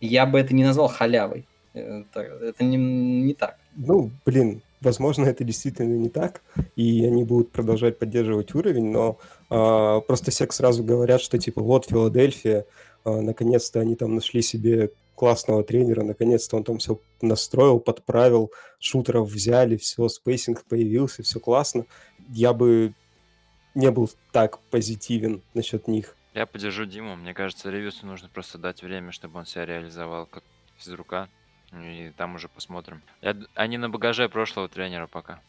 Я 0.00 0.26
бы 0.26 0.40
это 0.40 0.54
не 0.54 0.64
назвал 0.64 0.88
халявой. 0.88 1.46
Это, 1.72 2.20
это 2.20 2.64
не, 2.64 2.76
не 2.76 3.34
так. 3.34 3.56
Ну, 3.76 4.10
блин, 4.24 4.62
возможно, 4.80 5.26
это 5.26 5.44
действительно 5.44 5.94
не 5.94 6.08
так, 6.08 6.42
и 6.74 7.04
они 7.04 7.22
будут 7.22 7.52
продолжать 7.52 7.98
поддерживать 7.98 8.54
уровень, 8.54 8.90
но 8.90 9.18
э, 9.50 10.00
просто 10.06 10.30
все 10.30 10.50
сразу 10.50 10.82
говорят, 10.82 11.20
что 11.20 11.38
типа 11.38 11.62
вот 11.62 11.86
Филадельфия, 11.86 12.64
э, 13.04 13.20
наконец-то 13.20 13.80
они 13.80 13.94
там 13.94 14.14
нашли 14.14 14.42
себе 14.42 14.90
классного 15.14 15.62
тренера, 15.62 16.02
наконец-то 16.02 16.56
он 16.56 16.64
там 16.64 16.78
все 16.78 16.98
настроил, 17.20 17.78
подправил, 17.78 18.50
шутеров 18.78 19.28
взяли, 19.28 19.76
все, 19.76 20.08
spacing 20.08 20.64
появился, 20.64 21.22
все 21.22 21.38
классно. 21.38 21.84
Я 22.30 22.52
бы 22.52 22.94
не 23.74 23.90
был 23.90 24.10
так 24.32 24.58
позитивен 24.70 25.42
насчет 25.54 25.88
них. 25.88 26.16
Я 26.34 26.46
поддержу 26.46 26.84
Диму. 26.86 27.16
Мне 27.16 27.34
кажется, 27.34 27.70
Ривису 27.70 28.06
нужно 28.06 28.28
просто 28.28 28.58
дать 28.58 28.82
время, 28.82 29.12
чтобы 29.12 29.38
он 29.38 29.46
себя 29.46 29.66
реализовал 29.66 30.26
как 30.26 30.44
физрука. 30.78 31.28
И 31.72 32.12
там 32.16 32.34
уже 32.34 32.48
посмотрим. 32.48 33.02
Я... 33.20 33.36
Они 33.54 33.78
на 33.78 33.88
багаже 33.88 34.28
прошлого 34.28 34.68
тренера 34.68 35.06
пока. 35.06 35.40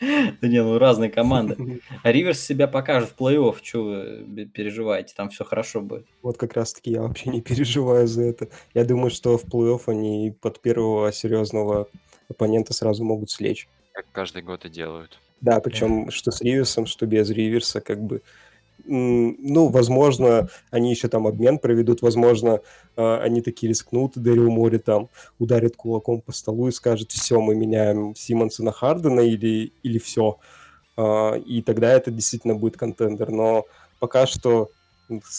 Да 0.00 0.48
не, 0.48 0.62
ну 0.62 0.78
разные 0.78 1.10
команды. 1.10 1.82
А 2.02 2.12
Риверс 2.12 2.40
себя 2.40 2.66
покажет 2.66 3.10
в 3.10 3.20
плей-офф, 3.20 3.58
что 3.62 3.82
вы 3.82 4.46
переживаете, 4.46 5.12
там 5.14 5.28
все 5.28 5.44
хорошо 5.44 5.82
будет. 5.82 6.06
Вот 6.22 6.38
как 6.38 6.54
раз-таки 6.54 6.92
я 6.92 7.02
вообще 7.02 7.30
не 7.30 7.40
переживаю 7.42 8.06
за 8.06 8.22
это. 8.22 8.48
Я 8.74 8.84
думаю, 8.84 9.10
что 9.10 9.36
в 9.36 9.44
плей-офф 9.44 9.82
они 9.86 10.34
под 10.40 10.60
первого 10.60 11.12
серьезного 11.12 11.88
оппонента 12.28 12.72
сразу 12.72 13.04
могут 13.04 13.30
слечь. 13.30 13.68
Как 13.92 14.06
каждый 14.12 14.42
год 14.42 14.64
и 14.64 14.70
делают. 14.70 15.18
Да, 15.40 15.60
причем 15.60 16.10
что 16.10 16.30
с 16.30 16.40
Риверсом, 16.40 16.86
что 16.86 17.06
без 17.06 17.30
Риверса, 17.30 17.80
как 17.80 18.00
бы 18.00 18.22
ну, 18.86 19.68
возможно, 19.68 20.48
они 20.70 20.90
еще 20.90 21.08
там 21.08 21.26
обмен 21.26 21.58
проведут, 21.58 22.02
возможно, 22.02 22.60
а, 22.96 23.18
они 23.18 23.40
такие 23.40 23.68
рискнут, 23.68 24.12
Дэрил 24.16 24.50
Мори 24.50 24.78
там 24.78 25.08
ударит 25.38 25.76
кулаком 25.76 26.20
по 26.20 26.32
столу 26.32 26.68
и 26.68 26.72
скажет, 26.72 27.10
все, 27.12 27.40
мы 27.40 27.54
меняем 27.54 28.14
Симмонса 28.14 28.64
на 28.64 28.72
Хардена 28.72 29.20
или, 29.20 29.72
или 29.82 29.98
все. 29.98 30.38
А, 30.96 31.34
и 31.34 31.62
тогда 31.62 31.92
это 31.92 32.10
действительно 32.10 32.54
будет 32.54 32.76
контендер. 32.76 33.30
Но 33.30 33.64
пока 33.98 34.26
что, 34.26 34.70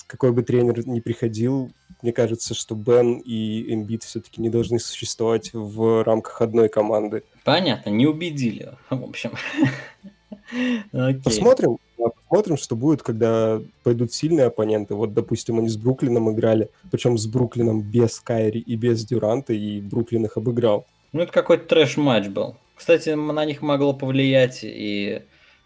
какой 0.07 0.31
бы 0.31 0.43
тренер 0.43 0.87
ни 0.87 0.99
приходил, 0.99 1.71
мне 2.01 2.13
кажется, 2.13 2.53
что 2.53 2.75
Бен 2.75 3.19
и 3.19 3.73
Эмбит 3.73 4.03
все-таки 4.03 4.41
не 4.41 4.49
должны 4.49 4.79
существовать 4.79 5.51
в 5.53 6.03
рамках 6.03 6.41
одной 6.41 6.69
команды. 6.69 7.23
Понятно, 7.43 7.89
не 7.91 8.07
убедили, 8.07 8.73
в 8.89 9.03
общем. 9.03 9.33
Посмотрим. 11.23 11.77
Посмотрим, 12.31 12.55
что 12.55 12.77
будет, 12.77 13.03
когда 13.03 13.61
пойдут 13.83 14.13
сильные 14.13 14.45
оппоненты. 14.45 14.95
Вот, 14.95 15.13
допустим, 15.13 15.59
они 15.59 15.67
с 15.67 15.75
Бруклином 15.75 16.33
играли, 16.33 16.69
причем 16.89 17.17
с 17.17 17.27
Бруклином 17.27 17.81
без 17.81 18.21
Кайри 18.21 18.61
и 18.61 18.77
без 18.77 19.03
Дюранта, 19.03 19.51
и 19.51 19.81
Бруклин 19.81 20.23
их 20.23 20.37
обыграл. 20.37 20.85
Ну, 21.11 21.23
это 21.23 21.33
какой-то 21.33 21.65
трэш-матч 21.65 22.29
был. 22.29 22.55
Кстати, 22.73 23.09
на 23.09 23.43
них 23.43 23.61
могло 23.61 23.91
повлиять 23.93 24.61
и 24.63 25.23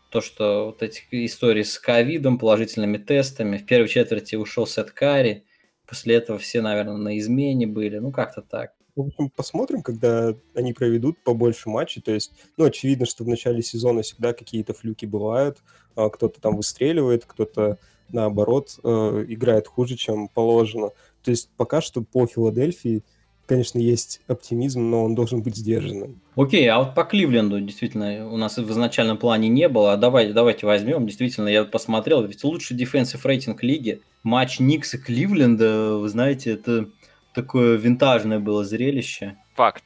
то, 0.09 0.21
что 0.21 0.65
вот 0.65 0.81
эти 0.81 1.03
истории 1.11 1.61
с 1.61 1.77
ковидом, 1.77 2.39
положительными 2.39 2.97
тестами. 2.97 3.57
В 3.57 3.67
первой 3.67 3.87
четверти 3.87 4.35
ушел 4.35 4.65
Сет 4.65 4.89
Карри, 4.89 5.43
после 5.85 6.15
этого 6.15 6.39
все, 6.39 6.63
наверное, 6.63 6.97
на 6.97 7.19
измене 7.19 7.67
были. 7.67 7.99
Ну, 7.99 8.11
как-то 8.11 8.41
так. 8.41 8.71
В 8.95 9.01
общем, 9.01 9.29
посмотрим, 9.29 9.81
когда 9.81 10.33
они 10.53 10.71
проведут 10.71 11.21
побольше 11.23 11.69
матчей. 11.69 12.01
То 12.01 12.13
есть, 12.13 12.31
ну, 12.55 12.65
очевидно, 12.65 13.05
что 13.05 13.25
в 13.25 13.27
начале 13.27 13.61
сезона 13.61 14.03
всегда 14.03 14.33
какие-то 14.33 14.73
флюки 14.73 15.05
бывают. 15.05 15.57
А, 15.95 16.09
кто-то 16.09 16.39
там 16.39 16.55
выстреливает, 16.55 17.25
кто-то, 17.25 17.77
наоборот, 18.09 18.79
э, 18.83 19.25
играет 19.27 19.67
хуже, 19.67 19.95
чем 19.95 20.29
положено. 20.29 20.91
То 21.23 21.31
есть 21.31 21.49
пока 21.57 21.81
что 21.81 22.03
по 22.03 22.25
Филадельфии, 22.25 23.03
конечно, 23.47 23.79
есть 23.79 24.21
оптимизм, 24.27 24.89
но 24.89 25.03
он 25.03 25.13
должен 25.13 25.41
быть 25.41 25.57
сдержанным. 25.57 26.21
Окей, 26.35 26.67
а 26.69 26.79
вот 26.79 26.95
по 26.95 27.03
Кливленду 27.03 27.59
действительно 27.59 28.29
у 28.29 28.37
нас 28.37 28.57
в 28.57 28.71
изначальном 28.71 29.17
плане 29.17 29.49
не 29.49 29.67
было. 29.67 29.93
А 29.93 29.97
давайте, 29.97 30.33
давайте 30.33 30.65
возьмем. 30.65 31.05
Действительно, 31.05 31.49
я 31.49 31.65
посмотрел, 31.65 32.25
ведь 32.25 32.43
лучший 32.43 32.77
дефенсив 32.77 33.25
рейтинг 33.25 33.61
лиги. 33.63 34.01
Матч 34.23 34.59
Никса 34.59 34.97
Кливленда, 34.97 35.97
вы 35.97 36.07
знаете, 36.09 36.51
это 36.51 36.89
такое 37.35 37.75
винтажное 37.75 38.39
было 38.39 38.63
зрелище. 38.63 39.37
Факт. 39.55 39.83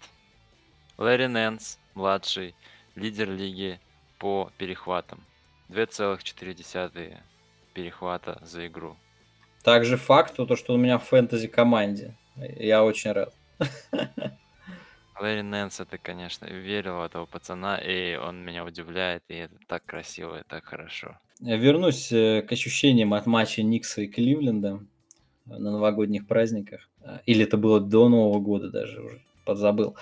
Лэри 0.97 1.27
Нэнс, 1.27 1.79
младший, 1.95 2.55
лидер 2.95 3.29
лиги 3.29 3.79
по 4.19 4.51
перехватам. 4.57 5.25
2,4 5.69 7.17
перехвата 7.73 8.39
за 8.41 8.67
игру. 8.67 8.97
Также 9.63 9.97
факт, 9.97 10.35
то, 10.35 10.55
что 10.55 10.73
у 10.73 10.77
меня 10.77 10.97
в 10.97 11.03
фэнтези 11.03 11.47
команде. 11.47 12.15
Я 12.35 12.83
очень 12.83 13.11
рад. 13.11 13.33
Лэри 15.19 15.41
Нэнс, 15.41 15.79
это, 15.79 15.97
конечно, 15.97 16.45
верил 16.45 16.97
в 16.97 17.03
этого 17.03 17.25
пацана, 17.25 17.77
и 17.77 18.15
он 18.15 18.43
меня 18.43 18.63
удивляет, 18.63 19.23
и 19.27 19.35
это 19.35 19.55
так 19.67 19.85
красиво 19.85 20.39
и 20.39 20.43
так 20.47 20.63
хорошо. 20.65 21.17
Я 21.41 21.57
вернусь 21.57 22.11
э, 22.11 22.41
к 22.41 22.51
ощущениям 22.51 23.13
от 23.13 23.25
матча 23.25 23.63
Никса 23.63 24.01
и 24.01 24.07
Кливленда 24.07 24.79
на 25.45 25.71
новогодних 25.71 26.27
праздниках. 26.27 26.88
А, 27.03 27.21
или 27.25 27.43
это 27.43 27.57
было 27.57 27.79
до 27.79 28.09
Нового 28.09 28.39
года 28.39 28.69
даже, 28.69 29.01
уже 29.01 29.21
подзабыл. 29.45 29.95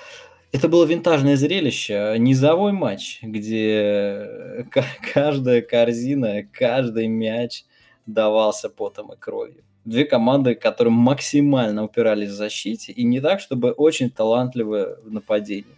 Это 0.51 0.69
было 0.69 0.85
винтажное 0.85 1.35
зрелище, 1.35 2.15
низовой 2.17 2.71
матч, 2.71 3.19
где 3.21 4.65
каждая 5.13 5.61
корзина, 5.61 6.43
каждый 6.51 7.07
мяч 7.07 7.65
давался 8.05 8.69
потом 8.69 9.11
и 9.11 9.17
кровью. 9.17 9.63
Две 9.83 10.05
команды, 10.05 10.55
которые 10.55 10.93
максимально 10.93 11.83
упирались 11.83 12.29
в 12.29 12.35
защите, 12.35 12.91
и 12.93 13.03
не 13.03 13.19
так, 13.21 13.39
чтобы 13.39 13.71
очень 13.71 14.09
талантливые 14.09 14.95
в 15.03 15.11
нападении. 15.11 15.75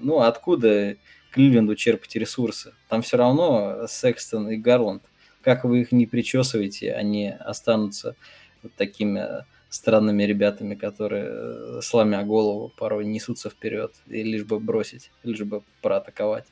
Ну, 0.00 0.20
откуда 0.20 0.96
Кливленду 1.32 1.74
черпать 1.74 2.14
ресурсы? 2.16 2.72
Там 2.88 3.02
все 3.02 3.16
равно 3.16 3.86
Секстон 3.88 4.48
и 4.50 4.56
Гарланд. 4.56 5.02
Как 5.42 5.64
вы 5.64 5.82
их 5.82 5.92
не 5.92 6.06
причесываете, 6.06 6.92
они 6.92 7.28
останутся 7.28 8.16
вот 8.62 8.72
такими 8.74 9.44
странными 9.76 10.24
ребятами, 10.24 10.74
которые, 10.74 11.26
э, 11.28 11.80
сломя 11.82 12.24
голову, 12.24 12.72
порой 12.76 13.04
несутся 13.04 13.50
вперед, 13.50 13.92
и 14.08 14.22
лишь 14.22 14.44
бы 14.44 14.58
бросить, 14.58 15.10
лишь 15.22 15.42
бы 15.42 15.62
проатаковать. 15.82 16.46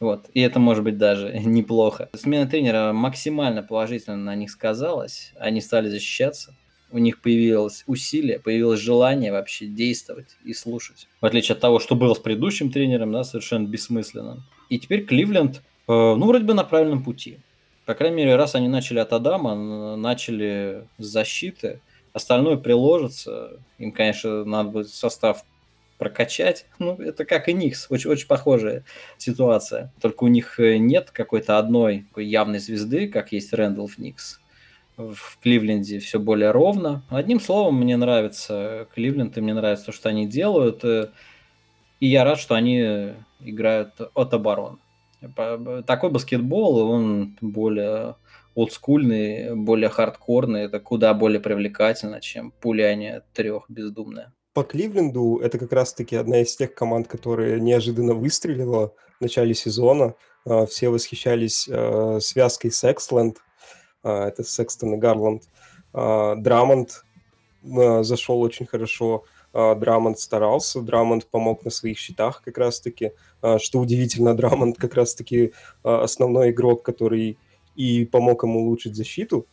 Вот. 0.00 0.28
И 0.34 0.40
это 0.40 0.58
может 0.58 0.84
быть 0.84 0.98
даже 0.98 1.32
неплохо. 1.44 2.08
Смена 2.14 2.48
тренера 2.48 2.92
максимально 2.92 3.62
положительно 3.62 4.16
на 4.16 4.34
них 4.34 4.50
сказалась. 4.50 5.32
Они 5.38 5.60
стали 5.60 5.88
защищаться. 5.88 6.54
У 6.90 6.98
них 6.98 7.20
появилось 7.20 7.84
усилие, 7.86 8.38
появилось 8.38 8.80
желание 8.80 9.30
вообще 9.30 9.66
действовать 9.66 10.36
и 10.42 10.54
слушать. 10.54 11.06
В 11.20 11.26
отличие 11.26 11.54
от 11.54 11.60
того, 11.60 11.80
что 11.80 11.94
было 11.94 12.14
с 12.14 12.18
предыдущим 12.18 12.72
тренером, 12.72 13.12
да, 13.12 13.24
совершенно 13.24 13.66
бессмысленно. 13.66 14.42
И 14.70 14.78
теперь 14.78 15.04
Кливленд, 15.04 15.56
э, 15.56 15.60
ну, 15.88 16.26
вроде 16.26 16.44
бы 16.44 16.54
на 16.54 16.64
правильном 16.64 17.04
пути. 17.04 17.38
По 17.84 17.94
крайней 17.94 18.16
мере, 18.16 18.36
раз 18.36 18.54
они 18.54 18.68
начали 18.68 19.00
от 19.00 19.12
Адама, 19.12 19.96
начали 19.96 20.86
с 20.98 21.04
защиты, 21.04 21.80
остальное 22.18 22.56
приложится. 22.56 23.60
Им, 23.78 23.92
конечно, 23.92 24.44
надо 24.44 24.70
будет 24.70 24.88
состав 24.90 25.44
прокачать. 25.98 26.66
Ну, 26.78 26.94
это 26.94 27.24
как 27.24 27.48
и 27.48 27.52
Никс, 27.52 27.86
очень, 27.90 28.10
очень 28.10 28.28
похожая 28.28 28.84
ситуация. 29.16 29.92
Только 30.00 30.24
у 30.24 30.28
них 30.28 30.60
э, 30.60 30.76
нет 30.76 31.10
какой-то 31.10 31.58
одной 31.58 32.04
такой 32.08 32.26
явной 32.26 32.60
звезды, 32.60 33.08
как 33.08 33.32
есть 33.32 33.52
Рэндалф 33.52 33.98
Никс. 33.98 34.40
В 34.96 35.38
Кливленде 35.42 35.98
все 36.00 36.18
более 36.18 36.50
ровно. 36.50 37.02
Одним 37.08 37.40
словом, 37.40 37.76
мне 37.76 37.96
нравится 37.96 38.88
Кливленд, 38.94 39.36
и 39.36 39.40
мне 39.40 39.54
нравится 39.54 39.86
то, 39.86 39.92
что 39.92 40.08
они 40.08 40.26
делают. 40.26 40.84
Э, 40.84 41.10
и 42.00 42.06
я 42.06 42.24
рад, 42.24 42.38
что 42.38 42.54
они 42.54 43.14
играют 43.40 43.94
от 44.14 44.34
обороны. 44.34 44.78
Такой 45.86 46.10
баскетбол, 46.10 46.78
он 46.78 47.36
более 47.40 48.14
олдскульные, 48.58 49.54
более 49.54 49.88
хардкорные, 49.88 50.64
это 50.64 50.80
куда 50.80 51.14
более 51.14 51.38
привлекательно, 51.38 52.20
чем 52.20 52.50
пуляние 52.50 53.22
трех 53.32 53.66
бездумное. 53.68 54.32
По 54.52 54.64
Кливленду 54.64 55.38
это 55.40 55.58
как 55.58 55.72
раз-таки 55.72 56.16
одна 56.16 56.40
из 56.40 56.56
тех 56.56 56.74
команд, 56.74 57.06
которая 57.06 57.60
неожиданно 57.60 58.14
выстрелила 58.14 58.92
в 59.18 59.20
начале 59.20 59.54
сезона. 59.54 60.14
А, 60.44 60.66
все 60.66 60.88
восхищались 60.88 61.68
а, 61.70 62.18
связкой 62.20 62.72
Сексленд, 62.72 63.38
а, 64.02 64.26
это 64.26 64.42
Секстон 64.42 64.94
и 64.94 64.96
Гарланд. 64.96 65.44
Драмонд 65.94 67.04
зашел 67.62 68.40
очень 68.40 68.66
хорошо. 68.66 69.24
Драмонд 69.54 70.18
старался, 70.18 70.82
Драмонд 70.82 71.26
помог 71.26 71.64
на 71.64 71.70
своих 71.70 71.98
счетах 71.98 72.42
как 72.42 72.58
раз-таки. 72.58 73.12
Что 73.58 73.80
удивительно, 73.80 74.36
Драмонд 74.36 74.76
как 74.76 74.94
раз-таки 74.94 75.54
основной 75.82 76.50
игрок, 76.50 76.82
который 76.82 77.38
и 77.78 78.04
помог 78.04 78.42
ему 78.42 78.60
улучшить 78.60 78.96
защиту, 78.96 79.46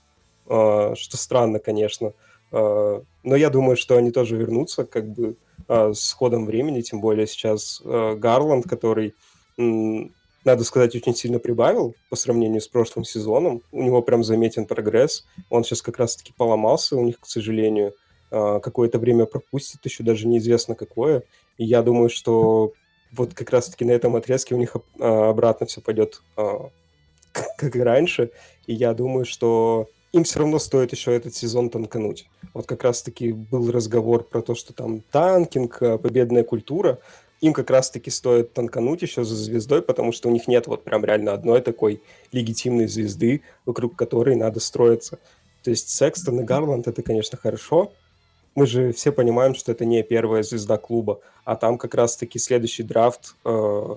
что 0.46 0.96
странно, 0.96 1.60
конечно. 1.60 2.14
Но 2.52 3.04
я 3.24 3.50
думаю, 3.50 3.78
что 3.78 3.98
они 3.98 4.12
тоже 4.12 4.36
вернутся 4.36 4.84
как 4.84 5.08
бы 5.08 5.36
с 5.70 6.14
ходом 6.14 6.46
времени, 6.46 6.82
тем 6.82 7.02
более 7.02 7.28
сейчас 7.28 7.82
Гарланд, 7.84 8.68
который, 8.68 9.14
надо 9.58 10.64
сказать, 10.64 10.96
очень 10.96 11.16
сильно 11.16 11.40
прибавил 11.40 11.96
по 12.10 12.16
сравнению 12.16 12.62
с 12.62 12.68
прошлым 12.68 13.06
сезоном. 13.06 13.62
У 13.72 13.84
него 13.84 14.02
прям 14.02 14.24
заметен 14.24 14.66
прогресс. 14.66 15.26
Он 15.50 15.64
сейчас 15.64 15.82
как 15.82 15.98
раз-таки 15.98 16.34
поломался 16.38 16.96
у 16.96 17.04
них, 17.04 17.20
к 17.20 17.26
сожалению. 17.26 17.94
Какое-то 18.30 19.00
время 19.00 19.26
пропустит, 19.26 19.86
еще 19.86 20.04
даже 20.04 20.28
неизвестно 20.28 20.76
какое. 20.76 21.24
И 21.58 21.64
я 21.64 21.82
думаю, 21.82 22.10
что 22.10 22.74
вот 23.12 23.34
как 23.34 23.52
раз-таки 23.52 23.86
на 23.86 23.92
этом 23.92 24.16
отрезке 24.16 24.56
у 24.56 24.58
них 24.58 24.76
обратно 25.00 25.68
все 25.68 25.80
пойдет 25.82 26.22
как 27.58 27.76
и 27.76 27.82
раньше. 27.82 28.32
И 28.68 28.74
я 28.74 28.94
думаю, 28.94 29.26
что 29.26 29.88
им 30.12 30.24
все 30.24 30.40
равно 30.40 30.60
стоит 30.60 30.94
еще 30.94 31.14
этот 31.14 31.36
сезон 31.36 31.70
танкануть. 31.70 32.28
Вот 32.54 32.66
как 32.66 32.84
раз-таки 32.84 33.34
был 33.34 33.70
разговор 33.72 34.24
про 34.24 34.42
то, 34.42 34.56
что 34.56 34.74
там 34.74 35.02
танкинг, 35.12 35.82
э, 35.82 35.98
победная 35.98 36.44
культура. 36.44 37.00
Им 37.42 37.52
как 37.52 37.70
раз-таки 37.70 38.10
стоит 38.10 38.54
танкануть 38.54 39.02
еще 39.02 39.26
за 39.26 39.36
звездой, 39.36 39.82
потому 39.82 40.14
что 40.14 40.30
у 40.30 40.32
них 40.32 40.48
нет 40.48 40.68
вот 40.68 40.84
прям 40.86 41.04
реально 41.04 41.34
одной 41.34 41.62
такой 41.62 42.02
легитимной 42.32 42.88
звезды, 42.88 43.42
вокруг 43.66 43.98
которой 43.98 44.38
надо 44.38 44.62
строиться. 44.62 45.20
То 45.64 45.72
есть 45.72 45.90
Секстон 45.90 46.40
и 46.40 46.44
Гарланд 46.44 46.88
это, 46.88 47.02
конечно, 47.02 47.38
хорошо. 47.38 47.92
Мы 48.56 48.68
же 48.68 48.94
все 48.94 49.12
понимаем, 49.12 49.54
что 49.54 49.74
это 49.74 49.84
не 49.84 50.02
первая 50.02 50.44
звезда 50.44 50.78
клуба, 50.78 51.20
а 51.44 51.58
там 51.58 51.78
как 51.78 51.94
раз-таки 51.94 52.40
следующий 52.40 52.84
драфт 52.84 53.36
э, 53.44 53.96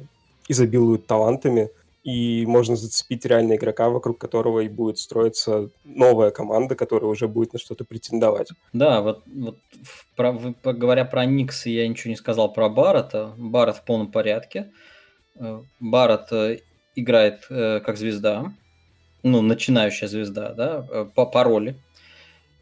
изобилует 0.48 1.06
талантами, 1.06 1.70
и 2.08 2.46
можно 2.46 2.74
зацепить 2.74 3.26
реально 3.26 3.56
игрока, 3.56 3.90
вокруг 3.90 4.16
которого 4.16 4.60
и 4.60 4.68
будет 4.68 4.96
строиться 4.96 5.68
новая 5.84 6.30
команда, 6.30 6.74
которая 6.74 7.10
уже 7.10 7.28
будет 7.28 7.52
на 7.52 7.58
что-то 7.58 7.84
претендовать. 7.84 8.48
Да, 8.72 9.02
вот, 9.02 9.24
вот 9.26 9.58
про, 10.16 10.32
говоря 10.72 11.04
про 11.04 11.26
Никс, 11.26 11.66
я 11.66 11.86
ничего 11.86 12.08
не 12.08 12.16
сказал 12.16 12.50
про 12.50 12.70
Баррета. 12.70 13.34
Баррет 13.36 13.76
в 13.76 13.84
полном 13.84 14.10
порядке. 14.10 14.72
Э, 15.38 15.60
Баррет 15.80 16.32
э, 16.32 16.60
играет 16.94 17.46
э, 17.50 17.80
как 17.80 17.98
звезда, 17.98 18.54
ну, 19.22 19.42
начинающая 19.42 20.08
звезда, 20.08 20.54
да, 20.54 21.04
по 21.14 21.26
пароли. 21.26 21.76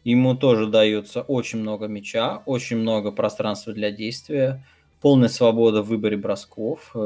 Ему 0.03 0.35
тоже 0.35 0.67
дается 0.67 1.21
очень 1.21 1.59
много 1.59 1.87
мяча, 1.87 2.43
очень 2.45 2.79
много 2.79 3.13
пространства 3.13 3.71
для 3.71 3.91
действия, 3.91 4.65
полная 4.99 5.29
свобода 5.29 5.83
в 5.83 5.87
выборе 5.87 6.17
бросков– 6.17 6.93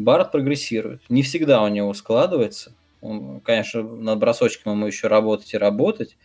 Барт 0.00 0.32
прогрессирует. 0.32 1.02
Не 1.10 1.22
всегда 1.22 1.62
у 1.62 1.68
него 1.68 1.92
складывается. 1.92 2.72
Он, 3.02 3.40
конечно, 3.40 3.82
над 3.82 4.18
бросочком 4.18 4.72
ему 4.72 4.86
еще 4.86 5.08
работать 5.08 5.52
и 5.52 5.58
работать, 5.58 6.16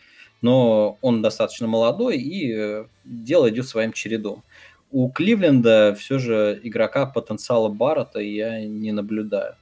но 0.41 0.97
он 1.01 1.21
достаточно 1.21 1.67
молодой, 1.67 2.17
и 2.17 2.53
э, 2.53 2.85
дело 3.03 3.49
идет 3.49 3.67
своим 3.67 3.91
чередом. 3.91 4.43
У 4.91 5.09
Кливленда 5.09 5.93
все 5.99 6.19
же 6.19 6.59
игрока 6.63 7.05
потенциала 7.05 7.67
Баррета 7.67 8.19
я 8.19 8.65
не 8.65 8.93
наблюдаю. 8.93 9.55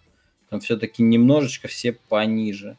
Там 0.50 0.60
все-таки 0.60 1.02
немножечко 1.02 1.68
все 1.68 1.94
пониже 1.94 2.78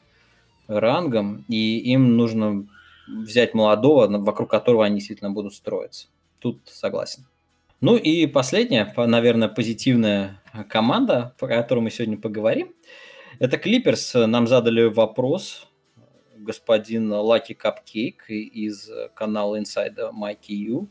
рангом, 0.68 1.44
и 1.48 1.78
им 1.78 2.16
нужно 2.16 2.64
взять 3.08 3.54
молодого, 3.54 4.06
вокруг 4.18 4.50
которого 4.50 4.84
они 4.84 4.96
действительно 4.96 5.30
будут 5.30 5.54
строиться. 5.54 6.06
Тут 6.38 6.60
согласен. 6.66 7.24
Ну 7.80 7.96
и 7.96 8.26
последняя, 8.26 8.92
наверное, 8.96 9.48
позитивная 9.48 10.40
команда, 10.68 11.34
про 11.38 11.48
которую 11.48 11.84
мы 11.84 11.90
сегодня 11.90 12.18
поговорим. 12.18 12.74
Это 13.38 13.58
Клиперс. 13.58 14.14
Нам 14.14 14.46
задали 14.46 14.84
вопрос 14.84 15.68
господин 16.44 17.12
Лаки 17.12 17.54
Капкейк 17.54 18.28
из 18.28 18.90
канала 19.14 19.58
Inside 19.58 20.12
Mikey 20.12 20.54
U 20.54 20.88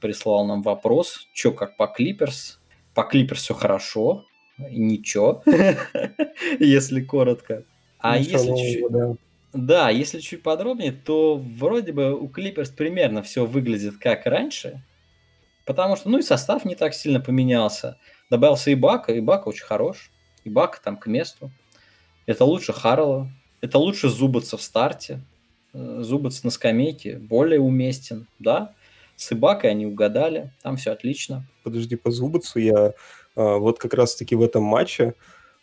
прислал 0.00 0.46
нам 0.46 0.62
вопрос, 0.62 1.28
что 1.32 1.52
как 1.52 1.76
по 1.76 1.86
Клиперс. 1.86 2.60
По 2.94 3.02
Клиперс 3.04 3.42
все 3.42 3.54
хорошо, 3.54 4.24
ничего, 4.58 5.42
если 6.58 7.02
коротко. 7.02 7.64
А 7.98 8.18
если 8.18 8.54
чуть... 8.56 9.18
Да, 9.52 9.90
если 9.90 10.20
чуть 10.20 10.42
подробнее, 10.42 10.92
то 10.92 11.36
вроде 11.36 11.92
бы 11.92 12.14
у 12.14 12.28
Клиперс 12.28 12.70
примерно 12.70 13.22
все 13.22 13.46
выглядит 13.46 13.98
как 13.98 14.26
раньше, 14.26 14.84
Потому 15.66 15.94
что, 15.94 16.08
ну 16.08 16.18
и 16.18 16.22
состав 16.22 16.64
не 16.64 16.74
так 16.74 16.94
сильно 16.94 17.20
поменялся. 17.20 17.96
Добавился 18.30 18.70
и 18.70 18.74
Бака, 18.74 19.12
и 19.12 19.20
Бака 19.20 19.48
очень 19.48 19.64
хорош. 19.64 20.10
И 20.44 20.50
Бака 20.50 20.80
там 20.82 20.96
к 20.96 21.06
месту. 21.06 21.50
Это 22.26 22.44
лучше 22.44 22.72
Харрелла. 22.72 23.28
Это 23.60 23.78
лучше 23.78 24.08
Зубаца 24.08 24.56
в 24.56 24.62
старте. 24.62 25.20
Э, 25.72 25.98
Зубац 26.00 26.42
на 26.44 26.50
скамейке 26.50 27.18
более 27.18 27.60
уместен, 27.60 28.26
да. 28.38 28.74
С 29.16 29.32
Ибакой 29.32 29.70
они 29.70 29.84
угадали, 29.84 30.50
там 30.62 30.78
все 30.78 30.92
отлично. 30.92 31.46
Подожди, 31.62 31.94
по 31.96 32.10
Зубацу 32.10 32.58
я 32.58 32.94
а, 33.36 33.58
вот 33.58 33.78
как 33.78 33.92
раз-таки 33.92 34.34
в 34.34 34.42
этом 34.42 34.62
матче, 34.62 35.14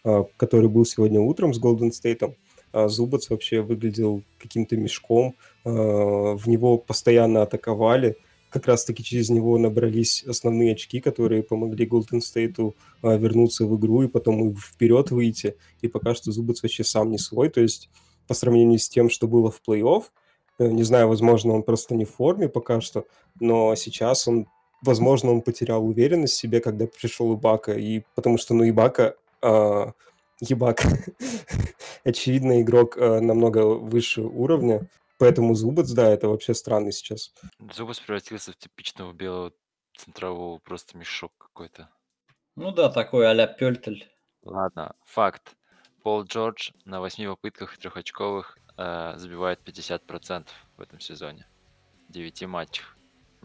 а, 0.03 0.25
который 0.37 0.69
был 0.69 0.85
сегодня 0.85 1.19
утром 1.19 1.55
с 1.55 1.57
Голден 1.57 1.91
Стейтом, 1.91 2.35
а, 2.71 2.87
Зубац 2.87 3.31
вообще 3.31 3.61
выглядел 3.61 4.21
каким-то 4.37 4.77
мешком, 4.77 5.35
в 5.63 6.47
него 6.47 6.77
постоянно 6.77 7.41
атаковали, 7.41 8.17
как 8.49 8.67
раз-таки 8.67 9.03
через 9.03 9.29
него 9.29 9.57
набрались 9.57 10.23
основные 10.23 10.73
очки, 10.73 10.99
которые 11.01 11.43
помогли 11.43 11.85
Голден 11.85 12.21
Стейту 12.21 12.75
а, 13.01 13.15
вернуться 13.15 13.65
в 13.65 13.77
игру 13.77 14.03
и 14.03 14.07
потом 14.07 14.55
вперед 14.55 15.11
выйти. 15.11 15.55
И 15.81 15.87
пока 15.87 16.15
что 16.15 16.31
Зубац 16.31 16.63
вообще 16.63 16.83
сам 16.83 17.11
не 17.11 17.17
свой. 17.17 17.49
То 17.49 17.61
есть 17.61 17.89
по 18.27 18.33
сравнению 18.33 18.79
с 18.79 18.89
тем, 18.89 19.09
что 19.09 19.27
было 19.27 19.51
в 19.51 19.61
плей-офф, 19.67 20.03
э, 20.59 20.67
не 20.67 20.83
знаю, 20.83 21.07
возможно, 21.07 21.53
он 21.53 21.63
просто 21.63 21.95
не 21.95 22.05
в 22.05 22.11
форме 22.11 22.49
пока 22.49 22.81
что, 22.81 23.05
но 23.39 23.75
сейчас 23.75 24.27
он, 24.27 24.47
возможно, 24.81 25.31
он 25.31 25.41
потерял 25.41 25.85
уверенность 25.85 26.33
в 26.33 26.37
себе, 26.37 26.59
когда 26.59 26.87
пришел 26.87 27.33
Ибака, 27.35 27.73
и 27.73 28.03
потому 28.15 28.37
что, 28.37 28.53
ну, 28.53 28.67
Ибака, 28.67 29.15
а, 29.41 29.93
Ебак, 30.41 30.83
очевидно, 32.03 32.61
игрок 32.61 32.97
а, 32.97 33.19
намного 33.21 33.65
выше 33.65 34.21
уровня, 34.21 34.87
Поэтому 35.17 35.55
Зубац, 35.55 35.89
да, 35.91 36.07
это 36.09 36.27
вообще 36.27 36.53
странно 36.53 36.91
сейчас. 36.91 37.33
Зубац 37.73 37.99
превратился 37.99 38.51
в 38.51 38.57
типичного 38.57 39.13
белого 39.13 39.51
центрового, 39.95 40.59
просто 40.59 40.97
мешок 40.97 41.33
какой-то. 41.37 41.89
Ну 42.55 42.71
да, 42.71 42.89
такой 42.89 43.29
а-ля 43.29 43.47
Пёльтель. 43.47 44.07
Ладно, 44.43 44.95
факт. 45.05 45.55
Пол 46.03 46.23
Джордж 46.23 46.71
на 46.85 47.01
восьми 47.01 47.27
попытках 47.27 47.77
трехочковых 47.77 48.57
э, 48.77 49.13
забивает 49.17 49.59
50% 49.65 50.47
в 50.77 50.81
этом 50.81 50.99
сезоне. 50.99 51.47
В 52.07 52.11
девяти 52.11 52.45
матчах. 52.45 52.95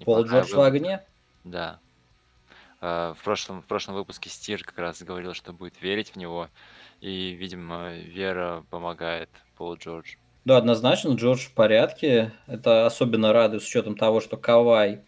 Пол 0.05 0.25
Джордж 0.25 0.53
в 0.53 0.61
огне? 0.61 1.05
Да. 1.45 1.81
Э, 2.81 3.14
в, 3.16 3.23
прошлом, 3.23 3.62
в 3.62 3.66
прошлом 3.66 3.95
выпуске 3.95 4.29
Стир 4.29 4.62
как 4.64 4.79
раз 4.79 5.03
говорил, 5.03 5.35
что 5.35 5.53
будет 5.53 5.81
верить 5.81 6.11
в 6.11 6.16
него. 6.16 6.49
И, 7.01 7.33
видимо, 7.33 7.93
вера 7.95 8.64
помогает 8.70 9.31
Полу 9.57 9.77
Джорджу. 9.77 10.18
Да, 10.45 10.57
однозначно, 10.57 11.14
Джордж 11.14 11.47
в 11.47 11.55
порядке. 11.55 12.32
Это 12.47 12.84
особенно 12.86 13.32
радует 13.32 13.62
с 13.62 13.66
учетом 13.66 13.97
того, 13.97 14.20
что 14.20 14.36
Кавай 14.36 15.05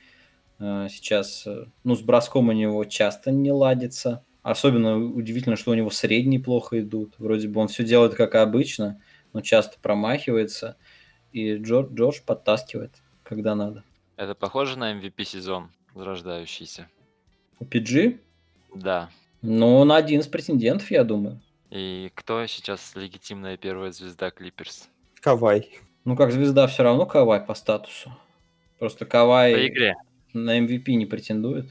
э, 0.61 0.87
сейчас, 0.91 1.45
э, 1.47 1.66
ну, 1.82 1.97
с 1.97 2.03
броском 2.03 2.49
у 2.49 2.53
него 2.53 2.85
часто 2.85 3.32
не 3.32 3.51
ладится. 3.51 4.24
Особенно 4.43 4.97
удивительно, 4.97 5.57
что 5.57 5.72
у 5.72 5.74
него 5.74 5.91
средние 5.91 6.39
плохо 6.39 6.80
идут. 6.80 7.14
Вроде 7.18 7.49
бы 7.49 7.61
он 7.61 7.68
все 7.68 7.82
делает 7.82 8.14
как 8.14 8.37
обычно, 8.37 9.01
но 9.32 9.41
часто 9.41 9.78
промахивается. 9.80 10.76
И 11.32 11.57
Джордж, 11.57 11.95
Джордж 11.95 12.20
подтаскивает, 12.24 12.93
когда 13.24 13.57
надо. 13.57 13.82
Это 14.16 14.37
похоже 14.37 14.78
на 14.78 14.93
MVP 14.93 15.24
сезон, 15.24 15.70
зарождающийся? 15.95 16.89
У 17.59 17.64
PG? 17.64 18.20
Да. 18.76 19.11
Ну, 19.43 19.78
он 19.78 19.91
один 19.91 20.20
из 20.20 20.28
претендентов, 20.28 20.91
я 20.93 21.03
думаю. 21.03 21.41
И 21.70 22.12
кто 22.14 22.47
сейчас 22.47 22.95
легитимная 22.95 23.57
первая 23.57 23.91
звезда 23.91 24.30
Клиперс? 24.30 24.89
Кавай. 25.25 25.70
Ну, 26.05 26.16
как 26.16 26.33
звезда 26.33 26.66
все 26.66 26.83
равно 26.83 27.07
Кавай 27.07 27.41
по 27.41 27.55
статусу. 27.55 28.12
Просто 28.79 29.07
Кавай 29.07 29.55
По 29.55 29.66
игре. 29.68 29.95
на 30.35 30.61
MVP 30.61 30.93
не 30.97 31.07
претендует. 31.07 31.64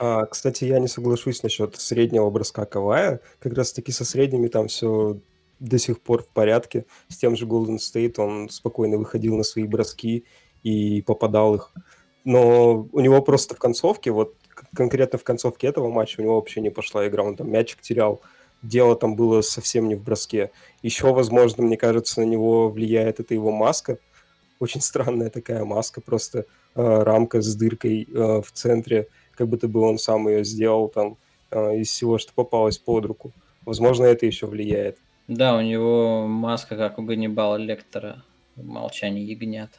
А, 0.00 0.26
кстати, 0.26 0.64
я 0.64 0.80
не 0.80 0.88
соглашусь 0.88 1.44
насчет 1.44 1.76
среднего 1.76 2.28
броска 2.28 2.64
Кавая. 2.64 3.20
Как 3.38 3.52
раз 3.52 3.72
таки 3.72 3.92
со 3.92 4.04
средними 4.04 4.48
там 4.48 4.66
все 4.66 5.20
до 5.60 5.78
сих 5.78 6.00
пор 6.00 6.24
в 6.24 6.28
порядке. 6.28 6.86
С 7.06 7.18
тем 7.18 7.36
же 7.36 7.46
Golden 7.46 7.76
State 7.76 8.14
он 8.16 8.48
спокойно 8.50 8.98
выходил 8.98 9.36
на 9.36 9.44
свои 9.44 9.68
броски 9.68 10.24
и 10.64 11.02
попадал 11.02 11.54
их. 11.54 11.72
Но 12.24 12.88
у 12.90 12.98
него 12.98 13.22
просто 13.22 13.54
в 13.54 13.58
концовке, 13.58 14.10
вот 14.10 14.34
конкретно 14.74 15.20
в 15.20 15.24
концовке 15.24 15.68
этого 15.68 15.88
матча 15.88 16.18
у 16.18 16.24
него 16.24 16.34
вообще 16.34 16.60
не 16.60 16.70
пошла 16.70 17.06
игра. 17.06 17.22
Он 17.22 17.36
там 17.36 17.48
мячик 17.48 17.80
терял. 17.80 18.22
Дело 18.62 18.94
там 18.94 19.16
было 19.16 19.40
совсем 19.40 19.88
не 19.88 19.96
в 19.96 20.02
броске. 20.02 20.50
Еще, 20.82 21.12
возможно, 21.12 21.64
мне 21.64 21.76
кажется, 21.76 22.20
на 22.20 22.24
него 22.24 22.70
влияет 22.70 23.18
это 23.18 23.34
его 23.34 23.50
маска. 23.50 23.98
Очень 24.60 24.80
странная 24.80 25.30
такая 25.30 25.64
маска, 25.64 26.00
просто 26.00 26.46
э, 26.74 27.02
рамка 27.02 27.42
с 27.42 27.54
дыркой 27.56 28.06
э, 28.08 28.40
в 28.40 28.52
центре, 28.52 29.08
как 29.34 29.48
будто 29.48 29.66
бы 29.66 29.80
он 29.80 29.98
сам 29.98 30.28
ее 30.28 30.44
сделал 30.44 30.88
там 30.88 31.16
э, 31.50 31.78
из 31.78 31.88
всего, 31.88 32.18
что 32.18 32.32
попалось 32.32 32.78
под 32.78 33.06
руку. 33.06 33.32
Возможно, 33.64 34.04
это 34.04 34.26
еще 34.26 34.46
влияет. 34.46 34.98
Да, 35.26 35.56
у 35.56 35.60
него 35.60 36.26
маска, 36.26 36.76
как 36.76 36.98
у 36.98 37.02
Ганнибала 37.02 37.56
Лектора 37.56 38.22
«Молчание 38.56 39.24
ягнят». 39.24 39.70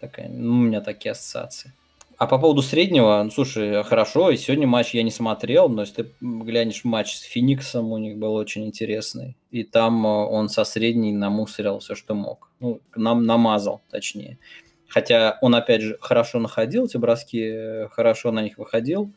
Такая, 0.00 0.28
ну, 0.28 0.52
у 0.52 0.62
меня 0.62 0.80
такие 0.80 1.12
ассоциации. 1.12 1.72
А 2.18 2.26
по 2.26 2.36
поводу 2.36 2.62
среднего, 2.62 3.22
ну, 3.22 3.30
слушай, 3.30 3.84
хорошо, 3.84 4.30
и 4.30 4.36
сегодня 4.36 4.66
матч 4.66 4.92
я 4.92 5.04
не 5.04 5.10
смотрел, 5.12 5.68
но 5.68 5.82
если 5.82 6.02
ты 6.02 6.10
глянешь 6.20 6.82
матч 6.82 7.14
с 7.14 7.22
Фениксом, 7.22 7.92
у 7.92 7.98
них 7.98 8.18
был 8.18 8.34
очень 8.34 8.66
интересный. 8.66 9.36
И 9.52 9.62
там 9.62 10.04
э, 10.04 10.08
он 10.08 10.48
со 10.48 10.64
средней 10.64 11.12
намусорил 11.12 11.78
все, 11.78 11.94
что 11.94 12.14
мог. 12.14 12.50
Ну, 12.58 12.80
нам 12.96 13.24
намазал, 13.24 13.82
точнее. 13.88 14.40
Хотя 14.88 15.38
он, 15.42 15.54
опять 15.54 15.80
же, 15.80 15.96
хорошо 16.00 16.40
находил 16.40 16.86
эти 16.86 16.96
броски, 16.96 17.40
э, 17.40 17.88
хорошо 17.92 18.32
на 18.32 18.42
них 18.42 18.58
выходил, 18.58 19.12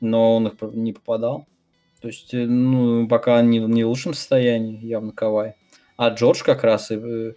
но 0.00 0.36
он 0.36 0.48
их 0.48 0.54
не 0.60 0.92
попадал. 0.92 1.46
То 2.02 2.08
есть, 2.08 2.34
э, 2.34 2.44
ну, 2.44 3.08
пока 3.08 3.40
не, 3.40 3.60
не 3.60 3.84
в 3.84 3.88
лучшем 3.88 4.12
состоянии, 4.12 4.84
явно 4.84 5.12
Кавай. 5.12 5.54
А 5.96 6.10
Джордж 6.10 6.42
как 6.44 6.64
раз 6.64 6.90
и 6.90 7.34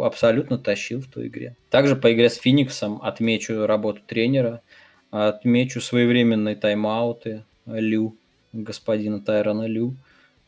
абсолютно 0.00 0.58
тащил 0.58 1.00
в 1.00 1.06
той 1.06 1.28
игре. 1.28 1.54
Также 1.70 1.96
по 1.96 2.12
игре 2.12 2.30
с 2.30 2.36
Фениксом 2.36 3.00
отмечу 3.02 3.66
работу 3.66 4.00
тренера, 4.06 4.62
отмечу 5.10 5.80
своевременные 5.80 6.56
тайм-ауты 6.56 7.44
Лю, 7.66 8.16
господина 8.52 9.20
Тайрона 9.20 9.66
Лю. 9.66 9.94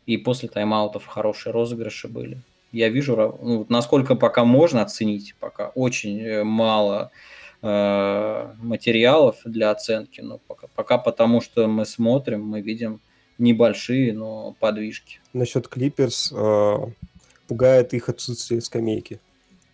И 0.06 0.16
после 0.16 0.48
тайм-аутов 0.48 1.06
хорошие 1.06 1.52
розыгрыши 1.52 2.08
были. 2.08 2.38
Я 2.72 2.88
вижу, 2.88 3.38
ну, 3.40 3.66
насколько 3.68 4.16
пока 4.16 4.44
можно 4.44 4.82
оценить, 4.82 5.34
пока 5.38 5.68
очень 5.68 6.20
э, 6.20 6.44
мало 6.44 7.10
э, 7.62 8.52
материалов 8.60 9.36
для 9.44 9.70
оценки, 9.70 10.20
но 10.20 10.38
пока, 10.46 10.66
пока 10.74 10.98
потому 10.98 11.40
что 11.40 11.68
мы 11.68 11.86
смотрим, 11.86 12.44
мы 12.44 12.60
видим 12.60 13.00
небольшие, 13.38 14.12
но 14.12 14.56
подвижки. 14.58 15.20
Насчет 15.32 15.68
Клиперс 15.68 16.32
э, 16.36 16.76
пугает 17.46 17.94
их 17.94 18.08
отсутствие 18.08 18.60
скамейки 18.60 19.20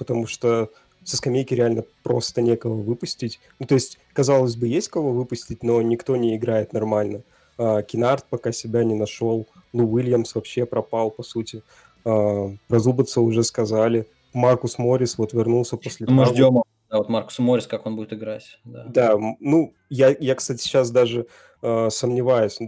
потому 0.01 0.27
что 0.27 0.71
со 1.05 1.19
скамейки 1.19 1.53
реально 1.53 1.85
просто 2.03 2.41
некого 2.41 2.75
выпустить. 2.75 3.39
Ну, 3.59 3.67
то 3.67 3.75
есть, 3.75 3.99
казалось 4.15 4.57
бы, 4.57 4.67
есть 4.67 4.89
кого 4.89 5.13
выпустить, 5.13 5.63
но 5.63 5.83
никто 5.83 6.17
не 6.17 6.37
играет 6.37 6.73
нормально. 6.73 7.23
А, 7.59 7.83
Кинард 7.83 8.25
пока 8.31 8.51
себя 8.51 8.83
не 8.83 8.95
нашел, 8.95 9.47
ну, 9.75 9.87
Уильямс 9.91 10.35
вообще 10.35 10.65
пропал, 10.65 11.11
по 11.11 11.23
сути. 11.23 11.63
А, 12.07 12.51
про 12.67 12.79
Зубаца 12.79 13.21
уже 13.21 13.45
сказали. 13.45 14.07
Маркус 14.33 14.79
Моррис 14.79 15.19
вот 15.19 15.35
вернулся 15.35 15.77
после 15.77 16.07
Мы 16.07 16.25
травмы. 16.25 16.35
ждем 16.35 16.63
да, 16.91 16.99
вот 16.99 17.09
Маркус 17.09 17.39
Моррис, 17.39 17.67
как 17.69 17.87
он 17.87 17.95
будет 17.95 18.13
играть. 18.13 18.59
Да, 18.65 18.85
да 18.89 19.17
ну, 19.39 19.75
я, 19.91 20.17
я, 20.19 20.35
кстати, 20.35 20.61
сейчас 20.61 20.91
даже 20.91 21.27
э, 21.63 21.89
сомневаюсь 21.91 22.59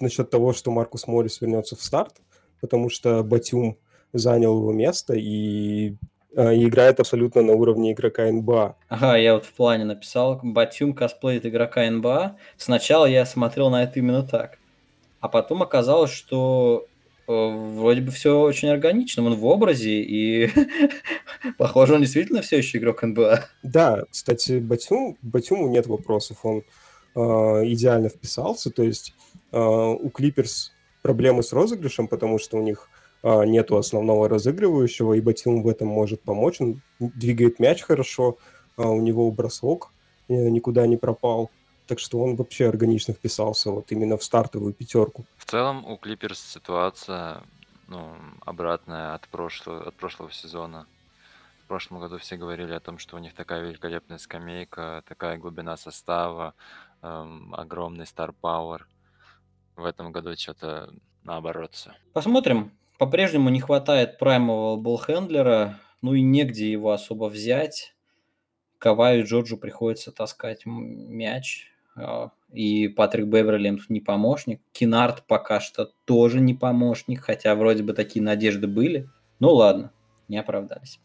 насчет 0.00 0.30
того, 0.30 0.54
что 0.54 0.70
Маркус 0.70 1.06
Моррис 1.06 1.40
вернется 1.40 1.76
в 1.76 1.82
старт, 1.82 2.14
потому 2.62 2.88
что 2.88 3.22
Батюм 3.22 3.76
занял 4.14 4.56
его 4.56 4.72
место, 4.72 5.14
и 5.14 5.96
и 6.38 6.68
играет 6.68 7.00
абсолютно 7.00 7.42
на 7.42 7.52
уровне 7.52 7.92
игрока 7.92 8.30
НБА. 8.30 8.76
Ага, 8.88 9.16
я 9.16 9.34
вот 9.34 9.44
в 9.44 9.52
плане 9.52 9.84
написал, 9.84 10.38
Батюм 10.42 10.92
косплеит 10.92 11.44
игрока 11.44 11.90
НБА. 11.90 12.36
Сначала 12.56 13.06
я 13.06 13.26
смотрел 13.26 13.70
на 13.70 13.82
это 13.82 13.98
именно 13.98 14.22
так. 14.22 14.58
А 15.20 15.28
потом 15.28 15.62
оказалось, 15.62 16.12
что 16.12 16.86
э, 17.26 17.32
вроде 17.32 18.02
бы 18.02 18.12
все 18.12 18.40
очень 18.40 18.68
органично, 18.68 19.24
он 19.24 19.34
в 19.34 19.44
образе, 19.46 20.00
и 20.00 20.50
похоже, 21.58 21.94
он 21.94 22.02
действительно 22.02 22.40
все 22.40 22.58
еще 22.58 22.78
игрок 22.78 23.02
НБА. 23.02 23.46
Да, 23.64 24.04
кстати, 24.10 24.60
Батюм, 24.60 25.18
Батюму 25.22 25.68
нет 25.68 25.88
вопросов, 25.88 26.38
он 26.44 26.62
э, 27.16 27.20
идеально 27.20 28.10
вписался, 28.10 28.70
то 28.70 28.84
есть 28.84 29.12
э, 29.50 29.58
у 29.58 30.08
Клиперс 30.10 30.72
проблемы 31.02 31.42
с 31.42 31.52
розыгрышем, 31.52 32.06
потому 32.06 32.38
что 32.38 32.58
у 32.58 32.62
них 32.62 32.88
нету 33.22 33.76
основного 33.76 34.28
разыгрывающего, 34.28 35.14
и 35.14 35.20
Батим 35.20 35.62
в 35.62 35.68
этом 35.68 35.88
может 35.88 36.22
помочь. 36.22 36.60
Он 36.60 36.80
двигает 36.98 37.58
мяч 37.58 37.82
хорошо, 37.82 38.38
а 38.76 38.88
у 38.88 39.00
него 39.00 39.30
бросок 39.30 39.90
э, 40.28 40.48
никуда 40.48 40.86
не 40.86 40.96
пропал. 40.96 41.50
Так 41.86 41.98
что 41.98 42.20
он 42.20 42.36
вообще 42.36 42.68
органично 42.68 43.14
вписался 43.14 43.70
вот 43.70 43.90
именно 43.92 44.16
в 44.16 44.22
стартовую 44.22 44.74
пятерку. 44.74 45.24
В 45.36 45.46
целом 45.46 45.84
у 45.86 45.96
Клиперс 45.96 46.38
ситуация 46.38 47.42
ну, 47.88 48.14
обратная 48.44 49.14
от 49.14 49.26
прошлого, 49.28 49.88
от 49.88 49.94
прошлого 49.94 50.30
сезона. 50.30 50.86
В 51.64 51.68
прошлом 51.68 52.00
году 52.00 52.18
все 52.18 52.36
говорили 52.36 52.72
о 52.72 52.80
том, 52.80 52.98
что 52.98 53.16
у 53.16 53.18
них 53.18 53.34
такая 53.34 53.62
великолепная 53.62 54.18
скамейка, 54.18 55.02
такая 55.06 55.38
глубина 55.38 55.76
состава, 55.76 56.54
эм, 57.02 57.54
огромный 57.54 58.06
стар 58.06 58.32
пауэр. 58.32 58.86
В 59.76 59.84
этом 59.84 60.12
году 60.12 60.34
что-то 60.36 60.92
наоборот 61.24 61.74
все. 61.74 61.92
Посмотрим, 62.12 62.72
по-прежнему 62.98 63.48
не 63.48 63.60
хватает 63.60 64.18
праймового 64.18 64.76
болхендлера, 64.76 65.78
ну 66.02 66.14
и 66.14 66.20
негде 66.20 66.70
его 66.70 66.92
особо 66.92 67.26
взять. 67.26 67.94
Каваю 68.78 69.22
и 69.22 69.24
Джорджу 69.24 69.56
приходится 69.56 70.12
таскать 70.12 70.66
мяч. 70.66 71.72
А, 71.96 72.30
и 72.52 72.88
Патрик 72.88 73.26
Беверли 73.26 73.78
не 73.88 74.00
помощник. 74.00 74.60
Кинард 74.72 75.24
пока 75.26 75.60
что 75.60 75.90
тоже 76.04 76.40
не 76.40 76.54
помощник, 76.54 77.20
хотя 77.20 77.54
вроде 77.54 77.82
бы 77.82 77.92
такие 77.92 78.22
надежды 78.22 78.66
были. 78.66 79.08
Ну 79.40 79.50
ладно, 79.50 79.92
не 80.28 80.38
оправдались. 80.38 81.00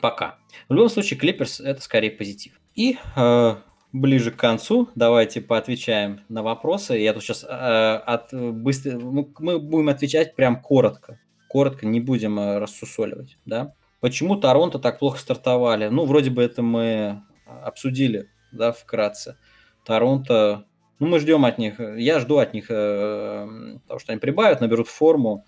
Пока. 0.00 0.38
В 0.68 0.74
любом 0.74 0.88
случае, 0.88 1.18
Клиперс 1.18 1.60
это 1.60 1.80
скорее 1.80 2.12
позитив. 2.12 2.60
И 2.74 2.96
э, 3.16 3.56
ближе 3.92 4.30
к 4.30 4.36
концу. 4.36 4.88
Давайте 4.94 5.40
поотвечаем 5.40 6.20
на 6.28 6.42
вопросы. 6.42 6.98
Я 6.98 7.12
тут 7.12 7.22
сейчас 7.22 7.44
э, 7.44 7.46
от 7.48 8.32
быстро, 8.32 8.98
ну, 8.98 9.32
мы 9.38 9.58
будем 9.58 9.88
отвечать 9.88 10.36
прям 10.36 10.60
коротко. 10.60 11.18
Коротко, 11.48 11.86
не 11.86 12.00
будем 12.00 12.38
э, 12.38 12.58
рассусоливать, 12.58 13.38
да? 13.44 13.74
Почему 14.00 14.36
Торонто 14.36 14.78
так 14.78 14.98
плохо 14.98 15.18
стартовали? 15.18 15.88
Ну, 15.88 16.06
вроде 16.06 16.30
бы 16.30 16.42
это 16.42 16.62
мы 16.62 17.22
обсудили, 17.64 18.30
да, 18.52 18.72
вкратце. 18.72 19.36
Торонто, 19.84 20.64
ну, 20.98 21.08
мы 21.08 21.18
ждем 21.18 21.44
от 21.44 21.58
них, 21.58 21.78
я 21.96 22.20
жду 22.20 22.38
от 22.38 22.54
них 22.54 22.66
э, 22.70 23.78
того, 23.86 23.98
что 23.98 24.12
они 24.12 24.20
прибавят, 24.20 24.60
наберут 24.60 24.88
форму. 24.88 25.44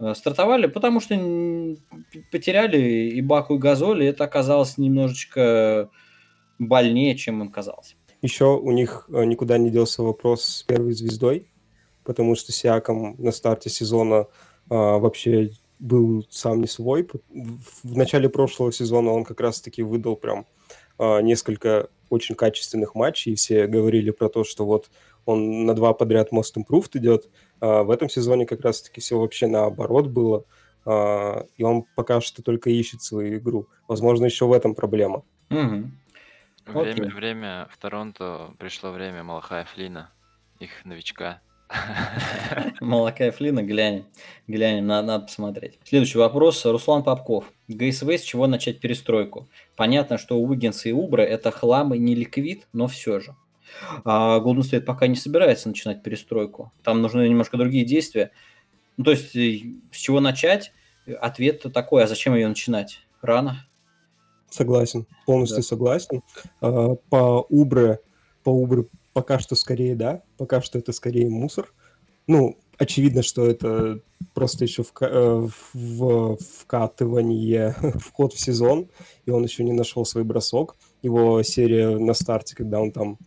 Э, 0.00 0.14
стартовали, 0.14 0.66
потому 0.66 1.00
что 1.00 1.14
потеряли 2.32 2.78
и 3.10 3.20
Баку, 3.22 3.56
и 3.56 3.58
Газоли. 3.58 4.06
Это 4.06 4.24
оказалось 4.24 4.76
немножечко 4.76 5.90
больнее, 6.68 7.16
чем 7.16 7.42
им 7.42 7.50
казалось. 7.50 7.96
Еще 8.22 8.46
у 8.46 8.70
них 8.70 9.08
э, 9.12 9.24
никуда 9.24 9.58
не 9.58 9.70
делся 9.70 10.02
вопрос 10.02 10.44
с 10.44 10.62
первой 10.62 10.92
звездой, 10.92 11.48
потому 12.04 12.34
что 12.36 12.52
Сиаком 12.52 13.16
на 13.18 13.32
старте 13.32 13.70
сезона 13.70 14.26
а, 14.70 14.98
вообще 14.98 15.50
был 15.78 16.24
сам 16.30 16.60
не 16.60 16.66
свой. 16.66 17.08
В 17.82 17.96
начале 17.96 18.28
прошлого 18.28 18.72
сезона 18.72 19.10
он 19.10 19.24
как 19.24 19.40
раз-таки 19.40 19.82
выдал 19.82 20.16
прям 20.16 20.46
а, 20.98 21.20
несколько 21.20 21.88
очень 22.10 22.34
качественных 22.34 22.94
матчей, 22.94 23.32
и 23.32 23.34
все 23.34 23.66
говорили 23.66 24.10
про 24.10 24.28
то, 24.28 24.44
что 24.44 24.64
вот 24.64 24.90
он 25.24 25.64
на 25.64 25.74
два 25.74 25.94
подряд 25.94 26.32
Most 26.32 26.54
Improved 26.56 26.90
идет. 26.94 27.28
А 27.60 27.82
в 27.82 27.90
этом 27.90 28.08
сезоне 28.08 28.46
как 28.46 28.60
раз-таки 28.60 29.00
все 29.00 29.18
вообще 29.18 29.46
наоборот 29.46 30.06
было, 30.06 30.44
а, 30.84 31.46
и 31.56 31.62
он 31.62 31.84
пока 31.96 32.20
что 32.20 32.42
только 32.42 32.70
ищет 32.70 33.02
свою 33.02 33.38
игру. 33.38 33.68
Возможно, 33.88 34.26
еще 34.26 34.46
в 34.46 34.52
этом 34.52 34.74
проблема. 34.74 35.24
Угу. 35.50 35.90
Время, 36.66 37.14
время 37.14 37.68
в 37.70 37.76
Торонто 37.76 38.54
пришло 38.58 38.90
время 38.90 39.22
Малахая 39.22 39.64
Флина, 39.64 40.10
их 40.58 40.84
новичка. 40.84 41.40
Малакая 42.80 43.32
Флина, 43.32 43.62
глянем. 43.62 44.06
Глянем, 44.46 44.86
надо, 44.86 45.06
надо 45.06 45.26
посмотреть. 45.26 45.78
Следующий 45.84 46.18
вопрос. 46.18 46.64
Руслан 46.64 47.02
Попков. 47.02 47.52
ГСВ 47.68 48.10
с 48.10 48.22
чего 48.22 48.46
начать 48.46 48.80
перестройку? 48.80 49.48
Понятно, 49.76 50.18
что 50.18 50.38
Уиггинс 50.38 50.86
и 50.86 50.92
Убра 50.92 51.22
это 51.22 51.50
хлам 51.50 51.94
и 51.94 51.98
не 51.98 52.14
ликвид, 52.14 52.66
но 52.72 52.86
все 52.86 53.20
же. 53.20 53.34
А 54.04 54.38
Golden 54.40 54.60
State 54.60 54.82
пока 54.82 55.06
не 55.06 55.16
собирается 55.16 55.68
начинать 55.68 56.02
перестройку. 56.02 56.72
Там 56.82 57.02
нужны 57.02 57.28
немножко 57.28 57.56
другие 57.56 57.84
действия. 57.84 58.30
Ну, 58.96 59.04
то 59.04 59.10
есть, 59.10 59.34
э, 59.34 59.60
с 59.90 59.96
чего 59.96 60.20
начать? 60.20 60.72
Ответ 61.20 61.64
такой, 61.72 62.04
а 62.04 62.06
зачем 62.06 62.34
ее 62.34 62.48
начинать? 62.48 63.00
Рано. 63.20 63.66
Согласен, 64.54 65.04
полностью 65.26 65.58
да. 65.58 65.62
согласен. 65.62 66.22
А, 66.60 66.94
по 67.10 67.44
Убре, 67.48 67.98
по 68.44 68.50
Убре 68.50 68.84
пока 69.12 69.40
что 69.40 69.56
скорее 69.56 69.96
да, 69.96 70.22
пока 70.36 70.60
что 70.60 70.78
это 70.78 70.92
скорее 70.92 71.28
мусор. 71.28 71.72
Ну, 72.28 72.56
очевидно, 72.78 73.24
что 73.24 73.44
это 73.46 74.00
просто 74.32 74.62
еще 74.64 74.84
э, 75.00 75.48
в 75.72 76.36
вкатывание, 76.36 77.74
вход 77.98 78.32
в 78.32 78.38
сезон, 78.38 78.88
и 79.26 79.32
он 79.32 79.42
еще 79.42 79.64
не 79.64 79.72
нашел 79.72 80.04
свой 80.04 80.22
бросок. 80.22 80.76
Его 81.02 81.42
серия 81.42 81.98
на 81.98 82.14
старте, 82.14 82.54
когда 82.54 82.80
он 82.80 82.92
там 82.92 83.18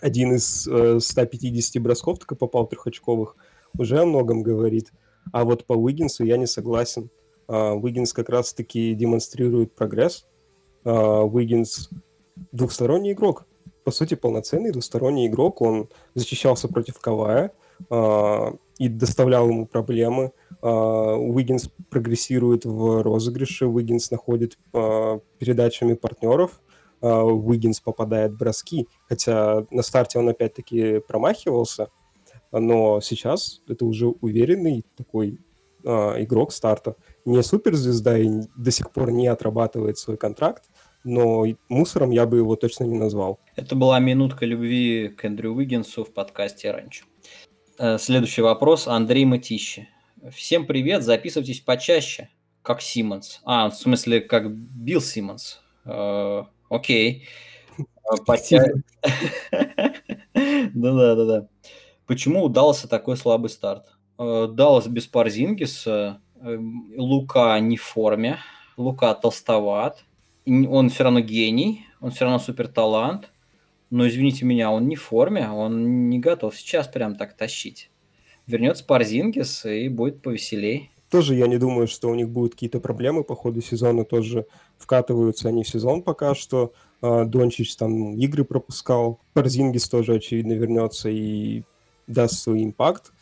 один 0.00 0.34
из 0.34 0.66
э, 0.66 0.98
150 0.98 1.80
бросков 1.80 2.18
только 2.18 2.34
попал 2.34 2.66
трехочковых, 2.66 3.36
уже 3.78 4.00
о 4.00 4.04
многом 4.04 4.42
говорит. 4.42 4.92
А 5.32 5.44
вот 5.44 5.64
по 5.64 5.74
Уиггинсу 5.74 6.24
я 6.24 6.36
не 6.36 6.46
согласен. 6.46 7.08
А, 7.46 7.74
Уиггинс 7.74 8.12
как 8.12 8.30
раз-таки 8.30 8.94
демонстрирует 8.94 9.76
прогресс. 9.76 10.26
Уиггинс 10.86 11.90
двухсторонний 12.52 13.12
игрок. 13.12 13.46
По 13.84 13.90
сути, 13.90 14.14
полноценный 14.14 14.72
двусторонний 14.72 15.26
игрок. 15.26 15.60
Он 15.62 15.88
защищался 16.14 16.68
против 16.68 16.98
Кавая 17.00 17.52
а, 17.90 18.54
и 18.78 18.88
доставлял 18.88 19.48
ему 19.48 19.66
проблемы. 19.66 20.32
Уиггинс 20.62 21.70
прогрессирует 21.90 22.64
в 22.64 23.02
розыгрыше, 23.02 23.66
Уиггинс 23.66 24.10
находит 24.10 24.58
передачами 24.72 25.94
партнеров, 25.94 26.60
Уиггинс 27.00 27.80
попадает 27.80 28.32
в 28.32 28.38
броски, 28.38 28.88
хотя 29.08 29.66
на 29.70 29.82
старте 29.82 30.18
он 30.18 30.28
опять-таки 30.28 31.00
промахивался, 31.00 31.90
но 32.52 33.00
сейчас 33.00 33.62
это 33.68 33.84
уже 33.84 34.06
уверенный 34.06 34.84
такой 34.96 35.38
э, 35.84 35.88
игрок 36.22 36.52
старта. 36.52 36.96
Не 37.24 37.42
суперзвезда 37.42 38.18
и 38.18 38.30
до 38.56 38.70
сих 38.70 38.90
пор 38.92 39.10
не 39.10 39.26
отрабатывает 39.26 39.98
свой 39.98 40.16
контракт, 40.16 40.64
но 41.06 41.46
мусором 41.68 42.10
я 42.10 42.26
бы 42.26 42.38
его 42.38 42.56
точно 42.56 42.84
не 42.84 42.98
назвал. 42.98 43.38
Это 43.54 43.76
была 43.76 43.98
минутка 44.00 44.44
любви 44.44 45.08
к 45.08 45.24
Эндрю 45.24 45.52
Уиггинсу 45.54 46.04
в 46.04 46.12
подкасте 46.12 46.72
раньше. 46.72 47.04
Э, 47.78 47.96
следующий 47.98 48.42
вопрос. 48.42 48.88
Андрей 48.88 49.24
Матищи. 49.24 49.88
Всем 50.32 50.66
привет, 50.66 51.04
записывайтесь 51.04 51.60
почаще, 51.60 52.30
как 52.62 52.82
Симмонс. 52.82 53.40
А, 53.44 53.70
в 53.70 53.76
смысле, 53.76 54.20
как 54.20 54.50
Билл 54.50 55.00
Симмонс. 55.00 55.60
Э, 55.84 56.42
окей. 56.68 57.28
Да-да-да-да. 60.34 61.48
Почему 62.06 62.42
удался 62.42 62.88
такой 62.88 63.16
слабый 63.16 63.50
старт? 63.50 63.86
Э, 64.18 64.48
Даллас 64.50 64.88
без 64.88 65.06
Парзингиса, 65.06 66.20
э, 66.40 66.58
Лука 66.96 67.58
не 67.60 67.76
в 67.76 67.82
форме, 67.82 68.38
Лука 68.76 69.14
толстоват, 69.14 70.04
он 70.46 70.88
все 70.90 71.04
равно 71.04 71.20
гений, 71.20 71.86
он 72.00 72.10
все 72.10 72.24
равно 72.24 72.38
супер 72.38 72.68
талант, 72.68 73.30
но, 73.90 74.08
извините 74.08 74.44
меня, 74.44 74.70
он 74.70 74.88
не 74.88 74.96
в 74.96 75.02
форме, 75.02 75.48
он 75.48 76.08
не 76.08 76.18
готов 76.18 76.56
сейчас 76.56 76.88
прям 76.88 77.16
так 77.16 77.36
тащить. 77.36 77.90
Вернется 78.46 78.84
Парзингис 78.84 79.64
и 79.64 79.88
будет 79.88 80.22
повеселей. 80.22 80.90
Тоже 81.10 81.34
я 81.34 81.46
не 81.46 81.56
думаю, 81.56 81.86
что 81.86 82.08
у 82.08 82.14
них 82.14 82.28
будут 82.28 82.54
какие-то 82.54 82.80
проблемы 82.80 83.22
по 83.22 83.36
ходу 83.36 83.60
сезона, 83.60 84.04
тоже 84.04 84.46
вкатываются 84.76 85.48
они 85.48 85.62
в 85.62 85.68
сезон 85.68 86.02
пока 86.02 86.34
что. 86.34 86.72
А, 87.00 87.24
Дончич 87.24 87.76
там 87.76 88.16
игры 88.16 88.44
пропускал, 88.44 89.20
Парзингис 89.32 89.88
тоже, 89.88 90.14
очевидно, 90.14 90.54
вернется 90.54 91.08
и 91.08 91.62
даст 92.06 92.40
свой 92.40 92.64
импакт. 92.64 93.12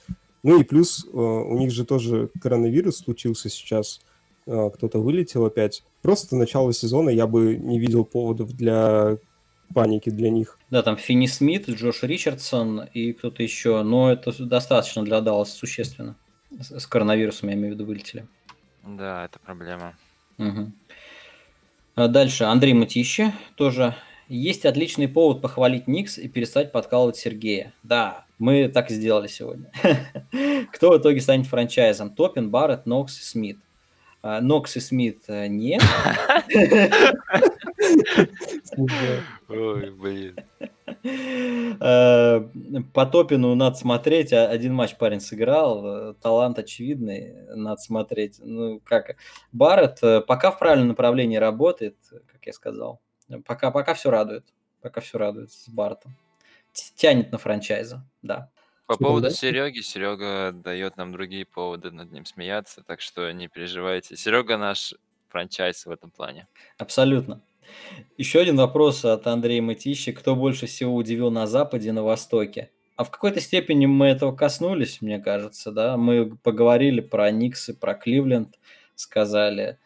Ну 0.43 0.61
и 0.61 0.65
плюс 0.65 1.07
э, 1.07 1.17
у 1.17 1.57
них 1.57 1.71
же 1.71 1.87
тоже 1.87 2.31
коронавирус 2.41 2.99
случился 2.99 3.49
сейчас, 3.49 4.01
кто-то 4.47 4.99
вылетел 4.99 5.47
опять. 5.47 5.83
Просто 6.03 6.37
начало 6.37 6.73
сезона 6.73 7.11
я 7.11 7.27
бы 7.27 7.57
не 7.57 7.79
видел 7.79 8.05
поводов 8.05 8.53
для 8.53 9.19
паники 9.75 10.11
для 10.11 10.31
них. 10.31 10.59
Да, 10.71 10.83
там 10.83 10.97
Финни 10.97 11.27
Смит, 11.27 11.69
Джош 11.69 12.03
Ричардсон 12.03 12.85
и 12.93 13.13
кто-то 13.13 13.43
еще, 13.43 13.83
но 13.83 14.13
это 14.13 14.33
достаточно 14.45 15.05
для 15.05 15.21
Даллас 15.21 15.53
существенно. 15.53 16.17
С 16.61 16.87
коронавирусом, 16.87 17.49
я 17.49 17.55
имею 17.55 17.71
в 17.71 17.75
виду, 17.75 17.87
вылетели. 17.87 18.27
Да, 18.87 19.25
это 19.25 19.39
проблема. 19.39 19.97
Угу. 20.39 20.73
Дальше 22.09 22.45
Андрей 22.45 22.75
Матищи 22.75 23.33
тоже 23.57 23.95
есть 24.29 24.65
отличный 24.65 25.09
повод 25.09 25.43
похвалить 25.43 25.87
Никс 25.87 26.19
и 26.19 26.29
перестать 26.29 26.73
подкалывать 26.73 27.17
Сергея. 27.17 27.73
Да, 27.83 28.27
мы 28.39 28.69
так 28.69 28.91
и 28.91 28.95
сделали 28.95 29.29
сегодня. 29.29 29.71
Кто 30.73 30.91
в 30.91 30.99
итоге 30.99 31.21
станет 31.21 31.47
франчайзом? 31.47 32.15
Топин, 32.15 32.51
Барретт, 32.51 32.87
Нокс 32.87 33.19
и 33.19 33.23
Смит. 33.23 33.59
А, 34.27 34.41
Нокс 34.41 34.75
и 34.77 34.81
Смит 34.81 35.25
э, 35.29 35.49
нет. 35.49 35.83
Ой, 39.49 39.91
блин. 39.91 40.37
Э, 41.79 42.41
по 42.95 43.05
Топину 43.05 43.55
надо 43.55 43.77
смотреть. 43.77 44.33
А, 44.33 44.49
один 44.49 44.73
матч 44.73 44.97
парень 44.97 45.21
сыграл. 45.21 45.87
Э, 45.87 46.15
талант 46.15 46.59
очевидный. 46.59 47.35
Надо 47.55 47.77
смотреть. 47.83 48.41
Ну, 48.43 48.81
как 48.83 49.17
Барретт 49.53 50.01
пока 50.27 50.51
в 50.51 50.59
правильном 50.59 50.89
направлении 50.89 51.37
работает, 51.37 51.99
как 52.33 52.47
я 52.47 52.55
сказал. 52.55 53.03
Пока, 53.45 53.71
пока 53.71 53.93
все 53.93 54.11
радует. 54.11 54.47
Пока 54.81 55.03
все 55.03 55.19
радует 55.19 55.53
с 55.53 55.69
Бартом. 55.69 56.17
Тянет 56.73 57.31
на 57.31 57.37
франчайза, 57.37 58.09
да. 58.23 58.51
По 58.87 58.99
поводу 58.99 59.31
Сереги, 59.31 59.81
Серега 59.81 60.53
дает 60.53 60.97
нам 60.97 61.13
другие 61.13 61.47
поводы 61.47 61.91
над 61.91 62.13
ним 62.13 62.27
смеяться, 62.27 62.83
так 62.87 63.01
что 63.01 63.31
не 63.33 63.49
переживайте. 63.49 64.17
Серега 64.17 64.59
наш 64.59 64.95
франчайз 65.29 65.87
в 65.87 65.91
этом 65.91 66.11
плане. 66.11 66.47
Абсолютно. 66.77 67.41
Еще 68.19 68.41
один 68.41 68.57
вопрос 68.57 69.05
от 69.05 69.27
Андрея 69.27 69.63
Матищи. 69.63 70.13
Кто 70.13 70.37
больше 70.37 70.67
всего 70.67 70.95
удивил 70.95 71.31
на 71.31 71.47
Западе 71.47 71.89
и 71.89 71.93
на 71.93 72.03
Востоке? 72.03 72.71
А 72.97 73.05
в 73.05 73.11
какой-то 73.11 73.41
степени 73.41 73.87
мы 73.87 74.07
этого 74.07 74.37
коснулись, 74.37 75.01
мне 75.01 75.19
кажется, 75.19 75.73
да? 75.73 75.97
Мы 75.97 76.37
поговорили 76.37 77.01
про 77.01 77.31
Никсы, 77.31 77.75
про 77.75 77.95
Кливленд, 77.95 78.59
сказали. 78.95 79.79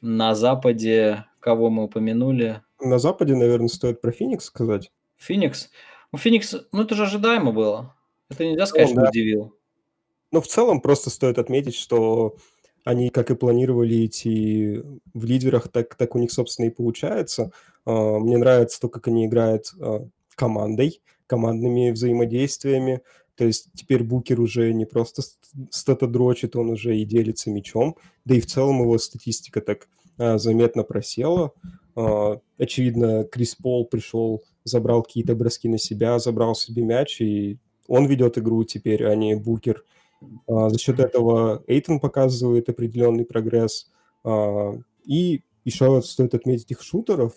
На 0.00 0.34
Западе 0.34 1.26
кого 1.40 1.70
мы 1.70 1.84
упомянули? 1.84 2.60
На 2.80 2.98
Западе, 2.98 3.34
наверное, 3.34 3.68
стоит 3.68 4.00
про 4.00 4.12
Феникс 4.12 4.46
сказать. 4.46 4.90
Феникс? 5.16 5.70
Ну, 6.10 6.18
Феникс, 6.18 6.56
ну 6.72 6.82
это 6.82 6.94
же 6.94 7.04
ожидаемо 7.04 7.52
было. 7.52 7.94
Это 8.30 8.44
нельзя 8.44 8.66
сказать, 8.66 8.88
ну, 8.88 8.94
что 8.94 9.02
да. 9.02 9.08
удивил. 9.10 9.54
Ну, 10.30 10.40
в 10.40 10.46
целом, 10.46 10.80
просто 10.80 11.10
стоит 11.10 11.38
отметить, 11.38 11.74
что 11.74 12.36
они, 12.84 13.10
как 13.10 13.30
и 13.30 13.36
планировали 13.36 14.06
идти 14.06 14.82
в 15.14 15.24
лидерах, 15.24 15.68
так, 15.68 15.94
так 15.94 16.14
у 16.14 16.18
них, 16.18 16.32
собственно, 16.32 16.66
и 16.66 16.70
получается. 16.70 17.52
А, 17.84 18.18
мне 18.18 18.38
нравится 18.38 18.80
то, 18.80 18.88
как 18.88 19.08
они 19.08 19.26
играют 19.26 19.72
а, 19.80 20.06
командой, 20.34 21.00
командными 21.26 21.90
взаимодействиями. 21.90 23.02
То 23.36 23.44
есть 23.44 23.68
теперь 23.74 24.02
Букер 24.02 24.40
уже 24.40 24.72
не 24.72 24.84
просто 24.84 25.22
что-то 25.72 26.06
дрочит, 26.06 26.56
он 26.56 26.70
уже 26.70 26.96
и 26.96 27.04
делится 27.04 27.50
мячом. 27.50 27.96
Да 28.24 28.34
и 28.34 28.40
в 28.40 28.46
целом 28.46 28.80
его 28.82 28.98
статистика 28.98 29.60
так 29.60 29.88
а, 30.18 30.38
заметно 30.38 30.82
просела. 30.82 31.52
Очевидно, 32.56 33.24
Крис 33.24 33.54
Пол 33.54 33.84
пришел, 33.84 34.42
забрал 34.64 35.02
какие-то 35.02 35.34
броски 35.34 35.68
на 35.68 35.76
себя, 35.76 36.18
забрал 36.18 36.54
себе 36.54 36.82
мяч, 36.82 37.20
и 37.20 37.58
он 37.88 38.06
ведет 38.06 38.38
игру 38.38 38.64
теперь, 38.64 39.04
а 39.04 39.14
не 39.14 39.34
Букер. 39.34 39.84
А, 40.48 40.68
за 40.68 40.78
счет 40.78 41.00
этого 41.00 41.62
Эйтон 41.66 42.00
показывает 42.00 42.68
определенный 42.68 43.24
прогресс. 43.24 43.90
И 45.04 45.42
еще 45.64 46.02
стоит 46.02 46.34
отметить 46.34 46.70
их 46.70 46.80
шутеров. 46.82 47.34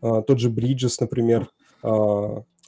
Тот 0.00 0.38
же 0.38 0.50
Бриджес, 0.50 1.00
например, 1.00 1.50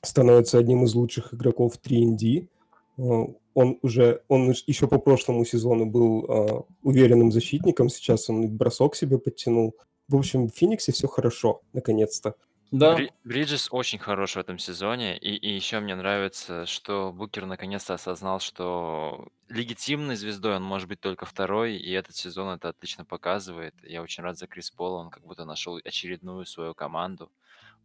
становится 0.03 0.59
одним 0.59 0.85
из 0.85 0.95
лучших 0.95 1.33
игроков 1.33 1.75
3D. 1.81 2.49
Он 2.97 3.79
уже, 3.83 4.23
он 4.27 4.51
еще 4.67 4.89
по 4.89 4.99
прошлому 4.99 5.45
сезону 5.45 5.87
был 5.87 6.67
уверенным 6.83 7.31
защитником, 7.31 7.89
сейчас 7.89 8.29
он 8.29 8.49
бросок 8.49 8.97
себе 8.97 9.19
подтянул. 9.19 9.77
В 10.09 10.17
общем, 10.17 10.49
в 10.49 10.57
Фениксе 10.57 10.91
все 10.91 11.07
хорошо, 11.07 11.61
наконец-то. 11.73 12.35
Да. 12.71 12.97
Бриджес 13.25 13.69
очень 13.71 13.99
хорош 13.99 14.37
в 14.37 14.39
этом 14.39 14.59
сезоне, 14.59 15.19
и, 15.19 15.35
и 15.35 15.53
еще 15.55 15.81
мне 15.81 15.95
нравится, 15.97 16.67
что 16.67 17.13
Букер 17.13 17.47
наконец-то 17.47 17.95
осознал, 17.95 18.39
что 18.39 19.29
легитимной 19.49 20.15
звездой 20.15 20.57
он 20.57 20.63
может 20.63 20.89
быть 20.89 21.01
только 21.01 21.27
второй, 21.27 21.77
и 21.77 21.91
этот 21.91 22.15
сезон 22.15 22.49
это 22.55 22.69
отлично 22.69 23.05
показывает. 23.05 23.75
Я 23.83 24.03
очень 24.03 24.23
рад 24.23 24.39
за 24.39 24.47
Крис 24.47 24.71
Пола, 24.71 24.99
он 24.99 25.11
как 25.11 25.25
будто 25.25 25.45
нашел 25.45 25.81
очередную 25.85 26.47
свою 26.47 26.75
команду. 26.75 27.33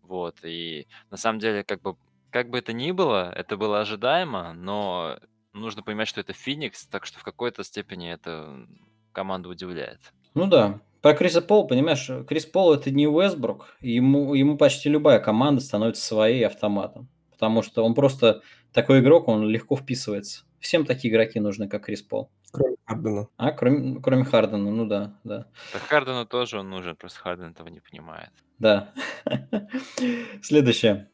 Вот, 0.03 0.37
и 0.43 0.87
на 1.09 1.17
самом 1.17 1.39
деле, 1.39 1.63
как 1.63 1.81
бы, 1.81 1.97
как 2.29 2.49
бы 2.51 2.59
это 2.59 2.71
ни 2.71 2.91
было, 2.91 3.31
это 3.33 3.57
было 3.57 3.81
ожидаемо, 3.81 4.53
но 4.53 5.19
нужно 5.53 5.81
понимать, 5.81 6.07
что 6.07 6.21
это 6.21 6.33
Феникс, 6.33 6.85
так 6.85 7.07
что 7.07 7.17
в 7.17 7.23
какой-то 7.23 7.63
степени 7.63 8.11
это 8.11 8.67
команда 9.13 9.49
удивляет. 9.49 10.13
Ну 10.35 10.45
да, 10.45 10.79
про 11.05 11.13
Криса 11.13 11.43
Пола, 11.43 11.67
понимаешь, 11.67 12.09
Крис 12.27 12.47
Пол 12.47 12.73
это 12.73 12.89
не 12.89 13.05
Уэсбрук, 13.05 13.77
ему, 13.79 14.33
ему 14.33 14.57
почти 14.57 14.89
любая 14.89 15.19
команда 15.19 15.61
становится 15.61 16.03
своей 16.03 16.41
автоматом, 16.41 17.09
потому 17.29 17.61
что 17.61 17.85
он 17.85 17.93
просто 17.93 18.41
такой 18.73 19.01
игрок, 19.01 19.27
он 19.27 19.47
легко 19.47 19.75
вписывается. 19.75 20.45
Всем 20.59 20.83
такие 20.83 21.13
игроки 21.13 21.39
нужны, 21.39 21.67
как 21.67 21.85
Крис 21.85 22.01
Пол. 22.01 22.31
Кроме 22.51 22.77
Хардена. 22.87 23.27
А, 23.37 23.51
кроме, 23.51 24.01
кроме 24.01 24.25
Хардена, 24.25 24.71
ну 24.71 24.87
да, 24.87 25.13
да. 25.23 25.45
Да 25.73 25.79
Хардену 25.79 26.25
тоже 26.25 26.57
он 26.57 26.71
нужен, 26.71 26.95
просто 26.95 27.19
Харден 27.19 27.51
этого 27.51 27.67
не 27.67 27.81
понимает. 27.81 28.31
Да. 28.57 28.91
Следующее. 30.41 31.11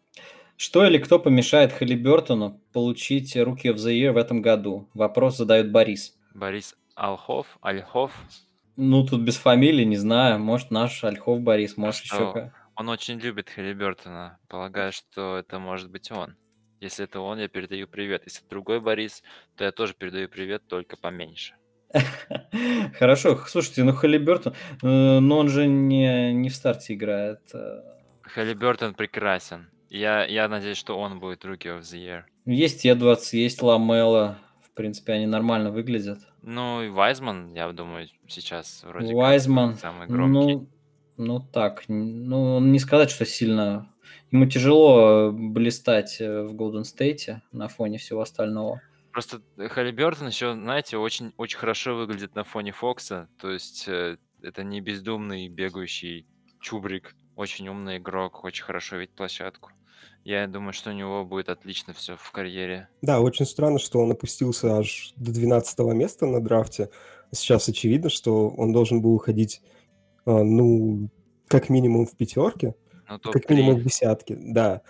Что 0.56 0.86
или 0.86 1.00
кто 1.00 1.20
помешает 1.20 1.74
Халибертону 1.74 2.62
получить 2.72 3.36
руки 3.36 3.68
of 3.68 3.76
the 3.76 3.92
Year 3.92 4.14
в 4.14 4.18
этом 4.18 4.42
году? 4.42 4.88
Вопрос 4.94 5.36
задает 5.36 5.70
Борис. 5.70 6.18
Борис 6.34 6.78
Алхов, 6.96 7.58
Альхов. 7.60 8.14
Ну, 8.76 9.06
тут 9.06 9.22
без 9.22 9.38
фамилии, 9.38 9.84
не 9.84 9.98
знаю. 9.98 10.40
Может, 10.40 10.72
наш 10.72 11.04
Альхов 11.04 11.42
Борис, 11.42 11.74
А 11.78 11.82
может, 11.82 12.04
еще 12.04 12.16
что? 12.16 12.54
Он 12.76 12.90
очень 12.90 13.20
любит 13.20 13.50
Халибертона. 13.50 14.40
Полагаю, 14.48 14.92
что 14.92 15.38
это 15.38 15.60
может 15.60 15.92
быть 15.92 16.12
он. 16.12 16.36
Если 16.80 17.06
это 17.06 17.20
он, 17.20 17.40
я 17.40 17.48
передаю 17.48 17.88
привет. 17.88 18.24
Если 18.26 18.44
другой 18.50 18.80
Борис, 18.80 19.22
то 19.56 19.64
я 19.64 19.72
тоже 19.72 19.94
передаю 19.94 20.30
привет, 20.30 20.64
только 20.68 20.98
поменьше. 20.98 21.54
Хорошо, 22.98 23.38
слушайте, 23.48 23.84
ну 23.84 23.94
Халибертон, 23.94 24.54
э, 24.82 25.20
но 25.20 25.38
он 25.38 25.50
же 25.50 25.68
не, 25.68 26.34
не 26.34 26.50
в 26.50 26.56
старте 26.56 26.94
играет. 26.94 27.42
э. 27.54 27.82
Халибертон 28.24 28.94
прекрасен. 28.94 29.70
Я, 29.90 30.26
я 30.26 30.48
надеюсь, 30.48 30.78
что 30.78 30.98
он 30.98 31.20
будет 31.20 31.44
Rookie 31.44 31.78
of 31.78 31.82
the 31.82 32.00
Year. 32.00 32.24
Есть 32.46 32.86
Эдвардс, 32.86 33.34
есть 33.34 33.62
Ламела. 33.62 34.40
В 34.64 34.72
принципе, 34.74 35.14
они 35.14 35.26
нормально 35.28 35.70
выглядят. 35.70 36.20
Ну 36.42 36.82
и 36.82 36.90
Вайзман, 36.90 37.54
я 37.54 37.72
думаю, 37.72 38.08
сейчас 38.28 38.84
вроде 38.84 39.08
как 39.08 39.16
Вайзман, 39.16 39.76
самый 39.76 40.08
громкий. 40.08 40.56
ну, 40.56 40.68
ну 41.18 41.40
так, 41.40 41.84
ну 41.88 42.60
не 42.60 42.80
сказать, 42.80 43.12
что 43.12 43.26
сильно. 43.26 43.88
Ему 44.32 44.46
тяжело 44.46 45.30
э, 45.30 45.32
блистать 45.32 46.20
э, 46.22 46.44
в 46.44 46.54
Голден 46.54 46.86
Стейте 46.86 47.42
на 47.52 47.68
фоне 47.68 47.98
всего 47.98 48.22
остального. 48.22 48.82
Просто 49.12 49.42
Халибертон 49.58 50.28
еще, 50.28 50.54
знаете, 50.54 50.98
очень, 50.98 51.34
очень 51.38 51.58
хорошо 51.58 51.96
выглядит 51.96 52.34
на 52.34 52.44
фоне 52.46 52.72
Фокса. 52.72 53.28
То 53.40 53.52
есть 53.52 53.88
э, 53.88 54.18
это 54.42 54.64
не 54.64 54.80
бездумный 54.80 55.50
бегающий 55.50 56.26
чубрик. 56.62 57.14
Очень 57.36 57.68
умный 57.68 57.98
игрок, 57.98 58.44
очень 58.44 58.64
хорошо 58.64 58.98
видит 58.98 59.16
площадку. 59.16 59.72
Я 60.24 60.48
думаю, 60.48 60.74
что 60.74 60.92
у 60.92 60.94
него 60.94 61.26
будет 61.26 61.50
отлично 61.50 61.94
все 61.94 62.16
в 62.16 62.32
карьере. 62.32 62.90
Да, 63.02 63.22
очень 63.22 63.46
странно, 63.46 63.80
что 63.80 64.00
он 64.00 64.12
опустился 64.12 64.78
аж 64.78 65.14
до 65.16 65.32
12 65.32 65.80
места 65.94 66.28
на 66.28 66.40
драфте. 66.42 66.90
Сейчас 67.32 67.68
очевидно, 67.68 68.10
что 68.10 68.50
он 68.50 68.72
должен 68.72 69.02
был 69.02 69.14
уходить, 69.16 69.62
а, 70.26 70.44
ну, 70.44 71.10
как 71.48 71.70
минимум 71.70 72.06
в 72.06 72.16
пятерке, 72.16 72.76
Ну, 73.10 73.20
как 73.32 73.50
минимум 73.50 73.78
в 73.78 73.80
топ-3. 73.80 73.84
десятке, 73.84 74.36
да. 74.40 74.82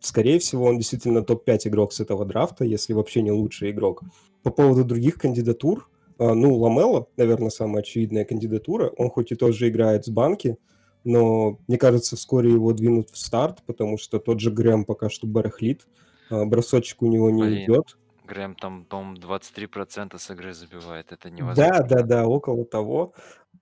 Скорее 0.00 0.38
всего, 0.38 0.66
он 0.66 0.78
действительно 0.78 1.22
топ-5 1.22 1.68
игрок 1.68 1.92
с 1.92 2.00
этого 2.00 2.24
драфта, 2.24 2.64
если 2.64 2.92
вообще 2.92 3.22
не 3.22 3.32
лучший 3.32 3.70
игрок. 3.70 4.02
По 4.42 4.50
поводу 4.50 4.84
других 4.84 5.16
кандидатур, 5.16 5.88
а, 6.18 6.34
ну, 6.34 6.54
Ламело, 6.56 7.08
наверное, 7.16 7.50
самая 7.50 7.82
очевидная 7.82 8.24
кандидатура. 8.24 8.90
Он 8.98 9.08
хоть 9.10 9.32
и 9.32 9.36
тоже 9.36 9.68
играет 9.68 10.04
с 10.04 10.08
банки, 10.10 10.58
но 11.04 11.58
мне 11.66 11.78
кажется, 11.78 12.16
вскоре 12.16 12.50
его 12.52 12.72
двинут 12.72 13.10
в 13.10 13.16
старт, 13.18 13.62
потому 13.66 13.98
что 13.98 14.18
тот 14.18 14.40
же 14.40 14.50
Грэм 14.50 14.84
пока 14.84 15.08
что 15.08 15.26
барахлит, 15.26 15.86
а, 16.30 16.44
бросочек 16.44 17.02
у 17.02 17.06
него 17.06 17.30
не 17.30 17.42
Блин, 17.42 17.64
идет. 17.64 17.96
Грэм 18.26 18.54
там, 18.54 18.84
по-моему, 18.84 19.16
23% 19.16 20.18
с 20.18 20.30
игры 20.30 20.54
забивает. 20.54 21.12
Это 21.12 21.28
Да, 21.30 21.36
невозможно. 21.36 21.86
да, 21.88 22.02
да, 22.02 22.26
около 22.26 22.64
того. 22.64 23.12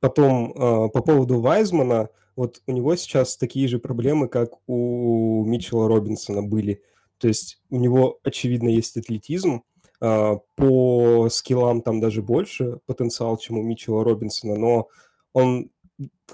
Потом 0.01 0.53
а, 0.57 0.89
по 0.89 1.03
поводу 1.03 1.41
Вайзмана, 1.41 2.11
вот 2.37 2.61
у 2.67 2.73
него 2.73 2.95
сейчас 2.97 3.37
такие 3.37 3.67
же 3.69 3.79
проблемы, 3.79 4.29
как 4.29 4.51
у 4.67 5.45
Митчелла 5.45 5.89
Робинсона 5.89 6.43
были. 6.43 6.83
То 7.19 7.29
есть 7.29 7.61
у 7.71 7.77
него, 7.79 8.21
очевидно, 8.23 8.69
есть 8.69 8.97
атлетизм, 8.97 9.63
а, 10.01 10.37
по 10.55 11.29
скиллам 11.31 11.83
там 11.83 12.01
даже 12.01 12.23
больше 12.23 12.79
потенциал, 12.87 13.39
чем 13.39 13.59
у 13.59 13.63
Митчелла 13.63 14.05
Робинсона, 14.05 14.55
но 14.57 14.89
он 15.33 15.71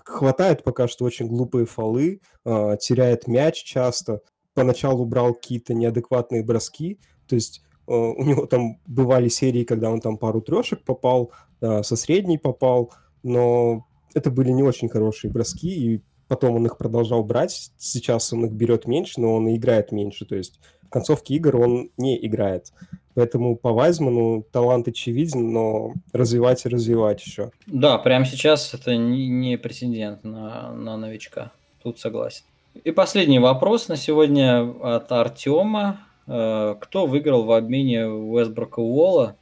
хватает 0.04 0.64
пока 0.64 0.88
что 0.88 1.04
очень 1.04 1.26
глупые 1.26 1.66
фолы, 1.66 2.20
а, 2.44 2.76
теряет 2.76 3.26
мяч 3.26 3.62
часто, 3.62 4.20
поначалу 4.54 5.04
брал 5.04 5.34
какие-то 5.34 5.74
неадекватные 5.74 6.44
броски, 6.44 7.00
то 7.26 7.34
есть 7.34 7.62
э, 7.88 7.92
у 7.92 8.22
него 8.22 8.46
там 8.46 8.80
бывали 8.86 9.28
серии, 9.28 9.64
когда 9.64 9.90
он 9.90 10.00
там 10.00 10.16
пару 10.16 10.40
трешек 10.40 10.84
попал, 10.84 11.32
а, 11.60 11.82
со 11.82 11.96
средней 11.96 12.38
попал, 12.38 12.92
но 13.22 13.86
это 14.14 14.30
были 14.30 14.50
не 14.50 14.62
очень 14.62 14.88
хорошие 14.88 15.30
броски, 15.30 15.68
и 15.68 16.02
потом 16.28 16.56
он 16.56 16.66
их 16.66 16.78
продолжал 16.78 17.24
брать. 17.24 17.72
Сейчас 17.76 18.32
он 18.32 18.46
их 18.46 18.52
берет 18.52 18.86
меньше, 18.86 19.20
но 19.20 19.34
он 19.34 19.48
и 19.48 19.56
играет 19.56 19.92
меньше. 19.92 20.24
То 20.24 20.36
есть 20.36 20.60
в 20.94 20.96
концовке 20.96 21.34
игр 21.34 21.56
он 21.56 21.90
не 21.96 22.24
играет. 22.24 22.72
Поэтому 23.14 23.56
по 23.56 23.72
Вайзману 23.72 24.46
талант 24.52 24.86
очевиден, 24.86 25.52
но 25.52 25.92
развивать 26.12 26.64
и 26.64 26.68
развивать 26.68 27.26
еще. 27.26 27.50
Да, 27.66 27.98
прямо 27.98 28.24
сейчас 28.24 28.72
это 28.74 28.94
не, 28.96 29.26
не 29.26 29.58
претендент 29.58 30.22
на, 30.22 30.70
на 30.70 30.96
новичка. 30.96 31.50
Тут 31.82 31.98
согласен. 31.98 32.44
И 32.84 32.92
последний 32.92 33.40
вопрос 33.40 33.88
на 33.88 33.96
сегодня 33.96 34.70
от 34.82 35.10
Артема. 35.10 36.06
Э, 36.28 36.76
Кто 36.80 37.06
выиграл 37.06 37.42
в 37.42 37.50
обмене 37.50 38.06
Уэсброка 38.06 38.78
Уолла? 38.78 39.34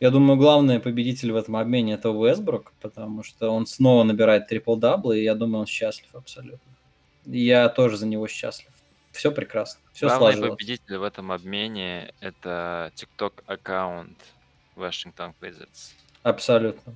Я 0.00 0.10
думаю, 0.10 0.36
главный 0.36 0.80
победитель 0.80 1.30
в 1.30 1.36
этом 1.36 1.54
обмене 1.54 1.92
это 1.94 2.10
Уэсбрук, 2.10 2.72
потому 2.80 3.22
что 3.22 3.50
он 3.50 3.66
снова 3.66 4.02
набирает 4.02 4.48
трипл-даблы, 4.50 5.20
и 5.20 5.22
я 5.22 5.36
думаю, 5.36 5.60
он 5.60 5.66
счастлив 5.66 6.12
абсолютно. 6.12 6.72
Я 7.24 7.68
тоже 7.68 7.98
за 7.98 8.06
него 8.08 8.26
счастлив. 8.26 8.72
Все 9.12 9.32
прекрасно, 9.32 9.80
все 9.92 10.06
Главный 10.06 10.32
сложилось. 10.34 10.50
победитель 10.50 10.96
в 10.96 11.02
этом 11.02 11.32
обмене— 11.32 12.12
это 12.20 12.92
TikTok 12.94 13.32
аккаунт 13.46 14.16
Washington 14.76 15.32
Wizards. 15.40 15.92
Абсолютно. 16.22 16.94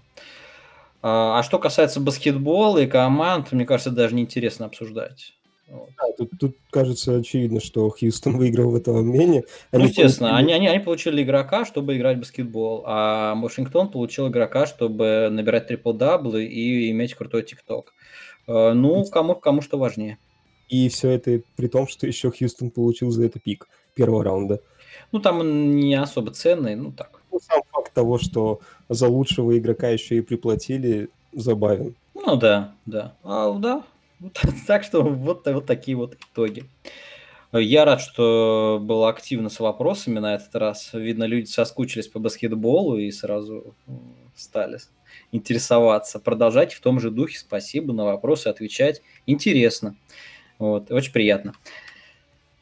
А 1.02 1.38
а 1.38 1.42
что 1.42 1.58
касается 1.58 2.00
баскетбола 2.00 2.78
и 2.78 2.86
команд, 2.86 3.52
мне 3.52 3.66
кажется, 3.66 3.90
даже 3.90 4.14
неинтересно 4.14 4.66
обсуждать. 4.66 5.34
Вот. 5.68 5.88
Да, 5.96 6.04
тут, 6.16 6.30
тут 6.38 6.56
кажется 6.70 7.16
очевидно, 7.16 7.60
что 7.60 7.88
Хьюстон 7.90 8.36
выиграл 8.36 8.70
в 8.70 8.74
этом 8.76 8.96
обмене. 8.96 9.44
Ну, 9.72 9.78
Они 9.80 9.88
естественно, 9.88 10.30
получили- 10.30 10.44
они, 10.44 10.52
они, 10.52 10.66
они 10.68 10.84
получили 10.84 11.22
игрока, 11.22 11.64
чтобы 11.64 11.96
играть 11.96 12.18
в 12.18 12.20
баскетбол, 12.20 12.84
а 12.86 13.34
Вашингтон 13.34 13.90
получил 13.90 14.28
игрока, 14.28 14.66
чтобы 14.66 15.28
набирать 15.30 15.66
трипл-даблы 15.66 16.44
и 16.44 16.90
иметь 16.90 17.14
крутой 17.14 17.42
тикток. 17.42 17.92
Э, 18.46 18.72
Ну, 18.72 19.04
кому, 19.06 19.34
кому 19.34 19.62
что 19.62 19.78
важнее. 19.78 20.18
И 20.68 20.88
все 20.88 21.10
это 21.10 21.42
при 21.56 21.68
том, 21.68 21.86
что 21.88 22.06
еще 22.06 22.30
Хьюстон 22.30 22.70
получил 22.70 23.10
за 23.10 23.26
это 23.26 23.38
пик 23.38 23.68
первого 23.94 24.24
раунда. 24.24 24.60
Ну, 25.12 25.20
там 25.20 25.40
он 25.40 25.76
не 25.76 25.94
особо 25.94 26.32
ценный, 26.32 26.74
ну 26.74 26.92
так. 26.92 27.20
Ну, 27.30 27.40
сам 27.40 27.62
факт 27.70 27.92
того, 27.92 28.18
что 28.18 28.60
за 28.88 29.08
лучшего 29.08 29.56
игрока 29.58 29.88
еще 29.88 30.16
и 30.16 30.20
приплатили, 30.20 31.08
забавен. 31.32 31.96
Ну 32.14 32.36
да, 32.36 32.74
да. 32.86 33.14
А, 33.22 33.52
да. 33.52 33.84
Так 34.66 34.84
что 34.84 35.02
вот, 35.02 35.46
вот 35.46 35.66
такие 35.66 35.96
вот 35.96 36.16
итоги. 36.32 36.64
Я 37.52 37.84
рад, 37.84 38.00
что 38.00 38.80
было 38.82 39.08
активно 39.08 39.48
с 39.48 39.60
вопросами 39.60 40.18
на 40.18 40.34
этот 40.34 40.54
раз. 40.56 40.90
Видно, 40.92 41.24
люди 41.24 41.46
соскучились 41.46 42.08
по 42.08 42.18
баскетболу 42.18 42.98
и 42.98 43.10
сразу 43.12 43.74
стали 44.34 44.78
интересоваться. 45.30 46.18
Продолжайте 46.18 46.74
в 46.74 46.80
том 46.80 46.98
же 46.98 47.12
духе. 47.12 47.38
Спасибо 47.38 47.92
на 47.92 48.04
вопросы 48.04 48.48
отвечать. 48.48 49.02
Интересно. 49.26 49.96
Вот, 50.64 50.90
очень 50.90 51.12
приятно. 51.12 51.52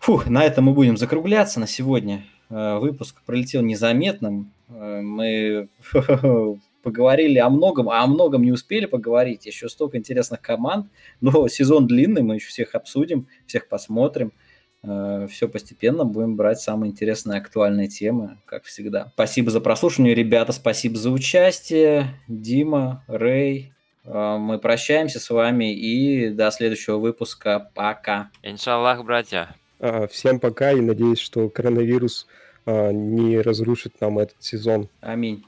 Фух, 0.01 0.27
на 0.27 0.45
этом 0.45 0.65
мы 0.65 0.73
будем 0.73 0.97
закругляться 0.97 1.61
на 1.61 1.69
сегодня. 1.69 2.25
Э, 2.51 2.79
Выпуск 2.79 3.23
пролетел 3.25 3.63
незаметным. 3.63 4.53
Э, 4.69 5.01
Мы 5.01 5.69
поговорили 6.83 7.39
о 7.39 7.49
многом, 7.49 7.89
а 7.89 8.03
о 8.03 8.09
многом 8.09 8.43
не 8.43 8.51
успели 8.51 8.87
поговорить. 8.87 9.47
Еще 9.47 9.69
столько 9.69 9.99
интересных 9.99 10.41
команд. 10.41 10.89
Но 11.21 11.47
сезон 11.47 11.87
длинный, 11.87 12.23
мы 12.23 12.35
еще 12.35 12.49
всех 12.49 12.75
обсудим, 12.75 13.29
всех 13.47 13.69
посмотрим. 13.69 14.33
Все 14.83 15.47
постепенно 15.47 16.05
будем 16.05 16.35
брать 16.35 16.59
самые 16.59 16.91
интересные 16.91 17.39
актуальные 17.39 17.87
темы, 17.87 18.39
как 18.47 18.65
всегда. 18.65 19.13
Спасибо 19.15 19.53
за 19.53 19.61
прослушивание, 19.61 20.13
ребята, 20.13 20.51
спасибо 20.51 20.97
за 20.97 21.13
участие. 21.13 22.09
Дима, 22.27 23.05
Рэй, 23.07 23.69
э, 23.69 23.82
мы 24.05 24.59
прощаемся 24.59 25.21
с 25.21 25.31
вами 25.31 25.75
и 25.75 26.31
до 26.31 26.51
следующего 26.51 26.99
выпуска. 26.99 27.71
Пока. 27.75 28.31
Иншаллах, 28.43 29.05
братья. 29.05 29.55
А, 29.79 30.07
Всем 30.07 30.41
пока 30.41 30.73
и 30.73 30.81
надеюсь, 30.81 31.19
что 31.19 31.49
коронавирус 31.49 32.27
а, 32.67 32.91
не 32.91 33.41
разрушит 33.41 34.01
нам 34.01 34.19
этот 34.19 34.43
сезон. 34.43 34.89
Аминь. 35.01 35.45